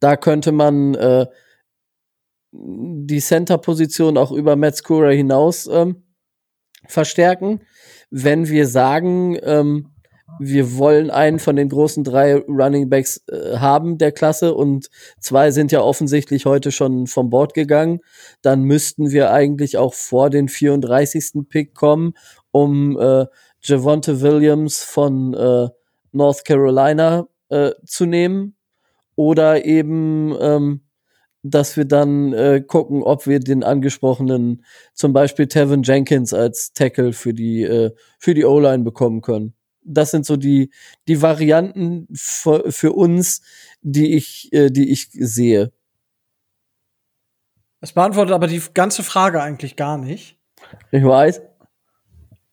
da 0.00 0.16
könnte 0.16 0.52
man 0.52 0.94
äh, 0.94 1.26
die 2.52 3.20
Center-Position 3.20 4.16
auch 4.16 4.32
über 4.32 4.56
Matt 4.56 4.76
Skura 4.76 5.10
hinaus 5.10 5.68
ähm, 5.70 6.02
verstärken. 6.86 7.60
Wenn 8.10 8.48
wir 8.48 8.66
sagen, 8.66 9.38
ähm, 9.42 9.90
wir 10.38 10.76
wollen 10.76 11.10
einen 11.10 11.38
von 11.38 11.56
den 11.56 11.68
großen 11.68 12.04
drei 12.04 12.36
Running 12.36 12.88
Backs 12.88 13.22
äh, 13.28 13.58
haben 13.58 13.98
der 13.98 14.12
Klasse 14.12 14.54
und 14.54 14.88
zwei 15.18 15.50
sind 15.50 15.72
ja 15.72 15.80
offensichtlich 15.80 16.46
heute 16.46 16.70
schon 16.70 17.06
vom 17.06 17.30
Board 17.30 17.54
gegangen, 17.54 18.00
dann 18.42 18.62
müssten 18.62 19.10
wir 19.10 19.32
eigentlich 19.32 19.76
auch 19.76 19.94
vor 19.94 20.30
den 20.30 20.48
34. 20.48 21.48
Pick 21.48 21.74
kommen, 21.74 22.14
um 22.52 22.98
äh, 22.98 23.26
Javonte 23.62 24.20
Williams 24.20 24.82
von 24.82 25.34
äh, 25.34 25.68
North 26.12 26.44
Carolina 26.44 27.26
äh, 27.48 27.72
zu 27.84 28.06
nehmen 28.06 28.56
oder 29.16 29.64
eben 29.64 30.34
ähm, 30.40 30.80
dass 31.42 31.76
wir 31.76 31.84
dann 31.84 32.32
äh, 32.32 32.62
gucken, 32.66 33.02
ob 33.02 33.26
wir 33.26 33.40
den 33.40 33.64
angesprochenen, 33.64 34.64
zum 34.94 35.12
Beispiel 35.12 35.46
Tevin 35.46 35.82
Jenkins 35.82 36.34
als 36.34 36.72
Tackle 36.72 37.12
für 37.12 37.34
die 37.34 37.62
äh, 37.62 37.92
für 38.18 38.34
die 38.34 38.44
O-Line 38.44 38.84
bekommen 38.84 39.22
können. 39.22 39.54
Das 39.82 40.10
sind 40.10 40.26
so 40.26 40.36
die 40.36 40.70
die 41.08 41.22
Varianten 41.22 42.06
für, 42.14 42.70
für 42.70 42.92
uns, 42.92 43.42
die 43.80 44.14
ich 44.14 44.52
äh, 44.52 44.70
die 44.70 44.90
ich 44.90 45.08
sehe. 45.12 45.72
Das 47.80 47.92
beantwortet 47.92 48.34
aber 48.34 48.46
die 48.46 48.62
ganze 48.74 49.02
Frage 49.02 49.42
eigentlich 49.42 49.76
gar 49.76 49.96
nicht. 49.96 50.38
Ich 50.90 51.02
weiß. 51.02 51.40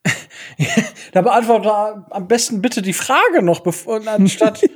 da 1.12 1.22
beantwortet 1.22 1.70
am 2.12 2.28
besten 2.30 2.62
bitte 2.62 2.82
die 2.82 2.94
Frage 2.94 3.44
noch, 3.44 3.60
bevor 3.60 4.08
anstatt. 4.08 4.62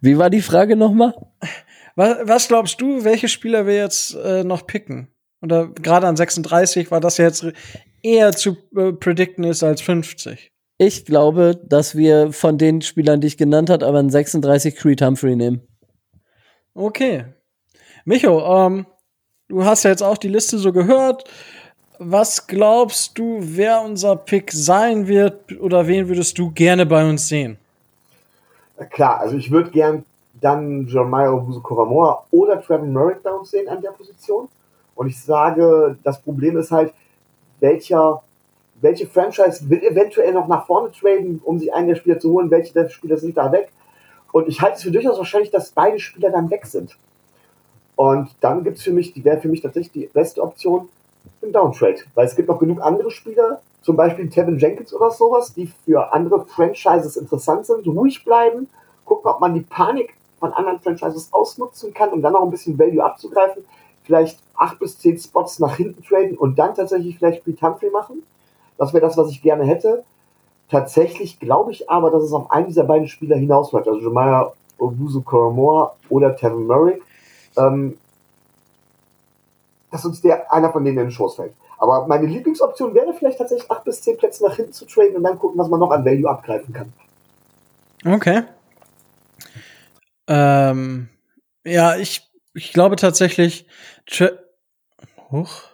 Wie 0.00 0.18
war 0.18 0.30
die 0.30 0.42
Frage 0.42 0.76
nochmal? 0.76 1.14
Was, 2.00 2.16
was 2.26 2.48
glaubst 2.48 2.80
du, 2.80 3.04
welche 3.04 3.28
Spieler 3.28 3.66
wir 3.66 3.74
jetzt 3.74 4.14
äh, 4.14 4.42
noch 4.42 4.66
picken? 4.66 5.08
Oder 5.42 5.68
gerade 5.68 6.06
an 6.06 6.16
36 6.16 6.90
war 6.90 6.98
das 6.98 7.18
ja 7.18 7.26
jetzt 7.26 7.44
eher 8.02 8.32
zu 8.32 8.56
äh, 8.74 8.92
predikten 8.92 9.44
ist 9.44 9.62
als 9.62 9.82
50. 9.82 10.50
Ich 10.78 11.04
glaube, 11.04 11.60
dass 11.62 11.94
wir 11.98 12.32
von 12.32 12.56
den 12.56 12.80
Spielern, 12.80 13.20
die 13.20 13.26
ich 13.26 13.36
genannt 13.36 13.68
habe, 13.68 13.86
aber 13.86 13.98
an 13.98 14.08
36 14.08 14.76
Creed 14.76 15.02
Humphrey 15.02 15.36
nehmen. 15.36 15.60
Okay. 16.72 17.26
Micho, 18.06 18.40
ähm, 18.40 18.86
du 19.48 19.66
hast 19.66 19.82
ja 19.82 19.90
jetzt 19.90 20.02
auch 20.02 20.16
die 20.16 20.28
Liste 20.28 20.56
so 20.56 20.72
gehört. 20.72 21.24
Was 21.98 22.46
glaubst 22.46 23.18
du, 23.18 23.40
wer 23.42 23.82
unser 23.82 24.16
Pick 24.16 24.52
sein 24.52 25.06
wird 25.06 25.52
oder 25.60 25.86
wen 25.86 26.08
würdest 26.08 26.38
du 26.38 26.50
gerne 26.50 26.86
bei 26.86 27.06
uns 27.06 27.28
sehen? 27.28 27.58
Klar, 28.88 29.20
also 29.20 29.36
ich 29.36 29.50
würde 29.50 29.70
gern 29.70 30.06
dann 30.40 30.86
Jeremiah 30.86 31.30
Owusu-Koramoa 31.32 32.24
oder 32.30 32.60
Trevor 32.60 32.86
Merrick 32.86 33.22
bei 33.22 33.30
uns 33.30 33.50
sehen 33.50 33.68
an 33.68 33.80
der 33.80 33.90
Position. 33.90 34.48
Und 34.94 35.08
ich 35.08 35.22
sage, 35.22 35.96
das 36.02 36.20
Problem 36.20 36.56
ist 36.56 36.70
halt, 36.70 36.92
welcher, 37.60 38.22
welche 38.80 39.06
Franchise 39.06 39.68
will 39.68 39.82
eventuell 39.82 40.32
noch 40.32 40.48
nach 40.48 40.66
vorne 40.66 40.90
traden, 40.90 41.40
um 41.44 41.58
sich 41.58 41.72
einen 41.72 41.88
der 41.88 41.94
Spieler 41.94 42.18
zu 42.18 42.32
holen, 42.32 42.50
welche 42.50 42.72
der 42.72 42.88
Spieler 42.88 43.16
sind 43.16 43.36
da 43.36 43.52
weg. 43.52 43.70
Und 44.32 44.48
ich 44.48 44.60
halte 44.60 44.76
es 44.76 44.82
für 44.82 44.90
durchaus 44.90 45.18
wahrscheinlich, 45.18 45.50
dass 45.50 45.72
beide 45.72 45.98
Spieler 45.98 46.30
dann 46.30 46.50
weg 46.50 46.66
sind. 46.66 46.96
Und 47.96 48.30
dann 48.40 48.64
gibt's 48.64 48.82
für 48.82 48.92
mich, 48.92 49.12
die 49.12 49.24
wäre 49.24 49.40
für 49.40 49.48
mich 49.48 49.60
tatsächlich 49.60 49.92
die 49.92 50.06
beste 50.06 50.42
Option, 50.42 50.88
ein 51.42 51.52
Downtrade. 51.52 52.00
Weil 52.14 52.26
es 52.26 52.36
gibt 52.36 52.48
noch 52.48 52.58
genug 52.58 52.80
andere 52.80 53.10
Spieler, 53.10 53.60
zum 53.82 53.96
Beispiel 53.96 54.28
Tevin 54.28 54.58
Jenkins 54.58 54.94
oder 54.94 55.10
sowas, 55.10 55.52
die 55.54 55.66
für 55.84 56.12
andere 56.12 56.44
Franchises 56.46 57.16
interessant 57.16 57.66
sind, 57.66 57.86
ruhig 57.86 58.24
bleiben, 58.24 58.68
gucken, 59.04 59.30
ob 59.30 59.40
man 59.40 59.54
die 59.54 59.60
Panik 59.60 60.14
von 60.40 60.52
anderen 60.52 60.80
Franchises 60.80 61.32
ausnutzen 61.32 61.94
kann, 61.94 62.10
um 62.10 62.22
dann 62.22 62.32
noch 62.32 62.42
ein 62.42 62.50
bisschen 62.50 62.78
Value 62.78 63.04
abzugreifen, 63.04 63.64
vielleicht 64.02 64.40
acht 64.56 64.78
bis 64.78 64.98
zehn 64.98 65.18
Spots 65.18 65.58
nach 65.60 65.76
hinten 65.76 66.02
traden 66.02 66.36
und 66.36 66.58
dann 66.58 66.74
tatsächlich 66.74 67.18
vielleicht 67.18 67.44
Pete 67.44 67.64
Humphrey 67.64 67.90
machen. 67.90 68.22
Das 68.78 68.92
wäre 68.92 69.06
das, 69.06 69.16
was 69.16 69.30
ich 69.30 69.42
gerne 69.42 69.64
hätte. 69.64 70.04
Tatsächlich 70.70 71.38
glaube 71.38 71.72
ich 71.72 71.90
aber, 71.90 72.10
dass 72.10 72.22
es 72.22 72.32
auf 72.32 72.50
einen 72.50 72.66
dieser 72.66 72.84
beiden 72.84 73.08
Spieler 73.08 73.36
hinausläuft, 73.36 73.86
also 73.86 74.00
Jemaya 74.00 74.52
Obusu 74.78 75.20
Koromoa 75.20 75.94
oder 76.08 76.34
Tevin 76.34 76.66
Murray, 76.66 77.02
ähm, 77.56 77.98
dass 79.90 80.04
uns 80.04 80.20
der 80.22 80.52
einer 80.52 80.72
von 80.72 80.84
denen 80.84 80.98
in 80.98 81.04
den 81.06 81.10
Schoß 81.10 81.36
fällt. 81.36 81.52
Aber 81.78 82.06
meine 82.06 82.26
Lieblingsoption 82.26 82.94
wäre 82.94 83.12
vielleicht 83.14 83.38
tatsächlich 83.38 83.70
acht 83.70 83.84
bis 83.84 84.02
zehn 84.02 84.16
Plätze 84.16 84.44
nach 84.44 84.54
hinten 84.54 84.72
zu 84.72 84.86
traden 84.86 85.16
und 85.16 85.24
dann 85.24 85.38
gucken, 85.38 85.58
was 85.58 85.68
man 85.68 85.80
noch 85.80 85.90
an 85.90 86.04
Value 86.04 86.28
abgreifen 86.28 86.72
kann. 86.72 86.92
Okay. 88.04 88.42
Ähm, 90.30 91.08
ja, 91.64 91.96
ich, 91.96 92.30
ich 92.54 92.72
glaube 92.72 92.94
tatsächlich. 92.94 93.66
Tra 94.06 94.30
Huch. 95.30 95.64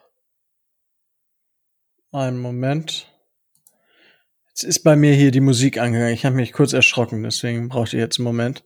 Einen 2.11 2.39
Moment. 2.39 3.13
Jetzt 4.49 4.65
ist 4.65 4.83
bei 4.83 4.97
mir 4.97 5.13
hier 5.13 5.31
die 5.31 5.41
Musik 5.41 5.79
angegangen. 5.79 6.15
Ich 6.15 6.25
habe 6.25 6.37
mich 6.37 6.55
kurz 6.55 6.73
erschrocken, 6.73 7.23
deswegen 7.23 7.69
brauchte 7.69 7.97
ich 7.97 8.01
jetzt 8.01 8.19
einen 8.19 8.25
Moment. 8.25 8.65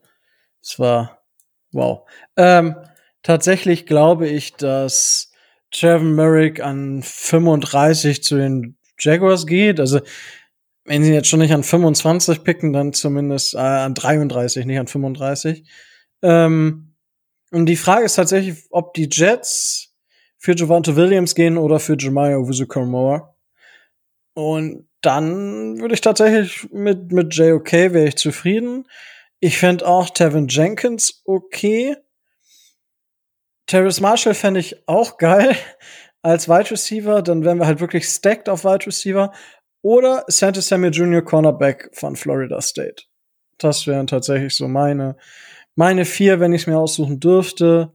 Es 0.63 0.79
war 0.79 1.25
wow. 1.73 2.09
Ähm, 2.37 2.77
tatsächlich 3.25 3.87
glaube 3.87 4.29
ich, 4.29 4.55
dass 4.55 5.33
Trevor 5.73 6.07
Merrick 6.07 6.61
an 6.61 7.03
35 7.03 8.23
zu 8.23 8.37
den 8.37 8.79
Jaguars 9.01 9.47
geht. 9.47 9.81
Also 9.81 10.01
wenn 10.85 11.05
sie 11.05 11.13
jetzt 11.13 11.29
schon 11.29 11.41
nicht 11.41 11.53
an 11.53 11.63
25 11.63 12.43
picken, 12.43 12.73
dann 12.73 12.93
zumindest 12.93 13.55
äh, 13.55 13.59
an 13.59 13.95
33, 13.95 14.67
nicht 14.67 14.79
an 14.79 14.87
35. 14.87 15.65
Ähm, 16.23 16.95
und 17.51 17.67
die 17.67 17.77
Frage 17.77 18.05
ist 18.05 18.15
tatsächlich, 18.15 18.65
ob 18.71 18.95
die 18.95 19.09
Jets 19.11 19.95
für 20.39 20.57
Javante 20.57 20.97
Williams 20.97 21.35
gehen 21.35 21.59
oder 21.59 21.81
für 21.81 21.97
Jemiah 21.99 22.39
Owusu-Koramoa. 22.39 23.35
Und 24.35 24.89
dann 25.03 25.81
würde 25.81 25.95
ich 25.95 26.01
tatsächlich 26.01 26.71
mit, 26.73 27.13
mit 27.13 27.35
JOK 27.35 27.73
wäre 27.73 28.09
ich 28.09 28.17
zufrieden. 28.17 28.87
Ich 29.39 29.59
fände 29.59 29.87
auch 29.87 30.11
Tevin 30.11 30.49
Jenkins 30.49 31.23
okay. 31.25 31.97
Terrace 33.67 34.01
Marshall 34.01 34.35
fände 34.35 34.61
ich 34.61 34.87
auch 34.87 35.17
geil 35.17 35.57
als 36.23 36.49
Wide 36.49 36.71
Receiver. 36.71 37.23
Dann 37.23 37.45
wären 37.45 37.59
wir 37.59 37.67
halt 37.67 37.81
wirklich 37.81 38.07
stacked 38.07 38.49
auf 38.49 38.65
Wide 38.65 38.87
Receiver. 38.87 39.33
Oder 39.83 40.25
Santa 40.29 40.61
Samuel 40.61 40.93
Jr. 40.93 41.23
Cornerback 41.23 41.91
von 41.93 42.17
Florida 42.17 42.61
State. 42.61 43.05
Das 43.59 43.87
wären 43.87 44.07
tatsächlich 44.07 44.55
so 44.55 44.69
meine, 44.69 45.17
meine 45.75 46.05
vier, 46.05 46.41
wenn 46.41 46.53
ich 46.53 46.63
es 46.63 46.67
mir 46.67 46.79
aussuchen 46.79 47.21
dürfte. 47.21 47.93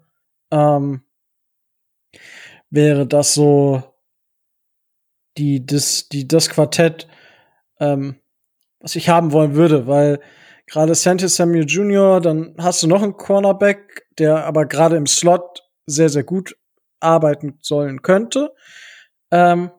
Ähm, 0.51 1.01
wäre 2.69 3.05
das 3.07 3.33
so 3.33 3.83
die, 5.37 5.65
das, 5.65 6.07
die, 6.09 6.27
das 6.27 6.49
Quartett, 6.49 7.07
ähm, 7.79 8.15
was 8.79 8.95
ich 8.95 9.09
haben 9.09 9.31
wollen 9.31 9.55
würde, 9.55 9.87
weil 9.87 10.19
gerade 10.67 10.95
Santa 10.95 11.27
Samuel 11.27 11.65
Jr., 11.65 12.21
dann 12.21 12.55
hast 12.57 12.81
du 12.83 12.87
noch 12.87 13.01
einen 13.01 13.17
Cornerback, 13.17 14.07
der 14.17 14.45
aber 14.45 14.65
gerade 14.65 14.95
im 14.95 15.07
Slot 15.07 15.63
sehr, 15.85 16.09
sehr 16.09 16.23
gut 16.23 16.57
arbeiten 16.99 17.57
sollen 17.61 18.01
könnte. 18.01 18.53
Ähm, 19.31 19.71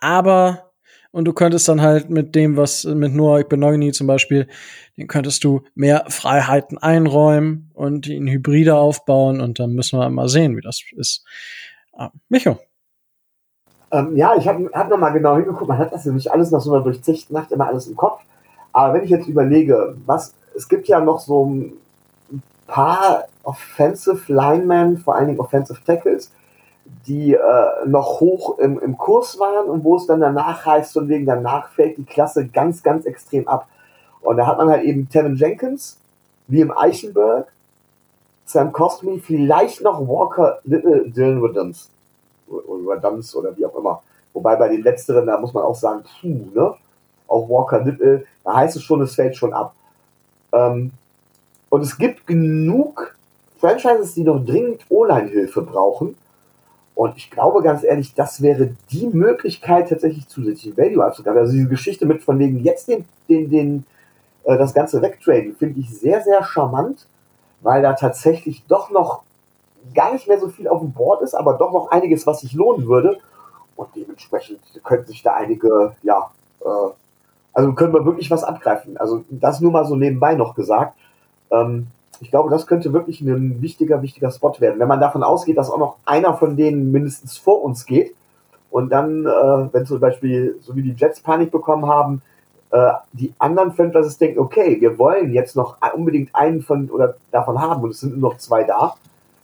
aber 0.00 0.67
und 1.18 1.24
du 1.24 1.32
könntest 1.32 1.68
dann 1.68 1.82
halt 1.82 2.10
mit 2.10 2.36
dem, 2.36 2.56
was 2.56 2.84
mit 2.84 3.12
Noah 3.12 3.42
Benogny 3.42 3.90
zum 3.90 4.06
Beispiel, 4.06 4.46
den 4.96 5.08
könntest 5.08 5.42
du 5.42 5.62
mehr 5.74 6.04
Freiheiten 6.06 6.78
einräumen 6.78 7.72
und 7.74 8.06
ihn 8.06 8.28
Hybride 8.28 8.76
aufbauen 8.76 9.40
und 9.40 9.58
dann 9.58 9.72
müssen 9.72 9.98
wir 9.98 10.08
mal 10.10 10.28
sehen, 10.28 10.56
wie 10.56 10.60
das 10.60 10.80
ist. 10.96 11.24
Ah, 11.92 12.10
Micho. 12.28 12.58
Ähm, 13.90 14.16
ja, 14.16 14.36
ich 14.36 14.46
habe 14.46 14.70
hab 14.72 14.88
noch 14.90 14.96
mal 14.96 15.10
genau 15.10 15.34
hingeguckt. 15.34 15.66
Man 15.66 15.78
hat 15.78 15.92
das 15.92 16.04
nämlich 16.04 16.30
alles 16.30 16.52
nach 16.52 16.60
so 16.60 16.72
einer 16.72 16.84
durchzechten 16.84 17.34
Nacht 17.34 17.50
immer 17.50 17.66
alles 17.66 17.88
im 17.88 17.96
Kopf. 17.96 18.22
Aber 18.72 18.94
wenn 18.94 19.02
ich 19.02 19.10
jetzt 19.10 19.26
überlege, 19.26 19.96
was 20.06 20.36
es 20.54 20.68
gibt 20.68 20.86
ja 20.86 21.00
noch 21.00 21.18
so 21.18 21.46
ein 21.46 21.72
paar 22.68 23.24
Offensive 23.42 24.32
Linemen, 24.32 24.98
vor 24.98 25.16
allen 25.16 25.26
Dingen 25.26 25.40
Offensive 25.40 25.82
Tackles, 25.84 26.30
die 27.08 27.34
äh, 27.34 27.86
noch 27.86 28.20
hoch 28.20 28.58
im, 28.58 28.78
im 28.78 28.96
Kurs 28.96 29.38
waren 29.38 29.68
und 29.68 29.82
wo 29.82 29.96
es 29.96 30.06
dann 30.06 30.20
danach 30.20 30.64
heißt, 30.66 30.92
von 30.92 31.08
wegen 31.08 31.26
danach 31.26 31.70
fällt 31.70 31.96
die 31.96 32.04
Klasse 32.04 32.46
ganz, 32.46 32.82
ganz 32.82 33.06
extrem 33.06 33.48
ab. 33.48 33.66
Und 34.20 34.36
da 34.36 34.46
hat 34.46 34.58
man 34.58 34.68
halt 34.68 34.84
eben 34.84 35.08
Tevin 35.08 35.36
Jenkins, 35.36 35.98
Liam 36.48 36.72
Eichenberg, 36.76 37.46
Sam 38.44 38.72
Costmy, 38.72 39.18
vielleicht 39.20 39.82
noch 39.82 40.00
Walker 40.06 40.60
Little 40.64 41.10
Dylan 41.10 41.42
oder 41.42 41.66
Redams 42.48 43.34
oder 43.34 43.56
wie 43.56 43.66
auch 43.66 43.76
immer. 43.76 44.02
Wobei 44.32 44.56
bei 44.56 44.68
den 44.68 44.82
letzteren, 44.82 45.26
da 45.26 45.38
muss 45.38 45.52
man 45.52 45.64
auch 45.64 45.74
sagen, 45.74 46.04
puh, 46.20 46.46
ne? 46.54 46.74
Auch 47.26 47.48
Walker 47.48 47.84
Little, 47.84 48.24
da 48.44 48.54
heißt 48.54 48.76
es 48.76 48.82
schon, 48.82 49.02
es 49.02 49.14
fällt 49.14 49.36
schon 49.36 49.52
ab. 49.52 49.74
Ähm, 50.52 50.92
und 51.68 51.82
es 51.82 51.98
gibt 51.98 52.26
genug 52.26 53.16
Franchises, 53.60 54.14
die 54.14 54.24
noch 54.24 54.44
dringend 54.44 54.86
O-Line-Hilfe 54.88 55.62
brauchen. 55.62 56.16
Und 56.98 57.16
ich 57.16 57.30
glaube 57.30 57.62
ganz 57.62 57.84
ehrlich, 57.84 58.12
das 58.14 58.42
wäre 58.42 58.70
die 58.90 59.06
Möglichkeit, 59.06 59.88
tatsächlich 59.88 60.26
zusätzlichen 60.26 60.76
Value 60.76 61.04
abzugreifen. 61.04 61.38
Also 61.42 61.52
diese 61.52 61.68
Geschichte 61.68 62.06
mit 62.06 62.24
von 62.24 62.40
wegen 62.40 62.58
jetzt 62.64 62.88
den, 62.88 63.04
den, 63.28 63.48
den, 63.48 63.86
äh, 64.42 64.58
das 64.58 64.74
Ganze 64.74 65.00
wegtraden, 65.00 65.54
finde 65.54 65.78
ich 65.78 65.96
sehr, 65.96 66.22
sehr 66.22 66.42
charmant, 66.42 67.06
weil 67.60 67.82
da 67.82 67.92
tatsächlich 67.92 68.64
doch 68.66 68.90
noch 68.90 69.22
gar 69.94 70.12
nicht 70.12 70.26
mehr 70.26 70.40
so 70.40 70.48
viel 70.48 70.66
auf 70.66 70.80
dem 70.80 70.92
Board 70.92 71.22
ist, 71.22 71.34
aber 71.34 71.54
doch 71.54 71.72
noch 71.72 71.92
einiges, 71.92 72.26
was 72.26 72.40
sich 72.40 72.52
lohnen 72.52 72.88
würde. 72.88 73.20
Und 73.76 73.90
dementsprechend 73.94 74.58
könnten 74.82 75.06
sich 75.06 75.22
da 75.22 75.34
einige, 75.34 75.94
ja, 76.02 76.32
äh, 76.62 76.90
also 77.52 77.74
können 77.74 77.94
wir 77.94 78.06
wirklich 78.06 78.28
was 78.32 78.42
abgreifen. 78.42 78.96
Also 78.96 79.24
das 79.30 79.60
nur 79.60 79.70
mal 79.70 79.84
so 79.84 79.94
nebenbei 79.94 80.34
noch 80.34 80.56
gesagt. 80.56 80.98
Ähm, 81.52 81.86
ich 82.20 82.30
glaube, 82.30 82.50
das 82.50 82.66
könnte 82.66 82.92
wirklich 82.92 83.20
ein 83.20 83.62
wichtiger, 83.62 84.02
wichtiger 84.02 84.30
Spot 84.30 84.54
werden. 84.58 84.80
Wenn 84.80 84.88
man 84.88 85.00
davon 85.00 85.22
ausgeht, 85.22 85.56
dass 85.56 85.70
auch 85.70 85.78
noch 85.78 85.96
einer 86.04 86.34
von 86.34 86.56
denen 86.56 86.90
mindestens 86.90 87.38
vor 87.38 87.62
uns 87.62 87.86
geht 87.86 88.14
und 88.70 88.90
dann, 88.90 89.24
äh, 89.24 89.72
wenn 89.72 89.86
zum 89.86 90.00
Beispiel, 90.00 90.56
so 90.60 90.74
wie 90.76 90.82
die 90.82 90.94
Jets 90.96 91.20
Panik 91.20 91.50
bekommen 91.50 91.86
haben, 91.86 92.22
äh, 92.70 92.92
die 93.12 93.32
anderen 93.38 93.72
Franchises 93.72 94.18
denken, 94.18 94.40
okay, 94.40 94.80
wir 94.80 94.98
wollen 94.98 95.32
jetzt 95.32 95.56
noch 95.56 95.76
unbedingt 95.94 96.34
einen 96.34 96.60
von 96.62 96.90
oder 96.90 97.16
davon 97.30 97.60
haben 97.60 97.82
und 97.82 97.90
es 97.90 98.00
sind 98.00 98.18
nur 98.18 98.32
noch 98.32 98.38
zwei 98.38 98.64
da, 98.64 98.94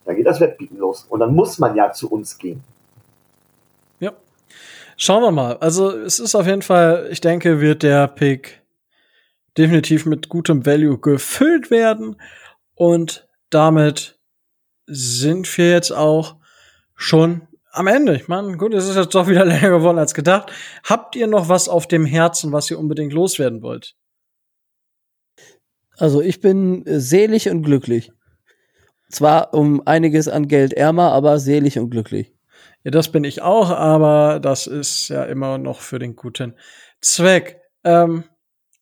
dann 0.04 0.16
geht 0.16 0.26
das 0.26 0.40
Wettbieten 0.40 0.78
los. 0.78 1.06
Und 1.08 1.20
dann 1.20 1.34
muss 1.34 1.58
man 1.58 1.74
ja 1.74 1.92
zu 1.92 2.10
uns 2.10 2.36
gehen. 2.38 2.62
Ja. 4.00 4.12
Schauen 4.96 5.22
wir 5.22 5.30
mal. 5.30 5.56
Also 5.58 5.90
es 5.90 6.18
ist 6.18 6.34
auf 6.34 6.46
jeden 6.46 6.62
Fall, 6.62 7.08
ich 7.10 7.20
denke, 7.20 7.60
wird 7.60 7.82
der 7.82 8.08
Pick 8.08 8.62
definitiv 9.56 10.04
mit 10.04 10.28
gutem 10.28 10.66
Value 10.66 10.98
gefüllt 10.98 11.70
werden. 11.70 12.16
Und 12.74 13.28
damit 13.50 14.18
sind 14.86 15.56
wir 15.56 15.70
jetzt 15.70 15.92
auch 15.92 16.36
schon 16.94 17.48
am 17.70 17.86
Ende. 17.86 18.14
Ich 18.14 18.28
meine, 18.28 18.56
gut, 18.56 18.72
es 18.74 18.88
ist 18.88 18.96
jetzt 18.96 19.14
doch 19.14 19.28
wieder 19.28 19.44
länger 19.44 19.70
geworden 19.70 19.98
als 19.98 20.14
gedacht. 20.14 20.52
Habt 20.84 21.16
ihr 21.16 21.26
noch 21.26 21.48
was 21.48 21.68
auf 21.68 21.86
dem 21.86 22.04
Herzen, 22.04 22.52
was 22.52 22.70
ihr 22.70 22.78
unbedingt 22.78 23.12
loswerden 23.12 23.62
wollt? 23.62 23.96
Also 25.96 26.20
ich 26.20 26.40
bin 26.40 26.82
selig 26.86 27.48
und 27.48 27.62
glücklich. 27.62 28.12
Zwar 29.10 29.54
um 29.54 29.86
einiges 29.86 30.28
an 30.28 30.48
Geld 30.48 30.72
ärmer, 30.72 31.12
aber 31.12 31.38
selig 31.38 31.78
und 31.78 31.90
glücklich. 31.90 32.32
Ja, 32.82 32.90
das 32.90 33.10
bin 33.10 33.24
ich 33.24 33.42
auch, 33.42 33.70
aber 33.70 34.40
das 34.40 34.66
ist 34.66 35.08
ja 35.08 35.24
immer 35.24 35.58
noch 35.58 35.80
für 35.80 35.98
den 35.98 36.16
guten 36.16 36.54
Zweck. 37.00 37.60
Ähm, 37.84 38.24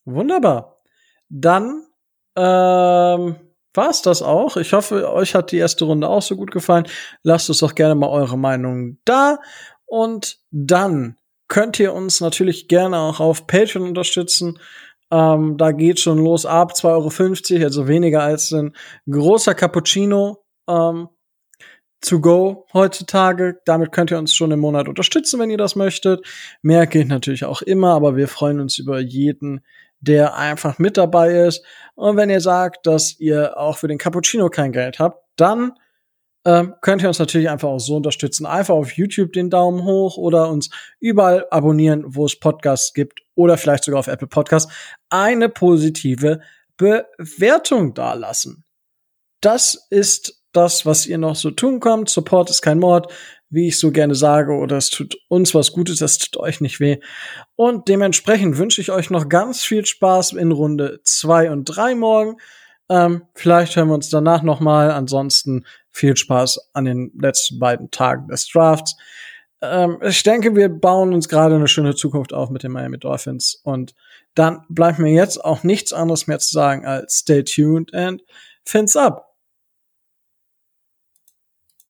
wunderbar. 0.04 0.82
Dann 1.28 1.86
ähm, 2.34 3.36
war 3.74 3.90
es 3.90 4.02
das 4.02 4.22
auch. 4.22 4.56
Ich 4.56 4.72
hoffe, 4.72 5.12
euch 5.12 5.34
hat 5.34 5.52
die 5.52 5.58
erste 5.58 5.84
Runde 5.84 6.08
auch 6.08 6.22
so 6.22 6.36
gut 6.36 6.50
gefallen. 6.50 6.86
Lasst 7.22 7.48
uns 7.48 7.58
doch 7.58 7.74
gerne 7.74 7.94
mal 7.94 8.08
eure 8.08 8.38
Meinung 8.38 8.98
da. 9.04 9.38
Und 9.86 10.38
dann 10.50 11.16
könnt 11.48 11.78
ihr 11.78 11.92
uns 11.92 12.20
natürlich 12.20 12.68
gerne 12.68 12.98
auch 12.98 13.20
auf 13.20 13.46
Patreon 13.46 13.88
unterstützen. 13.88 14.58
Ähm, 15.10 15.56
da 15.58 15.72
geht 15.72 16.00
schon 16.00 16.18
los 16.18 16.46
ab 16.46 16.72
2,50 16.72 17.54
Euro, 17.54 17.64
also 17.64 17.88
weniger 17.88 18.22
als 18.22 18.50
ein 18.52 18.74
großer 19.10 19.54
Cappuccino 19.54 20.42
ähm, 20.66 21.08
to 22.00 22.20
go 22.20 22.66
heutzutage. 22.72 23.60
Damit 23.66 23.92
könnt 23.92 24.10
ihr 24.10 24.18
uns 24.18 24.34
schon 24.34 24.50
im 24.50 24.60
Monat 24.60 24.88
unterstützen, 24.88 25.38
wenn 25.38 25.50
ihr 25.50 25.58
das 25.58 25.76
möchtet. 25.76 26.26
Mehr 26.62 26.86
geht 26.86 27.08
natürlich 27.08 27.44
auch 27.44 27.60
immer, 27.60 27.92
aber 27.94 28.16
wir 28.16 28.28
freuen 28.28 28.60
uns 28.60 28.78
über 28.78 29.00
jeden, 29.00 29.60
der 30.02 30.36
einfach 30.36 30.78
mit 30.78 30.96
dabei 30.96 31.30
ist. 31.46 31.64
Und 31.94 32.16
wenn 32.16 32.28
ihr 32.28 32.40
sagt, 32.40 32.86
dass 32.86 33.18
ihr 33.18 33.56
auch 33.56 33.78
für 33.78 33.88
den 33.88 33.98
Cappuccino 33.98 34.50
kein 34.50 34.72
Geld 34.72 34.98
habt, 34.98 35.24
dann 35.36 35.72
ähm, 36.44 36.74
könnt 36.80 37.02
ihr 37.02 37.08
uns 37.08 37.20
natürlich 37.20 37.48
einfach 37.48 37.68
auch 37.68 37.78
so 37.78 37.96
unterstützen. 37.96 38.44
Einfach 38.44 38.74
auf 38.74 38.92
YouTube 38.92 39.32
den 39.32 39.48
Daumen 39.48 39.84
hoch 39.84 40.16
oder 40.16 40.50
uns 40.50 40.70
überall 40.98 41.46
abonnieren, 41.50 42.04
wo 42.06 42.26
es 42.26 42.38
Podcasts 42.38 42.92
gibt 42.92 43.20
oder 43.34 43.56
vielleicht 43.56 43.84
sogar 43.84 44.00
auf 44.00 44.08
Apple 44.08 44.26
Podcasts 44.26 44.72
eine 45.08 45.48
positive 45.48 46.40
Bewertung 46.76 47.94
dalassen. 47.94 48.64
Das 49.40 49.86
ist 49.90 50.42
das, 50.52 50.84
was 50.84 51.06
ihr 51.06 51.18
noch 51.18 51.36
so 51.36 51.50
tun 51.52 51.78
könnt. 51.78 52.08
Support 52.08 52.50
ist 52.50 52.62
kein 52.62 52.80
Mord 52.80 53.12
wie 53.52 53.68
ich 53.68 53.78
so 53.78 53.92
gerne 53.92 54.14
sage, 54.14 54.52
oder 54.52 54.78
es 54.78 54.90
tut 54.90 55.16
uns 55.28 55.54
was 55.54 55.72
Gutes, 55.72 56.00
es 56.00 56.18
tut 56.18 56.38
euch 56.38 56.60
nicht 56.60 56.80
weh. 56.80 56.98
Und 57.54 57.86
dementsprechend 57.88 58.56
wünsche 58.56 58.80
ich 58.80 58.90
euch 58.90 59.10
noch 59.10 59.28
ganz 59.28 59.62
viel 59.62 59.84
Spaß 59.84 60.32
in 60.32 60.52
Runde 60.52 61.00
zwei 61.04 61.50
und 61.50 61.66
drei 61.66 61.94
morgen. 61.94 62.38
Ähm, 62.88 63.22
vielleicht 63.34 63.76
hören 63.76 63.88
wir 63.88 63.94
uns 63.94 64.08
danach 64.08 64.42
noch 64.42 64.60
mal. 64.60 64.90
Ansonsten 64.90 65.64
viel 65.90 66.16
Spaß 66.16 66.70
an 66.72 66.86
den 66.86 67.12
letzten 67.20 67.58
beiden 67.58 67.90
Tagen 67.90 68.26
des 68.28 68.48
Drafts. 68.48 68.96
Ähm, 69.60 69.98
ich 70.02 70.22
denke, 70.22 70.56
wir 70.56 70.70
bauen 70.70 71.12
uns 71.12 71.28
gerade 71.28 71.54
eine 71.54 71.68
schöne 71.68 71.94
Zukunft 71.94 72.32
auf 72.32 72.48
mit 72.48 72.62
den 72.62 72.72
Miami 72.72 72.98
Dolphins. 72.98 73.60
Und 73.62 73.94
dann 74.34 74.64
bleibt 74.70 74.98
mir 74.98 75.12
jetzt 75.12 75.44
auch 75.44 75.62
nichts 75.62 75.92
anderes 75.92 76.26
mehr 76.26 76.38
zu 76.38 76.52
sagen 76.52 76.86
als 76.86 77.18
stay 77.18 77.44
tuned 77.44 77.92
and 77.92 78.22
fins 78.64 78.96
up. 78.96 79.31